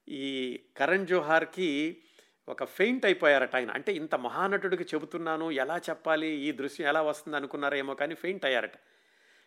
ఈ 0.10 0.60
కరణ్ 0.78 1.08
జోహార్కి 1.08 1.98
ఒక 2.50 2.64
ఫెయింట్ 2.64 3.06
అయిపోయారట 3.06 3.56
ఆయన. 3.56 3.72
అంటే 3.72 3.94
ఇంత 3.94 4.16
మహానటుడికి 4.16 4.84
చెబుతున్నాను 4.84 5.52
ఎలా 5.52 5.78
చెప్పాలి 5.78 6.28
ఈ 6.28 6.52
దృశ్యం 6.52 6.88
ఎలా 6.88 7.02
వస్తుంది 7.02 7.38
అనుకున్నారేమో 7.38 7.96
కానీ 7.96 8.16
ఫెయింట్ 8.16 8.46
అయ్యారట. 8.46 8.76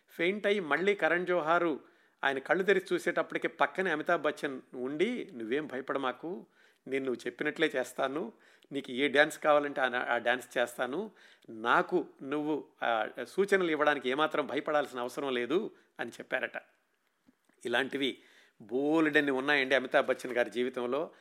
ఫెయింట్ 0.09 0.47
అయ్యి 0.47 0.59
మళ్ళీ 0.59 0.95
కరణ్ 0.95 1.27
జోహారు 1.27 1.79
ఆయన 2.23 2.39
కళ్ళు 2.39 2.63
తెరిచి 2.63 2.85
చూసేటప్పటికి 2.93 3.47
పక్కనే 3.47 3.91
అమితాబ్ 3.91 4.21
బచ్చన్ 4.21 4.61
ఉండి 4.73 5.29
నువ్వేం 5.33 5.67
భయపడ 5.67 5.97
మాకు. 5.97 6.45
నేను 6.87 7.05
నువ్వు 7.05 7.27
చెప్పినట్లే 7.27 7.71
చేస్తాను. 7.75 8.33
నీకు 8.71 8.91
ఏ 8.91 9.07
డ్యాన్స్ 9.07 9.39
కావాలంటే 9.39 9.81
ఆ 9.81 10.17
డ్యాన్స్ 10.17 10.57
చేస్తాను. 10.57 11.11
నాకు 11.49 12.07
నువ్వు 12.23 12.65
సూచనలు 13.23 13.71
ఇవ్వడానికి 13.71 14.09
ఏమాత్రం 14.09 14.47
భయపడాల్సిన 14.47 14.99
అవసరం 14.99 15.33
లేదు 15.33 15.71
అని 15.99 16.09
చెప్పారట. 16.09 16.57
ఇలాంటివి 17.65 18.17
బోలెడన్ని 18.61 19.31
ఉన్నాయండి 19.31 19.75
అమితాబ్ 19.75 20.05
బచ్చన్ 20.05 20.33
గారి 20.33 20.49
జీవితంలో. 20.49 21.11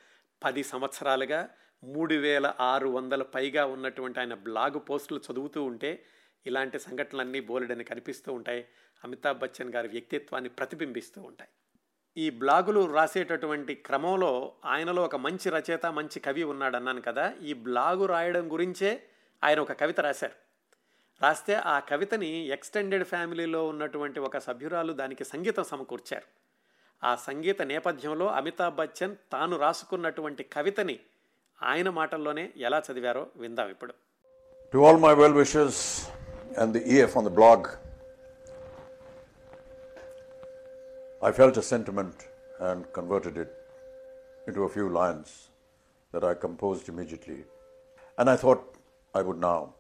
పది 0.45 0.65
సంవత్సరాలుగా 0.65 1.49
మూడు 1.85 2.15
వేల 2.15 2.55
ఆరు 2.61 2.89
వందల 2.89 3.23
పైగా 3.23 3.67
ఉన్నటువంటి 3.67 4.21
ఆయన 4.21 4.35
బ్లాగ్ 4.35 4.91
పోస్టులు 4.91 5.21
చదువుతూ 5.33 5.65
ఉంటే 5.65 6.05
ఇలాంటి 6.47 6.79
సంఘటనలన్నీ 6.79 7.41
బోలెడని 7.41 7.85
కనిపిస్తూ 7.85 8.33
ఉంటాయి. 8.33 8.67
అమితాబ్ 9.05 9.39
బచ్చన్ 9.39 9.75
గారి 9.75 9.89
వ్యక్తిత్వాన్ని 9.89 10.51
ప్రతిబింబిస్తూ 10.51 11.23
ఉంటాయి. 11.23 11.51
ఈ 12.17 12.31
బ్లాగులు 12.31 12.93
రాసేటటువంటి 12.93 13.75
క్రమంలో 13.75 14.53
ఆయనలో 14.65 15.03
ఒక 15.03 15.17
మంచి 15.17 15.51
రచయిత 15.51 15.87
మంచి 15.87 16.21
కవి 16.21 16.43
ఉన్నాడు 16.43 16.77
అన్నాను 16.77 17.01
కదా. 17.01 17.33
ఈ 17.43 17.53
బ్లాగు 17.53 18.07
రాయడం 18.07 18.53
గురించే 18.53 19.03
ఆయన 19.45 19.61
ఒక 19.61 19.73
కవిత 19.73 20.01
రాశారు. 20.01 20.33
రాస్తే 21.23 21.55
ఆ 21.55 21.79
కవితని 21.79 22.47
ఎక్స్టెండెడ్ 22.47 23.05
ఫ్యామిలీలో 23.05 23.69
ఉన్నటువంటి 23.69 24.21
ఒక 24.21 24.39
సభ్యురాలు 24.39 24.93
దానికి 24.93 25.25
సంగీతం 25.25 25.65
సమకూర్చారు. 25.65 26.47
ఆ 27.07 27.15
సంగీత 27.15 27.63
నేపథ్యంలో 27.63 28.27
అమితాబ్ 28.27 28.77
బచ్చన్ 28.77 29.17
తాను 29.33 29.59
రాసుకున్నటువంటి 29.59 30.43
కవితని 30.43 30.99
ఆయన 31.63 31.91
మాటల్లోనే 31.91 32.53
ఎలా 32.57 32.83
చదివారో 32.93 33.27
విందాం 33.37 33.71
ఇప్పుడు. 33.71 33.95
To 34.73 34.79
all 34.79 34.97
my 34.97 35.15
well 35.15 35.33
wishes 35.33 36.09
and 36.59 36.73
the 36.73 36.79
EF 36.79 37.17
on 37.17 37.27
the 37.27 37.29
blog 37.29 37.86
I 41.23 41.33
felt 41.33 41.57
a 41.57 41.63
sentiment 41.63 42.29
and 42.61 42.93
converted 42.93 43.39
it 43.39 43.53
into 44.47 44.65
a 44.65 44.69
few 44.69 44.89
lines 44.91 45.49
that 46.13 46.25
I 46.25 46.35
composed 46.35 46.91
immediately. 46.91 47.45
And 48.19 48.29
I 48.29 48.37
thought 48.37 48.77
I 49.15 49.23
would 49.23 49.39
now 49.39 49.75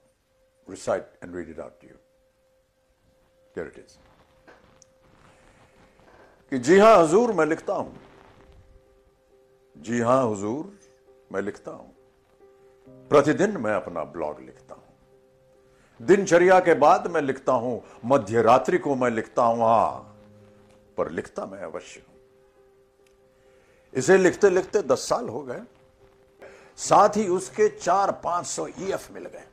recite 0.66 1.04
and 1.20 1.34
read 1.34 1.50
it 1.50 1.58
out 1.58 1.78
to 1.80 1.86
you. 1.86 1.98
Here 3.54 3.66
it 3.66 3.78
is. 3.78 3.98
कि 6.52 6.58
जी 6.58 6.78
हाँ 6.78 6.96
हजूर 7.02 7.32
मैं 7.32 7.46
लिखता 7.46 7.74
हूँ 7.74 7.94
जी 9.76 10.00
हाँ 10.00 10.22
हुजूर 10.22 10.72
मैं 11.32 11.42
लिखता 11.42 11.70
हूँ 11.70 11.94
प्रतिदिन 13.10 13.56
मैं 13.60 13.72
अपना 13.74 14.04
ब्लॉग 14.12 14.40
लिखता 14.40 14.74
हूँ 14.74 16.06
दिनचर्या 16.06 16.60
के 16.60 16.74
बाद 16.84 17.06
मैं 17.10 17.22
लिखता 17.22 17.52
हूँ 17.52 17.80
मध्य 18.04 18.42
रात्रि 18.42 18.78
को 18.78 18.94
मैं 18.96 19.10
लिखता 19.10 19.42
हूँ 19.42 19.62
हाँ 19.62 20.15
पर 20.96 21.10
लिखता 21.10 21.46
मैं 21.46 21.58
अवश्य 21.58 22.02
हूँ। 22.08 22.16
इसे 23.94 24.18
लिखते 24.18 24.50
लिखते 24.50 24.82
दस 24.82 25.08
साल 25.08 25.28
हो 25.28 25.42
गए। 25.42 25.62
साथ 26.76 27.08
ही 27.08 27.28
उसके 27.28 27.68
चार 27.68 28.12
पाँच 28.12 28.46
सौ 28.46 28.66
ईएफ 28.66 29.10
मिल 29.12 29.26
गए। 29.26 29.44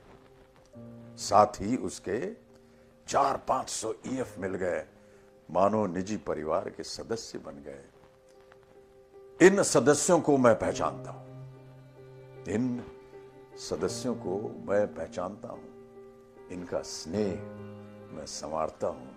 साथ 1.17 1.61
ही 1.61 1.77
उसके 1.77 2.33
चार 3.07 3.37
पाँच 3.37 3.69
सौ 3.69 3.93
ईएफ 4.07 4.39
मिल 4.39 4.55
गए। 4.55 4.85
मानो 5.51 5.87
निजी 5.87 6.17
परिवार 6.17 6.69
के 6.69 6.83
सदस्य 6.83 7.37
बन 7.37 7.51
गए। 7.51 7.85
इन 9.47 9.63
सदस्यों 9.63 10.19
को 10.21 10.37
मैं 10.37 10.59
पहचानता 10.59 11.11
हूँ। 11.11 11.23
इन 12.49 12.83
सदस्यों 13.69 14.15
को 14.15 14.55
मैं 14.65 14.95
पहचानता 14.95 15.47
हूँ। 15.47 15.73
इनका 16.51 16.81
स्नेह 16.81 17.35
मैं 18.15 18.25
संवारता 18.25 18.87
हूँ। 18.87 19.12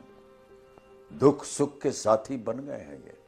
दुख 1.12 1.44
सुख 1.44 1.80
के 1.80 1.90
साथी 1.92 2.36
बन 2.36 2.52
गए 2.52 2.72
हैं 2.72 3.04
ये। 3.04 3.18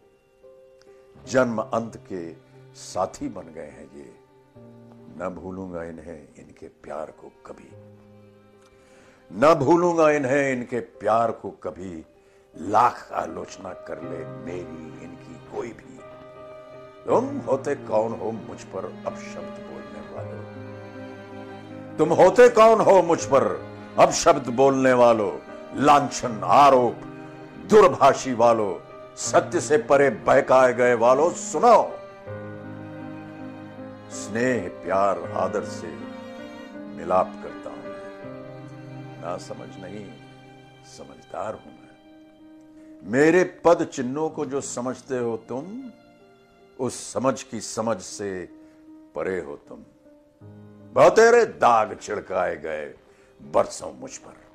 जन्म 1.26 1.62
अंत 1.62 1.96
के 1.96 2.34
साथी 2.74 3.28
बन 3.28 3.42
गए 3.42 3.66
हैं 3.66 3.96
ये। 3.96 4.14
न 5.20 5.28
भूलूँगा 5.28 5.84
इन्हें, 5.84 6.28
इनके 6.38 6.68
प्यार 6.68 7.10
को 7.10 7.32
कभी। 7.46 7.70
न 9.32 9.54
भूलूँगा 9.54 10.10
इन्हें, 10.10 10.52
इनके 10.52 10.80
प्यार 10.80 11.32
को 11.32 11.50
कभी। 11.50 12.06
लाख 12.60 13.12
आलोचना 13.12 13.72
कर 13.72 14.02
ले 14.02 14.24
मेरी, 14.26 15.04
इनकी 15.04 15.56
कोई 15.56 15.68
भी। 15.68 15.88
तुम 17.06 17.38
होते 17.38 17.74
कौन 17.74 18.12
हो 18.12 18.30
मुझ 18.30 18.62
पर 18.62 18.84
अब 19.06 19.16
शब्द 19.16 19.62
बोलने 19.66 20.14
वालों? 20.14 20.44
तुम 21.96 22.08
होते 22.08 22.48
कौन 22.48 22.80
हो 22.80 23.02
मुझ 23.02 23.24
पर 23.24 23.64
अब 23.98 24.10
शब्द 24.10 24.48
बोलने 24.48 24.92
वालों? 24.92 25.38
लांछन, 25.74 26.40
आरोप 26.44 27.07
दुर्भाषी 27.68 28.34
वालों, 28.34 28.78
सत्य 29.16 29.60
से 29.60 29.78
परे 29.78 30.10
बहकाए 30.10 30.72
गए 30.72 30.94
वालों, 30.94 31.30
सुनो। 31.30 31.98
स्नेह, 34.10 34.68
प्यार, 34.68 35.32
आदर 35.32 35.64
से 35.64 35.86
मिलाप 36.96 37.40
करता 37.42 37.70
हूँ 37.70 37.78
मैं। 37.78 39.22
ना 39.22 39.36
समझ 39.36 39.68
नहीं, 39.80 40.12
समझदार 40.98 41.54
हूँ 41.54 41.72
मैं। 41.72 41.88
मेरे 43.12 43.44
पद 43.64 43.84
चिन्हों 43.84 44.30
को 44.30 44.46
जो 44.46 44.60
समझते 44.60 45.18
हो 45.18 45.36
तुम, 45.36 45.90
उस 46.80 47.12
समझ 47.12 47.42
की 47.42 47.60
समझ 47.60 48.00
से 48.00 48.48
परे 49.14 49.40
हो 49.40 49.56
तुम। 49.56 49.78
बहुतेरे 50.92 51.44
दाग 51.44 51.98
छिड़काए 52.02 52.56
गए 52.56 52.94
बरसों 53.42 53.92
मुझ 53.92 54.16
पर। 54.16 54.47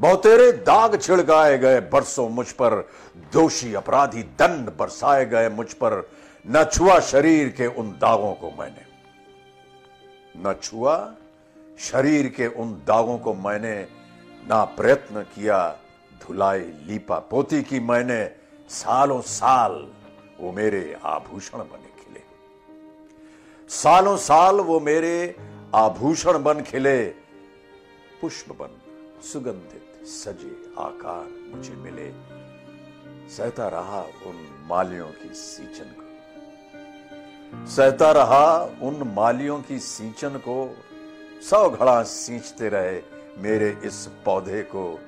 बहुतेरे 0.00 0.52
दाग 0.52 1.00
छिड़काए 1.00 1.58
गए 1.58 1.80
बरसों 1.80 2.28
मुझ 2.28 2.52
पर, 2.52 2.88
दोषी 3.32 3.74
अपराधी 3.74 4.22
दंड 4.22 4.70
बरसाए 4.76 5.26
गए 5.26 5.48
मुझ 5.48 5.72
पर, 5.72 6.10
न 6.46 6.64
छुआ 6.64 7.00
शरीर 7.00 7.48
के 7.48 7.66
उन 7.66 7.90
दागों 7.90 8.34
को 8.34 8.50
मैंने। 8.50 8.86
न 10.36 10.54
छुआ 10.62 11.14
शरीर 11.78 12.28
के 12.28 12.46
उन 12.46 12.72
दागों 12.72 13.18
को 13.18 13.34
मैंने, 13.34 13.88
ना 14.48 14.64
प्रयत्न 14.64 15.22
किया 15.22 15.78
धुलाई 16.26 16.60
लीपा 16.60 17.18
पोती 17.18 17.62
की 17.62 17.80
मैंने, 17.80 18.24
सालों 18.68 19.20
साल 19.20 19.88
वो 20.40 20.52
मेरे 20.52 20.96
आभूषण 21.04 21.58
बने 21.58 21.90
खिले। 21.98 22.22
सालों 23.68 24.16
साल 24.16 24.60
वो 24.60 24.80
मेरे 24.80 25.36
आभूषण 25.74 26.42
बन 26.42 26.62
खिले, 26.62 27.04
पुष्प 28.20 28.52
बन 28.52 28.80
सुगंधित 29.22 29.87
सजे 30.08 30.72
आकार 30.78 31.56
मुझे 31.56 31.74
मिले। 31.74 32.12
सहता 33.36 33.68
रहा 33.68 34.02
उन 34.02 34.64
मालियों 34.66 35.08
की 35.08 35.34
सींचन 35.34 35.84
को। 35.84 36.06
सहता 37.66 38.12
रहा 38.12 38.62
उन 38.62 39.12
मालियों 39.16 39.62
की 39.62 39.78
सींचन 39.78 40.28
को। 40.28 40.76
सौ 41.50 41.70
घड़ा 41.70 42.02
सींचते 42.02 42.68
रहे 42.68 43.02
मेरे 43.38 43.78
इस 43.84 44.08
पौधे 44.24 44.62
को। 44.62 44.98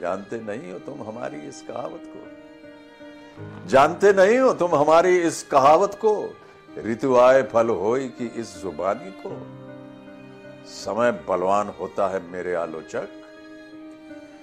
जानते 0.00 0.40
नहीं 0.40 0.72
हो 0.72 0.78
तुम 0.78 1.02
हमारी 1.02 1.36
इस 1.36 1.62
कहावत 1.62 2.02
को? 2.04 2.26
जानते 3.68 4.12
नहीं 4.12 4.38
हो 4.38 4.52
तुम 4.52 4.74
हमारी 4.74 5.18
इस 5.18 5.42
कहावत 5.42 5.94
को? 5.94 6.36
ऋतु 6.78 7.16
आए 7.16 7.42
फल 7.42 7.68
होई 7.68 8.08
कि 8.08 8.26
इस 8.26 8.62
जुबानी 8.62 9.10
को? 9.26 9.46
समय 10.66 11.12
बलवान 11.12 11.68
होता 11.80 12.08
है 12.08 12.30
मेरे 12.30 12.54
आलोचक। 12.54 13.08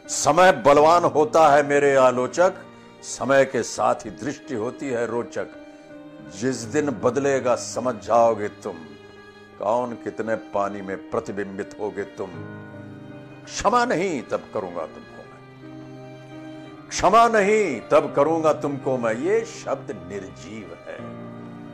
समय 0.08 0.52
बलवान 0.52 1.04
होता 1.04 1.50
है 1.50 1.68
मेरे 1.68 1.96
आलोचक, 1.96 2.54
समय 3.02 3.46
के 3.46 3.64
साथ 3.64 3.96
ही 3.96 4.10
दृष्टि 4.10 4.56
होती 4.56 4.90
है 4.90 5.08
रोचक। 5.08 5.48
जिस 6.36 6.56
दिन 6.56 6.90
बदलेगा, 6.90 7.56
समझ 7.56 7.96
जाओगे 7.96 8.48
तुम। 8.48 8.74
कौन 9.60 9.94
कितने 9.94 10.36
पानी 10.36 10.82
में 10.82 11.10
प्रतिबिंबित 11.10 11.76
होगे 11.80 12.04
तुम। 12.04 12.30
क्षमा 13.46 13.86
नहीं, 13.86 14.22
तब 14.22 14.44
करूँगा 14.54 14.86
तुमको 14.86 15.24
मैं। 15.24 15.68
क्षमा 16.90 17.28
नहीं, 17.28 17.82
तब 17.82 18.14
करूँगा 18.16 18.54
तुमको 18.54 18.98
मैं। 18.98 19.16
ये 19.16 19.46
शब्द 19.46 19.92
निर्जीव 19.92 20.78
है। 20.88 20.98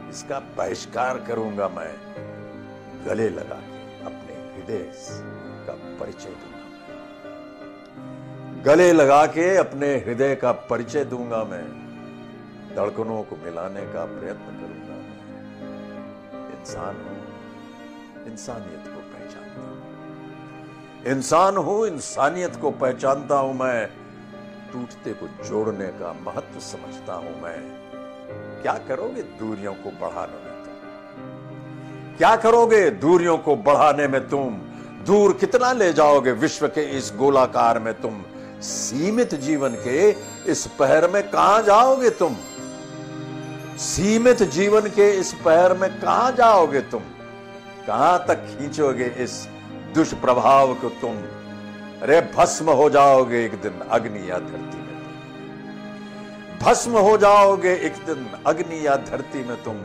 इसका 0.10 0.40
बहिष्कार 0.40 1.20
करूँगा 1.20 1.70
मैं। 1.70 1.96
गले 3.06 3.30
लगा 3.30 3.56
के 3.56 4.06
अपने 4.06 4.34
हृदय 4.34 4.94
का 5.68 5.74
परिचय 5.74 6.49
गले 8.66 8.94
लगा 8.94 9.26
के 9.26 9.56
अपने 9.56 9.88
हृदय 9.96 10.36
का 10.36 10.52
परिचय 10.52 11.04
दूँगा 11.04 11.44
मैं। 11.44 11.64
धड़कनों 12.76 13.24
को 13.24 13.36
मिलाने 13.36 13.82
का 13.82 14.06
प्रयत्न 14.06 14.46
करूँगा 14.46 14.98
इंसान 16.60 16.96
हूँ, 16.96 17.18
इंसानियत 18.32 18.88
को 18.88 19.00
पहचानता 19.00 19.62
हूँ। 19.62 21.16
इंसान 21.16 21.58
हूँ, 21.58 21.88
इंसानियत 21.88 22.56
को 22.56 22.72
पहचानता 22.72 23.36
हूँ 23.36 23.54
मैं। 23.54 23.88
टूटते 24.74 25.14
को 25.14 25.28
जोड़ने 25.46 25.88
का 25.88 26.14
महत्व 26.14 26.60
समझता 26.60 27.14
हूँ 27.14 27.42
मैं। 27.42 27.60
क्या 28.62 28.74
करोगे 28.74 29.22
दूरियों 29.22 29.74
को 29.74 29.92
बढ़ाने 29.92 30.44
में 30.46 30.64
तुम? 30.64 32.18
क्या 32.18 32.36
करोगे 32.36 32.90
दूरियों 32.90 33.38
को 33.38 33.56
बढ़ाने 33.56 34.08
में 34.08 34.30
तुम? 34.30 34.58
दूर 35.06 35.34
कितना 35.34 35.72
ले 35.72 35.94
जाओगे 35.94 36.32
विश्व 36.32 36.68
के 36.68 36.82
इस 36.98 37.14
गोलाकार 37.16 37.80
में 37.80 38.02
तुम? 38.02 38.24
सीमित 38.62 39.36
जीवन 39.36 39.70
के 39.70 40.10
इस 40.52 40.70
पहर 40.80 41.10
में 41.10 41.32
कहाँ 41.32 41.62
जाओगे 41.62 42.10
तुम? 42.10 42.36
सीमित 43.78 44.44
जीवन 44.44 44.82
के 44.82 45.12
इस 45.12 45.34
पहर 45.34 45.74
में 45.74 46.02
कहाँ 46.02 46.32
जाओगे 46.32 46.80
तुम? 46.80 47.02
कहाँ 47.88 48.26
तक 48.28 48.36
खींचोगे 48.36 49.06
इस 49.06 49.48
दुष्प्रभाव 49.96 50.74
को 50.74 50.90
तुम? 50.90 51.16
अरे, 52.02 52.22
भस्म 52.22 52.70
हो 52.70 52.90
जाओगे 52.90 53.46
एक 53.46 53.62
दिन 53.62 53.80
अग्नि 53.90 54.32
या 54.32 54.38
धरती 54.38 54.58
में 54.58 55.04
तुम। 55.04 55.10
भस्म 56.68 56.92
हो 56.92 57.18
जाओगे 57.18 57.74
एक 57.74 57.94
दिन 57.94 58.44
अग्नि 58.48 58.88
या 58.88 58.96
धरती 58.96 59.44
में 59.44 59.64
तुम। 59.64 59.76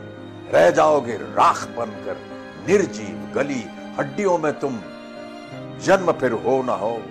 रह 0.53 0.69
जाओगे 0.69 1.13
राख 1.13 1.67
बनकर, 1.67 2.17
निर्जीव 2.67 3.31
गली, 3.35 3.65
हड्डियों 3.99 4.37
में 4.37 4.59
तुम। 4.59 4.79
जन्म 5.83 6.11
फिर 6.11 6.31
हो 6.31 6.63
ना 6.63 6.73
हो 6.73 7.01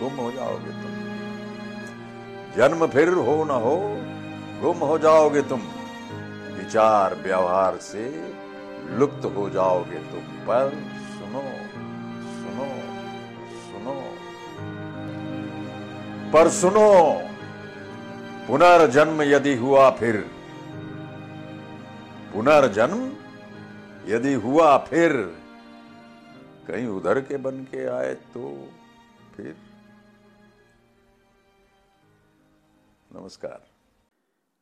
गुम 0.00 0.12
हो 0.12 0.32
जाओगे 0.32 0.70
तुम। 0.70 1.06
जन्म 2.56 2.86
फिर 2.86 3.08
हो 3.08 3.44
ना 3.44 3.54
हो, 3.54 3.76
गुम 4.60 4.78
हो 4.78 4.98
जाओगे 4.98 5.42
तुम। 5.42 5.60
विचार 6.58 7.14
व्यवहार 7.14 7.76
से 7.76 8.34
लुप्त 8.90 9.24
हो 9.24 9.50
जाओगे 9.50 9.98
तुम। 9.98 10.20
पर 10.20 10.70
सुनो 11.08 11.42
सुनो 12.32 12.66
सुनो। 13.72 14.02
पर 16.32 16.48
सुनो, 16.48 17.20
पुनर्जन्म 18.46 19.22
यदि 19.22 19.54
हुआ 19.54 19.90
फिर। 19.90 20.30
पुनर्जन्म 22.34 23.12
यदि 24.06 24.34
हुआ 24.34 24.78
फिर, 24.78 25.12
कहीं 26.68 26.86
उधर 26.86 27.20
के 27.20 27.36
बन 27.36 27.50
के 27.50 27.86
आए 27.86 28.14
तो 28.14 28.68
फिर। 29.36 29.56
నమస్కారం. 33.16 33.64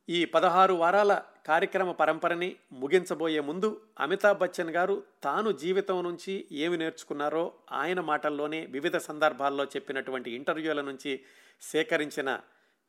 ఈ 0.09 0.25
పదహారు 0.25 0.73
వారాల 0.73 1.21
కార్యక్రమ 1.47 1.91
పరంపరని 1.91 2.55
ముగించబోయే 2.73 3.39
ముందు 3.39 3.81
అమితాబ్ 3.99 4.39
బచ్చన్ 4.39 4.69
గారు 4.69 5.03
తాను 5.23 5.51
జీవితం 5.51 6.03
నుంచి 6.03 6.45
ఏమి 6.51 6.77
నేర్చుకున్నారో 6.77 7.51
ఆయన 7.71 7.99
మాటల్లోనే 7.99 8.67
వివిధ 8.71 8.97
సందర్భాల్లో 8.97 9.63
చెప్పినటువంటి 9.63 10.31
ఇంటర్వ్యూల 10.31 10.81
నుంచి 10.81 11.19
సేకరించిన 11.61 12.39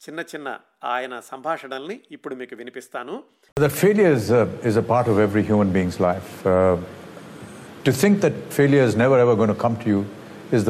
చిన్న 0.02 0.20
చిన్న 0.20 0.59
ఆయన 0.85 1.20
సంభాషణల్ని 1.20 2.00
ఇప్పుడు 2.11 2.35
మీకు 2.35 2.55
వినిపిస్తాను. 2.55 3.22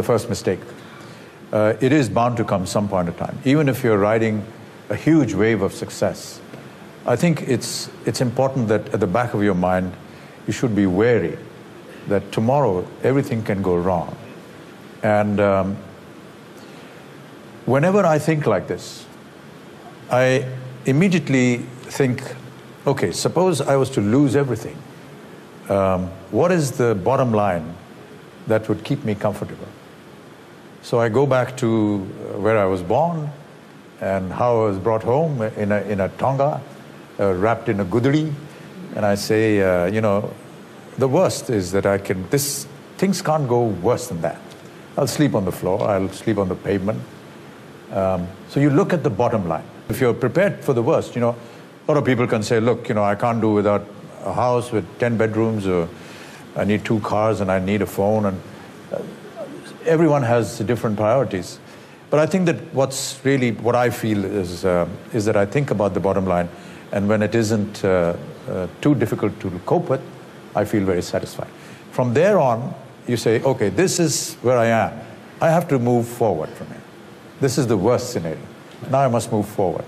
First 0.02 0.28
mistake 0.28 0.64
it 1.84 1.94
is 1.94 2.10
bound 2.10 2.38
to 2.38 2.42
come 2.42 2.66
some 2.66 2.88
point 2.92 3.48
even 3.48 3.68
if 3.68 3.86
your 3.86 4.02
riding 4.02 4.42
a 4.88 4.96
huge 4.96 5.34
wave 5.34 5.62
of 5.62 5.72
success, 5.72 6.40
I 7.06 7.16
think 7.16 7.42
it's, 7.42 7.88
it's 8.04 8.20
important 8.20 8.68
that 8.68 8.92
at 8.92 9.00
the 9.00 9.06
back 9.06 9.34
of 9.34 9.42
your 9.42 9.54
mind, 9.54 9.92
you 10.46 10.52
should 10.52 10.74
be 10.74 10.86
wary 10.86 11.38
that 12.08 12.32
tomorrow 12.32 12.86
everything 13.02 13.42
can 13.42 13.62
go 13.62 13.76
wrong. 13.76 14.16
And 15.02 15.40
um, 15.40 15.76
whenever 17.64 18.04
I 18.04 18.18
think 18.18 18.46
like 18.46 18.68
this, 18.68 19.06
I 20.10 20.46
immediately 20.84 21.58
think, 21.82 22.22
okay, 22.86 23.10
suppose 23.10 23.60
I 23.60 23.76
was 23.76 23.90
to 23.90 24.00
lose 24.00 24.36
everything. 24.36 24.76
Um, 25.68 26.06
what 26.30 26.52
is 26.52 26.72
the 26.72 26.94
bottom 26.94 27.32
line 27.32 27.74
that 28.46 28.68
would 28.68 28.84
keep 28.84 29.04
me 29.04 29.16
comfortable? 29.16 29.66
So 30.82 31.00
I 31.00 31.08
go 31.08 31.26
back 31.26 31.56
to 31.56 31.66
uh, 32.34 32.38
where 32.38 32.58
I 32.58 32.66
was 32.66 32.82
born 32.82 33.30
and 34.00 34.32
how 34.32 34.62
I 34.62 34.68
was 34.68 34.78
brought 34.78 35.02
home 35.02 35.42
in 35.42 35.72
a, 35.72 35.80
in 35.82 36.00
a 36.00 36.08
tonga, 36.10 36.60
uh, 37.18 37.32
wrapped 37.34 37.68
in 37.68 37.80
a 37.80 37.84
gudri, 37.84 38.32
and 38.94 39.04
I 39.04 39.14
say, 39.14 39.60
uh, 39.60 39.86
you 39.86 40.00
know, 40.00 40.32
the 40.98 41.08
worst 41.08 41.50
is 41.50 41.72
that 41.72 41.86
I 41.86 41.98
can, 41.98 42.28
this, 42.30 42.66
things 42.96 43.22
can't 43.22 43.48
go 43.48 43.64
worse 43.64 44.08
than 44.08 44.20
that. 44.22 44.40
I'll 44.96 45.06
sleep 45.06 45.34
on 45.34 45.44
the 45.44 45.52
floor, 45.52 45.82
I'll 45.82 46.08
sleep 46.10 46.38
on 46.38 46.48
the 46.48 46.54
pavement. 46.54 47.02
Um, 47.92 48.26
so 48.48 48.60
you 48.60 48.70
look 48.70 48.92
at 48.92 49.02
the 49.02 49.10
bottom 49.10 49.46
line. 49.48 49.64
If 49.88 50.00
you're 50.00 50.14
prepared 50.14 50.64
for 50.64 50.72
the 50.72 50.82
worst, 50.82 51.14
you 51.14 51.20
know, 51.20 51.36
a 51.86 51.92
lot 51.92 51.98
of 51.98 52.04
people 52.04 52.26
can 52.26 52.42
say, 52.42 52.60
look, 52.60 52.88
you 52.88 52.94
know, 52.94 53.04
I 53.04 53.14
can't 53.14 53.40
do 53.40 53.52
without 53.52 53.86
a 54.24 54.32
house 54.32 54.72
with 54.72 54.98
10 54.98 55.16
bedrooms, 55.16 55.66
or 55.66 55.88
I 56.56 56.64
need 56.64 56.84
two 56.84 57.00
cars 57.00 57.40
and 57.40 57.50
I 57.50 57.58
need 57.60 57.82
a 57.82 57.86
phone. 57.86 58.26
And 58.26 58.40
uh, 58.92 59.02
everyone 59.84 60.22
has 60.24 60.58
different 60.58 60.96
priorities. 60.96 61.60
But 62.10 62.20
I 62.20 62.26
think 62.26 62.46
that 62.46 62.56
what's 62.72 63.18
really, 63.24 63.52
what 63.52 63.74
I 63.74 63.90
feel 63.90 64.24
is, 64.24 64.64
uh, 64.64 64.88
is 65.12 65.24
that 65.24 65.36
I 65.36 65.44
think 65.44 65.70
about 65.70 65.94
the 65.94 66.00
bottom 66.00 66.26
line. 66.26 66.48
And 66.92 67.08
when 67.08 67.22
it 67.22 67.34
isn't 67.34 67.84
uh, 67.84 68.16
uh, 68.48 68.68
too 68.80 68.94
difficult 68.94 69.38
to 69.40 69.50
cope 69.66 69.88
with, 69.88 70.00
I 70.54 70.64
feel 70.64 70.84
very 70.84 71.02
satisfied. 71.02 71.48
From 71.90 72.14
there 72.14 72.38
on, 72.38 72.74
you 73.06 73.16
say, 73.16 73.42
okay, 73.42 73.68
this 73.68 73.98
is 73.98 74.34
where 74.42 74.56
I 74.56 74.66
am. 74.66 74.92
I 75.40 75.50
have 75.50 75.68
to 75.68 75.78
move 75.78 76.06
forward 76.06 76.48
from 76.50 76.68
here. 76.68 76.82
This 77.40 77.58
is 77.58 77.66
the 77.66 77.76
worst 77.76 78.12
scenario. 78.12 78.40
Now 78.90 79.00
I 79.00 79.08
must 79.08 79.32
move 79.32 79.46
forward. 79.48 79.84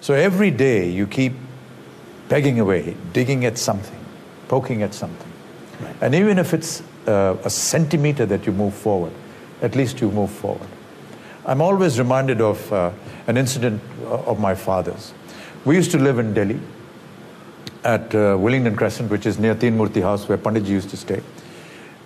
So 0.00 0.14
every 0.14 0.50
day 0.50 0.90
you 0.90 1.06
keep 1.06 1.32
pegging 2.28 2.60
away, 2.60 2.96
digging 3.12 3.44
at 3.44 3.56
something, 3.56 4.04
poking 4.48 4.82
at 4.82 4.94
something. 4.94 5.32
And 6.00 6.14
even 6.14 6.38
if 6.38 6.54
it's 6.54 6.82
uh, 7.06 7.36
a 7.44 7.50
centimeter 7.50 8.26
that 8.26 8.46
you 8.46 8.52
move 8.52 8.74
forward, 8.74 9.12
at 9.62 9.74
least 9.74 10.00
you 10.00 10.10
move 10.10 10.30
forward. 10.30 10.68
I'm 11.46 11.60
always 11.60 11.96
reminded 11.96 12.40
of 12.40 12.72
uh, 12.72 12.90
an 13.28 13.36
incident 13.36 13.80
of 14.02 14.40
my 14.40 14.56
father's. 14.56 15.14
We 15.64 15.76
used 15.76 15.92
to 15.92 15.98
live 15.98 16.18
in 16.18 16.34
Delhi 16.34 16.58
at 17.84 18.12
uh, 18.16 18.36
Willingdon 18.36 18.76
Crescent, 18.76 19.12
which 19.12 19.26
is 19.26 19.38
near 19.38 19.54
Teen 19.54 19.78
Murti 19.78 20.02
House, 20.02 20.28
where 20.28 20.38
Panditji 20.38 20.70
used 20.70 20.90
to 20.90 20.96
stay. 20.96 21.22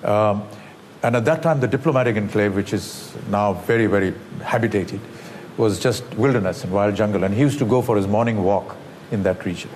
Um, 0.04 0.46
and 1.02 1.16
at 1.16 1.24
that 1.24 1.42
time, 1.42 1.60
the 1.60 1.66
diplomatic 1.66 2.16
enclave, 2.16 2.54
which 2.54 2.74
is 2.74 3.14
now 3.30 3.54
very, 3.54 3.86
very 3.86 4.12
habitated, 4.42 5.00
was 5.56 5.80
just 5.80 6.04
wilderness 6.16 6.62
and 6.62 6.70
wild 6.70 6.94
jungle. 6.94 7.24
And 7.24 7.32
he 7.32 7.40
used 7.40 7.58
to 7.60 7.64
go 7.64 7.80
for 7.80 7.96
his 7.96 8.06
morning 8.06 8.44
walk 8.44 8.76
in 9.10 9.22
that 9.22 9.46
region. 9.46 9.70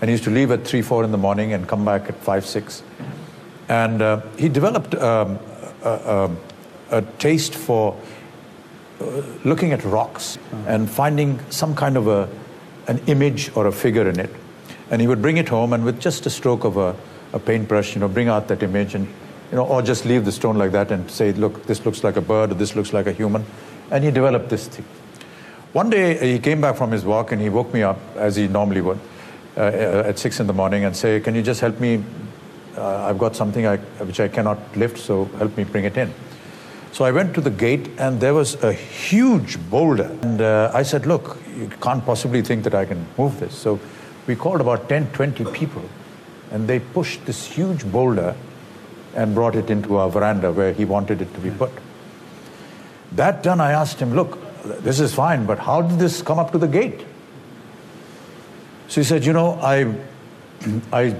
And 0.00 0.08
he 0.08 0.12
used 0.12 0.24
to 0.24 0.30
leave 0.30 0.52
at 0.52 0.64
3, 0.64 0.82
4 0.82 1.02
in 1.02 1.10
the 1.10 1.18
morning 1.18 1.54
and 1.54 1.66
come 1.66 1.84
back 1.84 2.08
at 2.08 2.14
5, 2.18 2.46
6. 2.46 2.84
And 3.68 4.00
uh, 4.00 4.20
he 4.38 4.48
developed 4.48 4.94
um, 4.94 5.40
a, 5.82 5.90
a, 5.90 6.98
a, 6.98 7.02
taste 7.18 7.56
for 7.56 7.94
uh, 7.94 8.16
looking 9.44 9.72
at 9.72 9.84
rocks 9.84 10.38
and 10.66 10.88
finding 10.90 11.38
some 11.50 11.74
kind 11.74 11.96
of 11.96 12.08
a, 12.08 12.28
an 12.86 13.00
image 13.06 13.50
or 13.56 13.66
a 13.66 13.72
figure 13.72 14.08
in 14.08 14.18
it. 14.18 14.30
And 14.90 15.00
he 15.00 15.08
would 15.08 15.20
bring 15.20 15.36
it 15.36 15.48
home 15.48 15.72
and 15.72 15.84
with 15.84 16.00
just 16.00 16.26
a 16.26 16.30
stroke 16.30 16.64
of 16.64 16.76
a, 16.76 16.94
a 17.32 17.38
paintbrush, 17.38 17.94
you 17.94 18.00
know, 18.00 18.08
bring 18.08 18.28
out 18.28 18.48
that 18.48 18.62
image 18.62 18.94
and, 18.94 19.06
you 19.50 19.56
know, 19.56 19.66
or 19.66 19.82
just 19.82 20.04
leave 20.04 20.24
the 20.24 20.32
stone 20.32 20.56
like 20.56 20.72
that 20.72 20.90
and 20.92 21.10
say, 21.10 21.32
look, 21.32 21.66
this 21.66 21.84
looks 21.84 22.04
like 22.04 22.16
a 22.16 22.20
bird 22.20 22.52
or 22.52 22.54
this 22.54 22.76
looks 22.76 22.92
like 22.92 23.06
a 23.06 23.12
human. 23.12 23.44
And 23.90 24.04
he 24.04 24.10
developed 24.10 24.48
this 24.48 24.68
thing. 24.68 24.84
One 25.72 25.90
day 25.90 26.32
he 26.32 26.38
came 26.38 26.60
back 26.60 26.76
from 26.76 26.90
his 26.90 27.04
walk 27.04 27.32
and 27.32 27.40
he 27.40 27.48
woke 27.48 27.74
me 27.74 27.82
up, 27.82 27.98
as 28.16 28.36
he 28.36 28.48
normally 28.48 28.80
would, 28.80 28.98
uh, 29.56 30.04
at 30.06 30.18
six 30.18 30.40
in 30.40 30.46
the 30.46 30.52
morning 30.52 30.84
and 30.84 30.96
say, 30.96 31.20
can 31.20 31.34
you 31.34 31.42
just 31.42 31.60
help 31.60 31.78
me? 31.80 32.02
Uh, 32.76 33.06
I've 33.08 33.18
got 33.18 33.36
something 33.36 33.66
I, 33.66 33.76
which 33.76 34.20
I 34.20 34.28
cannot 34.28 34.58
lift, 34.76 34.98
so 34.98 35.24
help 35.38 35.56
me 35.56 35.64
bring 35.64 35.84
it 35.84 35.96
in. 35.96 36.12
So 36.96 37.04
I 37.04 37.10
went 37.10 37.34
to 37.34 37.42
the 37.42 37.50
gate 37.50 37.90
and 37.98 38.18
there 38.20 38.32
was 38.32 38.54
a 38.64 38.72
huge 38.72 39.58
boulder. 39.68 40.10
And 40.22 40.40
uh, 40.40 40.70
I 40.72 40.82
said, 40.82 41.04
look, 41.04 41.36
you 41.54 41.68
can't 41.82 42.02
possibly 42.02 42.40
think 42.40 42.64
that 42.64 42.74
I 42.74 42.86
can 42.86 43.04
move 43.18 43.38
this. 43.38 43.54
So 43.54 43.78
we 44.26 44.34
called 44.34 44.62
about 44.62 44.88
10, 44.88 45.12
20 45.12 45.44
people 45.52 45.82
and 46.50 46.66
they 46.66 46.80
pushed 46.80 47.26
this 47.26 47.44
huge 47.44 47.84
boulder 47.92 48.34
and 49.14 49.34
brought 49.34 49.56
it 49.56 49.68
into 49.68 49.96
our 49.96 50.08
veranda 50.08 50.50
where 50.50 50.72
he 50.72 50.86
wanted 50.86 51.20
it 51.20 51.34
to 51.34 51.40
be 51.40 51.50
put. 51.50 51.70
That 53.12 53.42
done, 53.42 53.60
I 53.60 53.72
asked 53.72 54.00
him, 54.00 54.14
look, 54.14 54.38
this 54.82 54.98
is 54.98 55.14
fine, 55.14 55.44
but 55.44 55.58
how 55.58 55.82
did 55.82 55.98
this 55.98 56.22
come 56.22 56.38
up 56.38 56.50
to 56.52 56.58
the 56.58 56.66
gate? 56.66 57.04
So 58.88 59.02
he 59.02 59.04
said, 59.04 59.22
you 59.22 59.34
know, 59.34 59.58
I, 59.60 59.94
I 60.94 61.14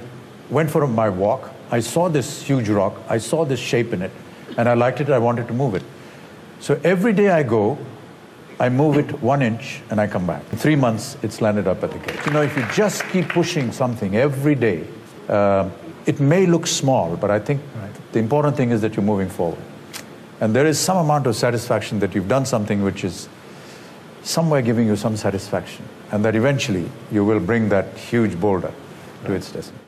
went 0.48 0.70
for 0.70 0.86
my 0.86 1.10
walk. 1.10 1.50
I 1.70 1.80
saw 1.80 2.08
this 2.08 2.40
huge 2.40 2.70
rock. 2.70 2.94
I 3.10 3.18
saw 3.18 3.44
this 3.44 3.60
shape 3.60 3.92
in 3.92 4.00
it, 4.00 4.12
and 4.56 4.68
I 4.68 4.74
liked 4.74 5.00
it. 5.00 5.10
I 5.10 5.18
wanted 5.18 5.46
to 5.48 5.54
move 5.54 5.74
it. 5.74 5.82
So 6.60 6.80
every 6.84 7.12
day 7.12 7.30
I 7.30 7.42
go, 7.42 7.78
I 8.58 8.70
move 8.70 8.96
it 8.96 9.22
one 9.22 9.42
inch, 9.42 9.82
and 9.90 10.00
I 10.00 10.06
come 10.06 10.26
back. 10.26 10.42
In 10.50 10.58
three 10.58 10.76
months, 10.76 11.18
it's 11.22 11.42
landed 11.42 11.68
up 11.68 11.84
at 11.84 11.92
the 11.92 11.98
gate. 11.98 12.18
You 12.24 12.32
know, 12.32 12.42
if 12.42 12.56
you 12.56 12.64
just 12.72 13.04
keep 13.10 13.28
pushing 13.28 13.70
something 13.70 14.16
every 14.16 14.54
day, 14.54 14.86
uh, 15.28 15.68
it 16.06 16.20
may 16.20 16.46
look 16.46 16.66
small, 16.66 17.16
but 17.16 17.30
I 17.30 17.38
think 17.38 17.60
the 18.12 18.18
important 18.18 18.56
thing 18.56 18.70
is 18.70 18.80
that 18.80 18.96
you're 18.96 19.04
moving 19.04 19.28
forward. 19.28 19.60
And 20.40 20.54
there 20.54 20.66
is 20.66 20.78
some 20.78 20.96
amount 20.96 21.26
of 21.26 21.36
satisfaction 21.36 21.98
that 21.98 22.14
you've 22.14 22.28
done 22.28 22.46
something 22.46 22.82
which 22.82 23.04
is 23.04 23.28
somewhere 24.22 24.62
giving 24.62 24.86
you 24.86 24.96
some 24.96 25.16
satisfaction, 25.16 25.84
and 26.10 26.24
that 26.24 26.34
eventually 26.34 26.90
you 27.12 27.24
will 27.24 27.40
bring 27.40 27.68
that 27.68 27.96
huge 27.98 28.40
boulder 28.40 28.72
to 29.24 29.32
its 29.32 29.52
destiny. 29.52 29.85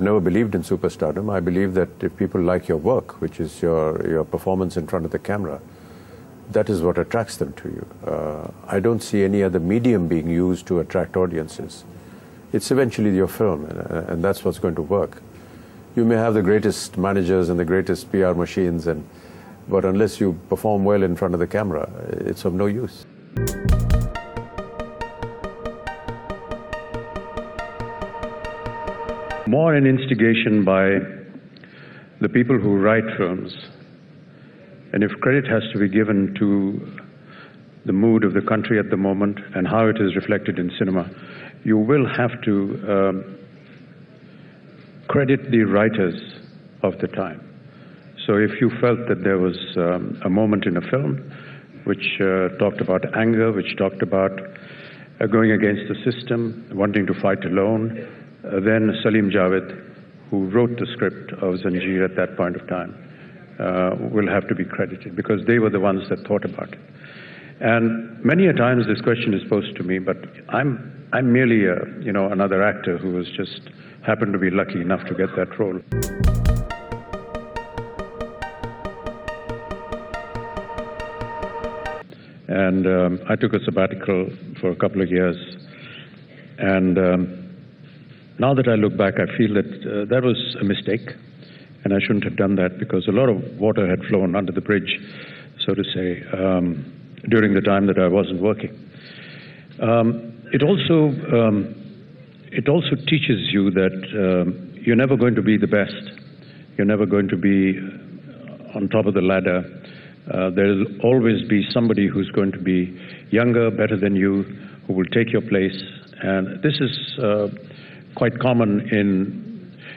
I've 0.00 0.04
never 0.04 0.20
believed 0.20 0.54
in 0.54 0.62
superstardom. 0.62 1.30
I 1.30 1.40
believe 1.40 1.74
that 1.74 1.90
if 2.02 2.16
people 2.16 2.40
like 2.40 2.68
your 2.68 2.78
work, 2.78 3.20
which 3.20 3.38
is 3.38 3.60
your, 3.60 4.02
your 4.08 4.24
performance 4.24 4.78
in 4.78 4.86
front 4.86 5.04
of 5.04 5.10
the 5.10 5.18
camera, 5.18 5.60
that 6.52 6.70
is 6.70 6.80
what 6.80 6.96
attracts 6.96 7.36
them 7.36 7.52
to 7.52 7.68
you. 7.68 7.86
Uh, 8.10 8.50
I 8.66 8.80
don't 8.80 9.02
see 9.02 9.24
any 9.24 9.42
other 9.42 9.60
medium 9.60 10.08
being 10.08 10.30
used 10.30 10.66
to 10.68 10.80
attract 10.80 11.18
audiences. 11.18 11.84
It's 12.50 12.70
eventually 12.70 13.14
your 13.14 13.28
film, 13.28 13.66
and, 13.66 14.08
and 14.08 14.24
that's 14.24 14.42
what's 14.42 14.58
going 14.58 14.76
to 14.76 14.82
work. 14.82 15.22
You 15.94 16.06
may 16.06 16.16
have 16.16 16.32
the 16.32 16.40
greatest 16.40 16.96
managers 16.96 17.50
and 17.50 17.60
the 17.60 17.66
greatest 17.66 18.10
PR 18.10 18.32
machines, 18.32 18.86
and, 18.86 19.06
but 19.68 19.84
unless 19.84 20.18
you 20.18 20.32
perform 20.48 20.82
well 20.82 21.02
in 21.02 21.14
front 21.14 21.34
of 21.34 21.40
the 21.40 21.46
camera, 21.46 21.90
it's 22.08 22.46
of 22.46 22.54
no 22.54 22.64
use. 22.64 23.04
More 29.50 29.74
an 29.74 29.84
instigation 29.84 30.64
by 30.64 31.00
the 32.20 32.28
people 32.28 32.56
who 32.56 32.76
write 32.76 33.02
films. 33.18 33.52
And 34.92 35.02
if 35.02 35.10
credit 35.22 35.44
has 35.50 35.64
to 35.72 35.78
be 35.80 35.88
given 35.88 36.36
to 36.38 37.02
the 37.84 37.92
mood 37.92 38.22
of 38.22 38.32
the 38.32 38.42
country 38.42 38.78
at 38.78 38.90
the 38.90 38.96
moment 38.96 39.40
and 39.56 39.66
how 39.66 39.88
it 39.88 39.96
is 40.00 40.14
reflected 40.14 40.60
in 40.60 40.70
cinema, 40.78 41.10
you 41.64 41.76
will 41.76 42.06
have 42.06 42.30
to 42.42 42.52
um, 42.88 43.38
credit 45.08 45.50
the 45.50 45.64
writers 45.64 46.14
of 46.84 46.96
the 46.98 47.08
time. 47.08 47.40
So 48.28 48.36
if 48.36 48.60
you 48.60 48.70
felt 48.80 49.08
that 49.08 49.24
there 49.24 49.38
was 49.38 49.56
um, 49.76 50.22
a 50.24 50.30
moment 50.30 50.64
in 50.64 50.76
a 50.76 50.90
film 50.92 51.28
which 51.86 52.20
uh, 52.20 52.50
talked 52.60 52.80
about 52.80 53.02
anger, 53.16 53.50
which 53.50 53.76
talked 53.76 54.02
about 54.02 54.30
uh, 55.20 55.26
going 55.26 55.50
against 55.50 55.82
the 55.88 55.96
system, 56.08 56.70
wanting 56.72 57.04
to 57.06 57.14
fight 57.20 57.44
alone, 57.44 58.06
uh, 58.44 58.60
then 58.60 58.96
Salim 59.02 59.30
Javed, 59.30 59.68
who 60.30 60.48
wrote 60.48 60.78
the 60.78 60.86
script 60.92 61.32
of 61.34 61.54
Zanjeer 61.60 62.04
at 62.04 62.16
that 62.16 62.36
point 62.36 62.56
of 62.56 62.66
time, 62.68 62.94
uh, 63.58 63.96
will 64.10 64.28
have 64.28 64.48
to 64.48 64.54
be 64.54 64.64
credited 64.64 65.14
because 65.14 65.44
they 65.46 65.58
were 65.58 65.70
the 65.70 65.80
ones 65.80 66.08
that 66.08 66.26
thought 66.26 66.44
about 66.44 66.72
it. 66.72 66.78
And 67.60 68.24
many 68.24 68.46
a 68.46 68.54
times 68.54 68.86
this 68.86 69.02
question 69.02 69.34
is 69.34 69.42
posed 69.48 69.76
to 69.76 69.82
me, 69.82 69.98
but 69.98 70.16
I'm 70.48 71.08
I'm 71.12 71.30
merely 71.32 71.66
a, 71.66 71.76
you 72.00 72.10
know 72.10 72.32
another 72.32 72.62
actor 72.62 72.96
who 72.96 73.12
was 73.12 73.26
just 73.36 73.60
happened 74.06 74.32
to 74.32 74.38
be 74.38 74.48
lucky 74.48 74.80
enough 74.80 75.04
to 75.08 75.14
get 75.14 75.28
that 75.36 75.58
role. 75.58 75.78
And 82.48 82.86
um, 82.86 83.20
I 83.28 83.36
took 83.36 83.52
a 83.52 83.62
sabbatical 83.62 84.30
for 84.60 84.70
a 84.70 84.76
couple 84.76 85.02
of 85.02 85.10
years, 85.10 85.36
and 86.58 86.98
um, 86.98 87.39
now 88.40 88.54
that 88.54 88.66
I 88.68 88.74
look 88.74 88.96
back, 88.96 89.14
I 89.20 89.26
feel 89.36 89.52
that 89.52 89.68
uh, 89.84 90.06
that 90.06 90.22
was 90.24 90.56
a 90.58 90.64
mistake, 90.64 91.12
and 91.84 91.92
I 91.92 91.98
shouldn't 92.00 92.24
have 92.24 92.36
done 92.36 92.56
that 92.56 92.78
because 92.78 93.06
a 93.06 93.12
lot 93.12 93.28
of 93.28 93.36
water 93.58 93.86
had 93.86 94.02
flown 94.08 94.34
under 94.34 94.50
the 94.50 94.62
bridge, 94.62 94.98
so 95.64 95.74
to 95.74 95.84
say, 95.84 96.22
um, 96.32 96.90
during 97.28 97.52
the 97.52 97.60
time 97.60 97.86
that 97.86 97.98
I 97.98 98.08
wasn't 98.08 98.40
working. 98.40 98.70
Um, 99.82 100.32
it 100.54 100.62
also 100.62 101.12
um, 101.36 101.74
it 102.50 102.66
also 102.66 102.96
teaches 103.06 103.52
you 103.52 103.70
that 103.72 103.92
um, 104.16 104.72
you're 104.74 104.96
never 104.96 105.16
going 105.16 105.34
to 105.34 105.42
be 105.42 105.58
the 105.58 105.66
best. 105.66 106.18
You're 106.78 106.86
never 106.86 107.04
going 107.04 107.28
to 107.28 107.36
be 107.36 107.78
on 108.74 108.88
top 108.88 109.04
of 109.04 109.12
the 109.12 109.20
ladder. 109.20 109.62
Uh, 110.32 110.48
there'll 110.48 110.86
always 111.02 111.46
be 111.46 111.68
somebody 111.72 112.08
who's 112.08 112.30
going 112.30 112.52
to 112.52 112.58
be 112.58 112.98
younger, 113.30 113.70
better 113.70 113.98
than 113.98 114.16
you, 114.16 114.44
who 114.86 114.94
will 114.94 115.10
take 115.12 115.30
your 115.30 115.42
place. 115.42 115.76
And 116.22 116.62
this 116.62 116.80
is 116.80 117.18
uh, 117.18 117.48
quite 118.14 118.38
common 118.38 118.88
in 118.90 119.50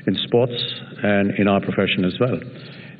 in 0.05 0.15
sports 0.15 0.53
and 1.03 1.31
in 1.39 1.47
our 1.47 1.61
profession 1.61 2.05
as 2.05 2.19
well. 2.19 2.39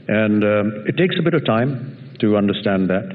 And 0.08 0.43
um, 0.43 0.86
it 0.88 0.97
takes 0.97 1.15
a 1.19 1.21
bit 1.21 1.34
of 1.34 1.45
time 1.45 2.15
to 2.19 2.38
understand 2.38 2.89
that. 2.89 3.08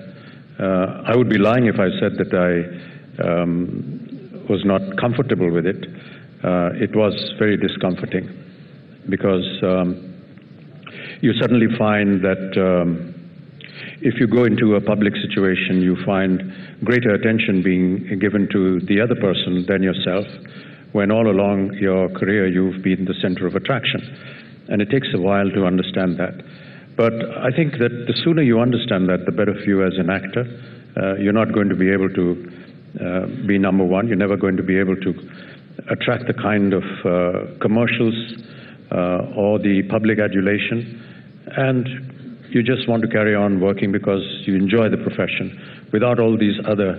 Uh, 0.58 1.02
I 1.06 1.16
would 1.16 1.28
be 1.28 1.38
lying 1.38 1.66
if 1.66 1.78
I 1.78 1.88
said 2.00 2.18
that 2.18 2.34
I 2.34 3.22
um, 3.22 4.44
was 4.48 4.64
not 4.64 4.82
comfortable 4.98 5.50
with 5.50 5.66
it. 5.66 5.86
Uh, 6.42 6.70
it 6.74 6.94
was 6.94 7.14
very 7.38 7.56
discomforting 7.56 8.28
because 9.08 9.46
um, 9.62 10.14
you 11.20 11.32
suddenly 11.40 11.66
find 11.76 12.22
that 12.22 12.56
um, 12.56 13.14
if 14.00 14.20
you 14.20 14.26
go 14.26 14.44
into 14.44 14.74
a 14.76 14.80
public 14.80 15.14
situation, 15.16 15.82
you 15.82 15.96
find 16.04 16.52
greater 16.84 17.10
attention 17.10 17.62
being 17.62 18.18
given 18.18 18.48
to 18.52 18.80
the 18.80 19.00
other 19.00 19.14
person 19.14 19.64
than 19.66 19.82
yourself 19.82 20.26
when 20.92 21.10
all 21.10 21.28
along 21.30 21.74
your 21.74 22.08
career 22.10 22.46
you've 22.46 22.82
been 22.82 23.04
the 23.04 23.14
center 23.20 23.46
of 23.46 23.54
attraction. 23.54 24.00
And 24.68 24.82
it 24.82 24.90
takes 24.90 25.08
a 25.14 25.20
while 25.20 25.48
to 25.50 25.64
understand 25.64 26.18
that. 26.18 26.34
But 26.96 27.12
I 27.14 27.50
think 27.54 27.78
that 27.78 28.06
the 28.06 28.14
sooner 28.24 28.42
you 28.42 28.60
understand 28.60 29.08
that, 29.08 29.24
the 29.24 29.32
better 29.32 29.54
for 29.54 29.64
you 29.64 29.86
as 29.86 29.94
an 29.98 30.10
actor. 30.10 30.44
Uh, 31.00 31.14
you're 31.14 31.32
not 31.32 31.52
going 31.52 31.68
to 31.68 31.76
be 31.76 31.90
able 31.90 32.08
to 32.10 32.52
uh, 33.00 33.26
be 33.46 33.56
number 33.56 33.84
one. 33.84 34.08
You're 34.08 34.16
never 34.16 34.36
going 34.36 34.56
to 34.56 34.64
be 34.64 34.78
able 34.78 34.96
to 34.96 35.14
attract 35.90 36.26
the 36.26 36.34
kind 36.34 36.74
of 36.74 36.82
uh, 37.04 37.58
commercials 37.60 38.14
uh, 38.90 39.30
or 39.36 39.58
the 39.58 39.82
public 39.88 40.18
adulation. 40.18 41.00
And 41.56 41.86
you 42.50 42.62
just 42.62 42.88
want 42.88 43.02
to 43.02 43.08
carry 43.08 43.34
on 43.34 43.60
working 43.60 43.92
because 43.92 44.22
you 44.46 44.56
enjoy 44.56 44.88
the 44.88 44.96
profession 44.96 45.88
without 45.92 46.18
all 46.18 46.36
these 46.36 46.58
other 46.66 46.98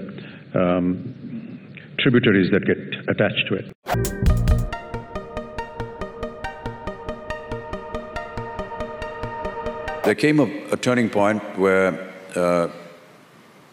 um, 0.55 1.59
tributaries 1.99 2.51
that 2.51 2.65
get 2.65 2.77
attached 3.09 3.47
to 3.49 3.55
it. 3.55 3.78
There 10.09 10.15
came 10.15 10.39
a, 10.39 10.43
a 10.71 10.77
turning 10.77 11.09
point 11.09 11.41
where, 11.57 12.13
uh, 12.35 12.67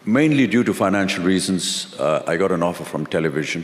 mainly 0.05 0.47
due 0.47 0.63
to 0.63 0.73
financial 0.73 1.23
reasons, 1.23 1.93
uh, 1.99 2.23
I 2.25 2.37
got 2.37 2.51
an 2.51 2.63
offer 2.63 2.83
from 2.83 3.05
television 3.05 3.63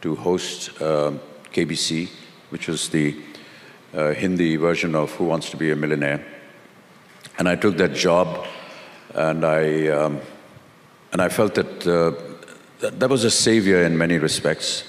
to 0.00 0.14
host 0.14 0.70
uh, 0.80 1.12
KBC, 1.52 2.08
which 2.48 2.68
was 2.68 2.88
the 2.88 3.14
uh, 3.94 4.14
Hindi 4.14 4.56
version 4.56 4.94
of 4.94 5.12
Who 5.12 5.24
Wants 5.24 5.50
to 5.50 5.58
Be 5.58 5.70
a 5.70 5.76
Millionaire. 5.76 6.24
And 7.38 7.46
I 7.46 7.56
took 7.56 7.76
that 7.76 7.94
job, 7.94 8.46
and 9.14 9.44
I, 9.44 9.88
um, 9.88 10.20
and 11.12 11.20
I 11.20 11.28
felt 11.28 11.54
that, 11.56 11.86
uh, 11.86 12.12
that 12.80 13.00
that 13.00 13.10
was 13.10 13.24
a 13.24 13.30
savior 13.30 13.82
in 13.82 13.98
many 13.98 14.16
respects, 14.16 14.84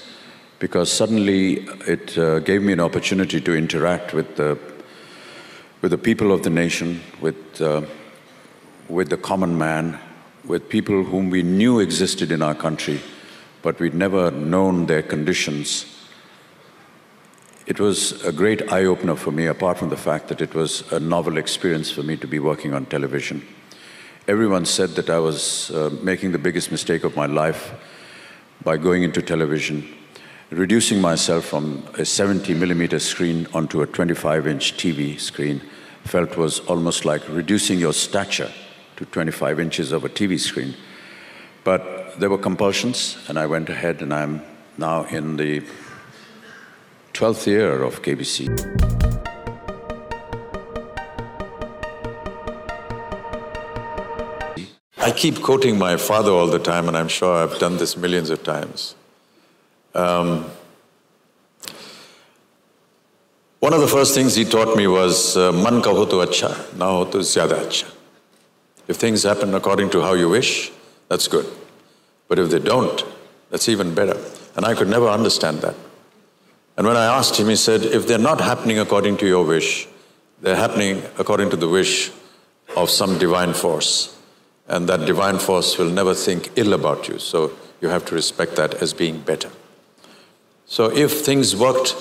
because 0.60 0.92
suddenly 0.92 1.66
it 1.88 2.16
uh, 2.16 2.38
gave 2.38 2.62
me 2.62 2.72
an 2.72 2.80
opportunity 2.80 3.40
to 3.40 3.56
interact 3.56 4.14
with 4.14 4.36
the 4.36 4.56
with 5.82 5.92
the 5.92 5.98
people 5.98 6.32
of 6.32 6.42
the 6.42 6.50
nation, 6.50 7.00
with, 7.20 7.60
uh, 7.60 7.82
with 8.88 9.08
the 9.08 9.16
common 9.16 9.56
man, 9.56 9.98
with 10.44 10.68
people 10.68 11.04
whom 11.04 11.30
we 11.30 11.42
knew 11.42 11.80
existed 11.80 12.30
in 12.30 12.42
our 12.42 12.54
country, 12.54 13.00
but 13.62 13.80
we'd 13.80 13.94
never 13.94 14.30
known 14.30 14.86
their 14.86 15.02
conditions. 15.02 15.86
It 17.66 17.80
was 17.80 18.22
a 18.24 18.32
great 18.32 18.70
eye 18.72 18.84
opener 18.84 19.16
for 19.16 19.30
me, 19.30 19.46
apart 19.46 19.78
from 19.78 19.88
the 19.88 19.96
fact 19.96 20.28
that 20.28 20.40
it 20.40 20.54
was 20.54 20.90
a 20.92 21.00
novel 21.00 21.38
experience 21.38 21.90
for 21.90 22.02
me 22.02 22.16
to 22.18 22.26
be 22.26 22.38
working 22.38 22.74
on 22.74 22.84
television. 22.86 23.46
Everyone 24.28 24.66
said 24.66 24.90
that 24.90 25.08
I 25.08 25.18
was 25.18 25.70
uh, 25.70 25.90
making 26.02 26.32
the 26.32 26.38
biggest 26.38 26.70
mistake 26.70 27.04
of 27.04 27.16
my 27.16 27.26
life 27.26 27.72
by 28.62 28.76
going 28.76 29.02
into 29.02 29.22
television, 29.22 29.88
reducing 30.50 31.00
myself 31.00 31.44
from 31.44 31.82
a 31.96 32.04
70 32.04 32.54
millimeter 32.54 32.98
screen 32.98 33.46
onto 33.54 33.82
a 33.82 33.86
25 33.86 34.46
inch 34.48 34.76
TV 34.76 35.18
screen 35.18 35.62
felt 36.04 36.36
was 36.36 36.58
almost 36.60 37.04
like 37.04 37.22
reducing 37.28 37.78
your 37.78 37.92
stature 37.92 38.50
to 38.96 39.04
25 39.06 39.60
inches 39.60 39.92
of 39.92 40.04
a 40.04 40.08
TV 40.08 40.38
screen. 40.38 40.74
But 41.62 42.18
there 42.18 42.28
were 42.28 42.38
compulsions, 42.38 43.16
and 43.28 43.38
I 43.38 43.46
went 43.46 43.68
ahead, 43.68 44.02
and 44.02 44.12
I'm 44.12 44.42
now 44.76 45.04
in 45.04 45.36
the 45.36 45.62
12th 47.12 47.46
year 47.46 47.82
of 47.82 48.02
KBC. 48.02 48.48
I 54.98 55.12
keep 55.12 55.42
quoting 55.42 55.78
my 55.78 55.96
father 55.96 56.32
all 56.32 56.46
the 56.46 56.58
time, 56.58 56.88
and 56.88 56.96
I'm 56.96 57.08
sure 57.08 57.36
I've 57.36 57.58
done 57.58 57.76
this 57.76 57.96
millions 57.96 58.30
of 58.30 58.42
times. 58.42 58.94
Um, 59.94 60.50
one 63.58 63.72
of 63.74 63.80
the 63.80 63.88
first 63.88 64.14
things 64.14 64.34
he 64.34 64.44
taught 64.44 64.76
me 64.76 64.86
was 64.86 65.36
uh, 65.36 65.52
man 65.52 65.82
ka 65.82 65.90
ho 65.90 66.06
to 66.06 66.16
acha, 66.16 66.76
na 66.76 66.86
ho 66.86 67.04
to 67.10 67.18
zyada 67.18 67.58
acha. 67.64 67.92
If 68.88 68.96
things 68.96 69.22
happen 69.22 69.54
according 69.54 69.90
to 69.90 70.00
how 70.00 70.14
you 70.14 70.28
wish, 70.28 70.72
that's 71.08 71.28
good. 71.28 71.46
But 72.28 72.38
if 72.38 72.50
they 72.50 72.58
don't, 72.58 73.04
that's 73.50 73.68
even 73.68 73.94
better. 73.94 74.18
And 74.56 74.64
I 74.64 74.74
could 74.74 74.88
never 74.88 75.08
understand 75.08 75.60
that. 75.60 75.74
And 76.76 76.86
when 76.86 76.96
I 76.96 77.04
asked 77.04 77.38
him, 77.38 77.48
he 77.48 77.56
said, 77.56 77.82
if 77.82 78.06
they're 78.06 78.18
not 78.18 78.40
happening 78.40 78.78
according 78.78 79.18
to 79.18 79.26
your 79.26 79.44
wish, 79.44 79.86
they're 80.40 80.56
happening 80.56 81.02
according 81.18 81.50
to 81.50 81.56
the 81.56 81.68
wish 81.68 82.10
of 82.76 82.88
some 82.88 83.18
divine 83.18 83.52
force. 83.52 84.16
And 84.66 84.88
that 84.88 85.04
divine 85.04 85.38
force 85.38 85.76
will 85.76 85.90
never 85.90 86.14
think 86.14 86.50
ill 86.56 86.72
about 86.72 87.08
you. 87.08 87.18
So 87.18 87.52
you 87.80 87.88
have 87.88 88.04
to 88.06 88.14
respect 88.14 88.56
that 88.56 88.74
as 88.74 88.94
being 88.94 89.20
better. 89.20 89.50
So 90.69 90.91
if 90.91 91.25
things 91.25 91.55
worked, 91.55 91.95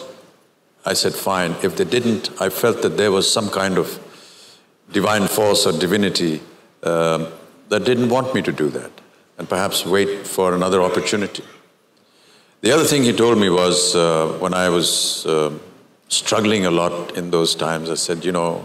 I 0.84 0.94
said, 0.94 1.14
fine. 1.14 1.54
If 1.62 1.76
they 1.76 1.84
didn't, 1.84 2.30
I 2.40 2.48
felt 2.48 2.82
that 2.82 2.96
there 2.96 3.10
was 3.10 3.30
some 3.30 3.48
kind 3.50 3.78
of 3.78 3.98
divine 4.92 5.28
force 5.28 5.66
or 5.66 5.72
divinity 5.72 6.40
um, 6.82 7.28
that 7.68 7.84
didn't 7.84 8.10
want 8.10 8.34
me 8.34 8.42
to 8.42 8.52
do 8.52 8.68
that 8.70 8.90
and 9.38 9.48
perhaps 9.48 9.84
wait 9.84 10.26
for 10.26 10.54
another 10.54 10.82
opportunity. 10.82 11.42
The 12.60 12.72
other 12.72 12.84
thing 12.84 13.02
he 13.02 13.12
told 13.12 13.38
me 13.38 13.50
was 13.50 13.94
uh, 13.94 14.38
when 14.40 14.54
I 14.54 14.68
was 14.68 15.26
uh, 15.26 15.52
struggling 16.08 16.66
a 16.66 16.70
lot 16.70 17.16
in 17.16 17.30
those 17.30 17.54
times, 17.54 17.90
I 17.90 17.94
said, 17.94 18.24
you 18.24 18.32
know, 18.32 18.64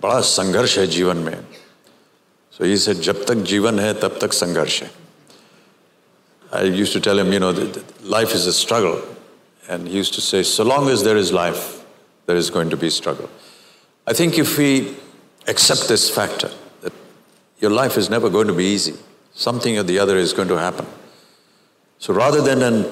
बड़ा 0.00 0.20
संघर्ष 0.20 0.78
है 0.78 0.86
जीवन 0.86 1.16
में 1.24 1.44
so 2.50 2.64
he 2.64 2.76
said, 2.76 2.96
जब 2.96 3.24
तक 3.24 3.34
जीवन 3.34 3.78
है 3.78 3.94
तब 4.00 4.18
तक 4.20 4.32
संघर्ष 4.32 4.82
है 4.82 4.90
I 6.55 6.63
used 6.63 6.93
to 6.93 6.99
tell 6.99 7.19
him, 7.19 7.33
you 7.33 7.39
know, 7.39 7.51
life 8.01 8.33
is 8.33 8.47
a 8.47 8.53
struggle. 8.53 9.01
And 9.67 9.87
he 9.87 9.95
used 9.95 10.13
to 10.13 10.21
say, 10.21 10.43
so 10.43 10.63
long 10.63 10.89
as 10.89 11.03
there 11.03 11.17
is 11.17 11.31
life, 11.33 11.83
there 12.25 12.35
is 12.35 12.49
going 12.49 12.69
to 12.69 12.77
be 12.77 12.89
struggle. 12.89 13.29
I 14.07 14.13
think 14.13 14.37
if 14.37 14.57
we 14.57 14.95
accept 15.47 15.87
this 15.87 16.09
factor, 16.09 16.51
that 16.81 16.93
your 17.59 17.71
life 17.71 17.97
is 17.97 18.09
never 18.09 18.29
going 18.29 18.47
to 18.47 18.53
be 18.53 18.65
easy, 18.65 18.95
something 19.33 19.77
or 19.77 19.83
the 19.83 19.99
other 19.99 20.17
is 20.17 20.33
going 20.33 20.47
to 20.49 20.57
happen. 20.57 20.85
So 21.99 22.13
rather 22.13 22.41
than 22.41 22.61
an, 22.61 22.85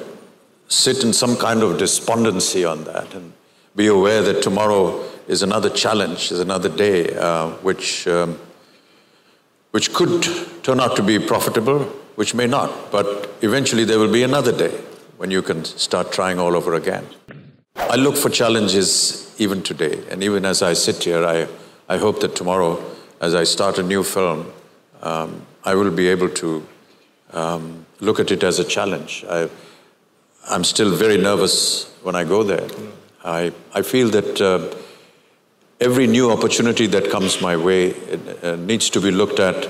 sit 0.68 1.04
in 1.04 1.14
some 1.14 1.38
kind 1.38 1.62
of 1.62 1.78
despondency 1.78 2.66
on 2.66 2.84
that 2.86 3.14
and 3.14 3.34
be 3.76 3.88
aware 3.88 4.22
that 4.24 4.42
tomorrow 4.42 5.04
is 5.28 5.44
another 5.44 5.70
challenge, 5.70 6.32
is 6.32 6.40
another 6.40 6.70
day, 6.70 7.16
uh, 7.16 7.52
which, 7.62 8.08
um, 8.08 8.40
which 9.72 9.94
could 9.94 10.24
turn 10.64 10.80
out 10.80 10.96
to 10.96 11.04
be 11.04 11.20
profitable, 11.20 11.92
which 12.16 12.34
may 12.34 12.48
not, 12.48 12.92
but 12.92 13.30
eventually 13.42 13.86
there 13.86 14.00
will 14.00 14.12
be 14.12 14.24
another 14.24 14.56
day 14.56 14.76
when 15.18 15.32
you 15.32 15.42
can 15.42 15.64
start 15.66 16.12
trying 16.12 16.40
all 16.40 16.56
over 16.56 16.74
again. 16.74 17.06
I 17.76 17.96
look 17.96 18.16
for 18.16 18.30
challenges 18.30 19.34
even 19.40 19.64
today, 19.64 20.04
and 20.10 20.24
even 20.24 20.46
as 20.46 20.62
I 20.62 20.74
sit 20.74 21.04
here, 21.04 21.26
I, 21.26 21.48
I 21.90 21.98
hope 21.98 22.22
that 22.22 22.36
tomorrow, 22.36 22.84
as 23.20 23.34
I 23.34 23.44
start 23.44 23.78
a 23.78 23.84
new 23.84 24.04
film, 24.04 24.52
um, 25.02 25.46
I 25.64 25.76
will 25.76 25.92
be 25.92 26.08
able 26.08 26.30
to 26.30 26.66
um, 27.32 27.86
look 28.00 28.20
at 28.20 28.32
it 28.32 28.44
as 28.44 28.60
a 28.60 28.64
challenge. 28.64 29.26
I, 29.30 29.50
I'm 30.50 30.64
still 30.64 30.96
very 30.96 31.18
nervous 31.18 31.92
when 32.04 32.16
I 32.16 32.24
go 32.24 32.44
there. 32.44 32.68
I, 33.24 33.54
I 33.74 33.82
feel 33.82 34.10
that 34.10 34.42
uh, 34.42 34.76
every 35.80 36.08
new 36.08 36.32
opportunity 36.32 36.88
that 36.88 37.10
comes 37.10 37.42
my 37.42 37.56
way 37.56 37.88
it, 37.88 38.44
uh, 38.44 38.56
needs 38.58 38.90
to 38.92 39.02
be 39.02 39.12
looked 39.12 39.40
at 39.40 39.70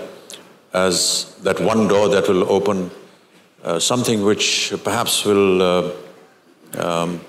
as 0.73 1.35
that 1.43 1.59
one 1.59 1.87
door 1.87 2.09
that 2.09 2.27
will 2.27 2.51
open 2.51 2.89
uh, 3.63 3.79
something 3.79 4.23
which 4.23 4.73
perhaps 4.83 5.23
will 5.23 5.61
uh, 5.61 5.91
um, 6.77 7.21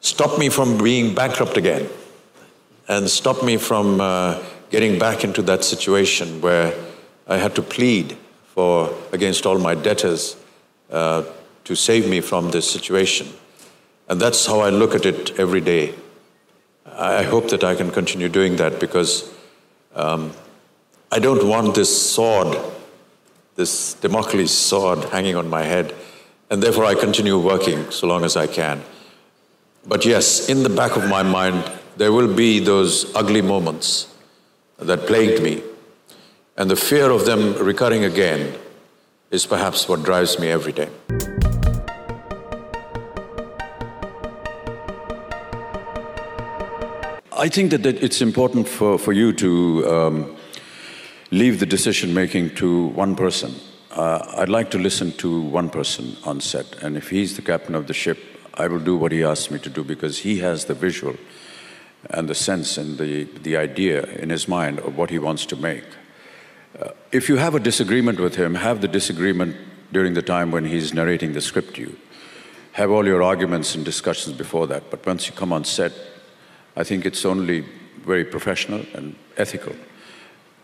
stop 0.00 0.38
me 0.38 0.48
from 0.48 0.78
being 0.78 1.14
bankrupt 1.14 1.56
again 1.56 1.88
and 2.88 3.10
stop 3.10 3.42
me 3.42 3.56
from 3.56 4.00
uh, 4.00 4.42
getting 4.70 4.98
back 4.98 5.24
into 5.24 5.42
that 5.42 5.64
situation 5.64 6.40
where 6.40 6.72
I 7.26 7.36
had 7.36 7.54
to 7.56 7.62
plead 7.62 8.16
for 8.54 8.94
against 9.12 9.44
all 9.44 9.58
my 9.58 9.74
debtors 9.74 10.36
uh, 10.90 11.24
to 11.64 11.74
save 11.74 12.08
me 12.08 12.20
from 12.20 12.50
this 12.50 12.70
situation. 12.70 13.28
And 14.08 14.20
that's 14.20 14.46
how 14.46 14.60
I 14.60 14.70
look 14.70 14.94
at 14.94 15.04
it 15.04 15.38
every 15.38 15.60
day. 15.60 15.94
I 16.86 17.22
hope 17.22 17.50
that 17.50 17.62
I 17.62 17.74
can 17.74 17.90
continue 17.90 18.28
doing 18.28 18.56
that 18.56 18.80
because 18.80 19.30
um, 19.94 20.32
I 21.10 21.20
don't 21.20 21.48
want 21.48 21.74
this 21.74 22.12
sword, 22.12 22.58
this 23.56 23.94
Damocles 23.94 24.50
sword 24.50 25.04
hanging 25.04 25.36
on 25.36 25.48
my 25.48 25.62
head, 25.62 25.94
and 26.50 26.62
therefore 26.62 26.84
I 26.84 26.94
continue 26.94 27.38
working 27.38 27.90
so 27.90 28.06
long 28.06 28.24
as 28.24 28.36
I 28.36 28.46
can. 28.46 28.82
But 29.86 30.04
yes, 30.04 30.50
in 30.50 30.62
the 30.62 30.68
back 30.68 30.96
of 30.96 31.08
my 31.08 31.22
mind, 31.22 31.64
there 31.96 32.12
will 32.12 32.32
be 32.32 32.60
those 32.60 33.14
ugly 33.16 33.40
moments 33.40 34.14
that 34.78 35.06
plagued 35.06 35.42
me, 35.42 35.62
and 36.58 36.70
the 36.70 36.76
fear 36.76 37.10
of 37.10 37.24
them 37.24 37.54
recurring 37.54 38.04
again 38.04 38.58
is 39.30 39.46
perhaps 39.46 39.88
what 39.88 40.02
drives 40.02 40.38
me 40.38 40.48
every 40.48 40.72
day. 40.72 40.90
I 47.32 47.48
think 47.48 47.70
that, 47.70 47.82
that 47.84 48.02
it's 48.02 48.20
important 48.20 48.68
for, 48.68 48.98
for 48.98 49.12
you 49.14 49.32
to 49.32 49.90
um, 49.90 50.37
leave 51.30 51.60
the 51.60 51.66
decision 51.66 52.14
making 52.14 52.54
to 52.56 52.86
one 52.88 53.14
person. 53.14 53.54
Uh, 53.90 54.34
I'd 54.36 54.48
like 54.48 54.70
to 54.70 54.78
listen 54.78 55.12
to 55.18 55.40
one 55.40 55.70
person 55.70 56.16
on 56.24 56.40
set, 56.40 56.82
and 56.82 56.96
if 56.96 57.10
he's 57.10 57.36
the 57.36 57.42
captain 57.42 57.74
of 57.74 57.86
the 57.86 57.94
ship, 57.94 58.18
I 58.54 58.66
will 58.66 58.80
do 58.80 58.96
what 58.96 59.12
he 59.12 59.22
asks 59.22 59.50
me 59.50 59.58
to 59.60 59.70
do 59.70 59.84
because 59.84 60.18
he 60.18 60.38
has 60.38 60.64
the 60.64 60.74
visual 60.74 61.16
and 62.10 62.28
the 62.28 62.34
sense 62.34 62.78
and 62.78 62.98
the, 62.98 63.24
the 63.42 63.56
idea 63.56 64.04
in 64.04 64.30
his 64.30 64.48
mind 64.48 64.78
of 64.80 64.96
what 64.96 65.10
he 65.10 65.18
wants 65.18 65.46
to 65.46 65.56
make. 65.56 65.84
Uh, 66.80 66.90
if 67.12 67.28
you 67.28 67.36
have 67.36 67.54
a 67.54 67.60
disagreement 67.60 68.20
with 68.20 68.36
him, 68.36 68.54
have 68.54 68.80
the 68.80 68.88
disagreement 68.88 69.56
during 69.92 70.14
the 70.14 70.22
time 70.22 70.50
when 70.50 70.64
he's 70.64 70.94
narrating 70.94 71.32
the 71.32 71.40
script 71.40 71.74
to 71.74 71.82
you. 71.82 71.96
Have 72.72 72.90
all 72.90 73.06
your 73.06 73.22
arguments 73.22 73.74
and 73.74 73.84
discussions 73.84 74.36
before 74.36 74.66
that, 74.68 74.90
but 74.90 75.04
once 75.04 75.26
you 75.26 75.32
come 75.32 75.52
on 75.52 75.64
set, 75.64 75.92
I 76.76 76.84
think 76.84 77.04
it's 77.04 77.24
only 77.24 77.64
very 78.04 78.24
professional 78.24 78.84
and 78.94 79.16
ethical 79.36 79.74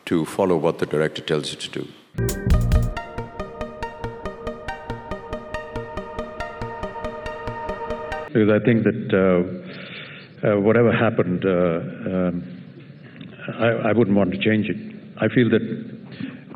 to 0.06 0.24
follow 0.24 0.56
what 0.56 0.78
the 0.78 0.86
director 0.86 1.22
tells 1.22 1.50
you 1.50 1.56
to 1.56 1.70
do. 1.70 1.88
Because 8.34 8.50
I 8.50 8.64
think 8.64 8.82
that 8.82 9.10
uh, 9.14 10.48
uh, 10.48 10.60
whatever 10.60 10.92
happened, 10.92 11.44
uh, 11.44 11.48
um, 11.48 12.42
I, 13.60 13.90
I 13.90 13.92
wouldn't 13.92 14.16
want 14.16 14.32
to 14.32 14.38
change 14.38 14.68
it. 14.68 14.76
I 15.18 15.28
feel 15.28 15.48
that 15.50 15.62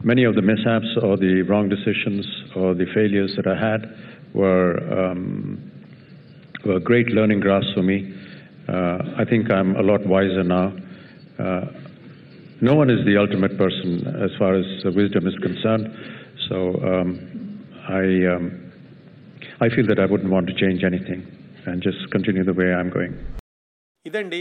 many 0.02 0.24
of 0.24 0.34
the 0.34 0.42
mishaps 0.42 0.86
or 1.02 1.16
the 1.16 1.42
wrong 1.42 1.68
decisions 1.68 2.26
or 2.56 2.74
the 2.74 2.86
failures 2.92 3.34
that 3.36 3.46
I 3.46 3.54
had 3.54 3.94
were, 4.34 4.76
um, 4.92 5.70
were 6.64 6.80
great 6.80 7.08
learning 7.08 7.40
graphs 7.40 7.72
for 7.74 7.82
me. 7.82 8.12
Uh, 8.68 8.98
I 9.16 9.24
think 9.24 9.50
I'm 9.50 9.76
a 9.76 9.82
lot 9.82 10.04
wiser 10.04 10.42
now. 10.42 10.72
Uh, 11.38 11.66
no 12.60 12.74
one 12.74 12.90
is 12.90 13.04
the 13.04 13.16
ultimate 13.16 13.56
person 13.56 13.90
as 14.20 14.30
far 14.38 14.54
as 14.54 14.66
wisdom 14.94 15.26
is 15.26 15.36
concerned. 15.38 15.86
So 16.48 16.56
um, 16.82 17.08
I 17.90 18.04
um, 18.26 18.46
I 19.60 19.68
feel 19.68 19.86
that 19.86 20.00
I 20.00 20.06
wouldn't 20.06 20.30
want 20.30 20.46
to 20.46 20.54
change 20.54 20.84
anything 20.84 21.20
and 21.66 21.82
just 21.82 22.10
continue 22.10 22.44
the 22.44 22.56
way 22.60 22.70
I'm 22.78 22.90
going. 22.90 23.14
ఇదండి 24.06 24.40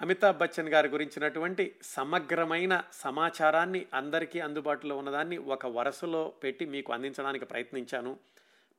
అమితాబ్ 0.00 0.38
బచ్చన్ 0.40 0.70
గారి 0.74 0.88
గురించినటువంటి 0.94 1.64
సమగ్రమైన 1.96 2.74
సమాచారాన్ని 3.04 3.82
అందరికీ 4.00 4.38
అందుబాటులో 4.46 4.94
ఉన్నదాన్ని 4.96 5.36
ఒక 5.54 5.66
వరుసలో 5.76 6.22
పెట్టి 6.42 6.64
మీకు 6.74 6.92
అందించడానికి 6.96 7.46
ప్రయత్నించాను 7.52 8.12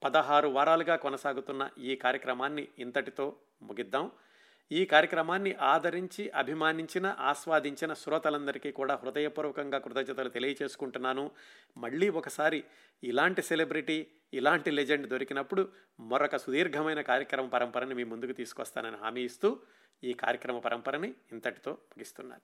పదహారు 0.01 0.47
వారాలుగా 0.57 0.95
కొనసాగుతున్న 1.05 1.63
ఈ 1.89 1.93
కార్యక్రమాన్ని 2.03 2.65
ఇంతటితో 2.85 3.27
ముగిద్దాం 3.69 4.05
ఈ 4.71 4.85
కార్యక్రమాన్ని 4.85 5.55
ఆదరించి 5.61 6.29
అభిమానించిన 6.29 7.15
ఆస్వాదించిన 7.19 7.93
శ్రోతలందరికీ 7.93 8.71
కూడా 8.71 8.99
హృదయపూర్వకంగా 9.03 9.77
కృతజ్ఞతలు 9.77 10.29
తెలియచేసుకుంటున్నాను. 10.29 11.31
మళ్ళీ 11.77 12.09
ఒకసారి 12.09 12.63
ఇలాంటి 13.03 13.41
సెలబ్రిటీ 13.41 14.07
ఇలాంటి 14.33 14.71
లెజెండ్ 14.71 15.07
దొరికినప్పుడు 15.07 15.69
మరొక 15.99 16.37
సుదీర్ఘమైన 16.37 17.01
కార్యక్రమ 17.01 17.47
పరంపరని 17.47 17.95
మీ 17.95 18.03
ముందుకు 18.03 18.31
తీసుకొస్తానని 18.31 18.97
హామీ 18.97 19.21
ఇస్తూ 19.21 19.59
ఈ 20.03 20.13
కార్యక్రమ 20.13 20.59
పరంపరని 20.59 21.13
ఇంతటితో 21.31 21.71
ముగిస్తున్నాను. 21.71 22.41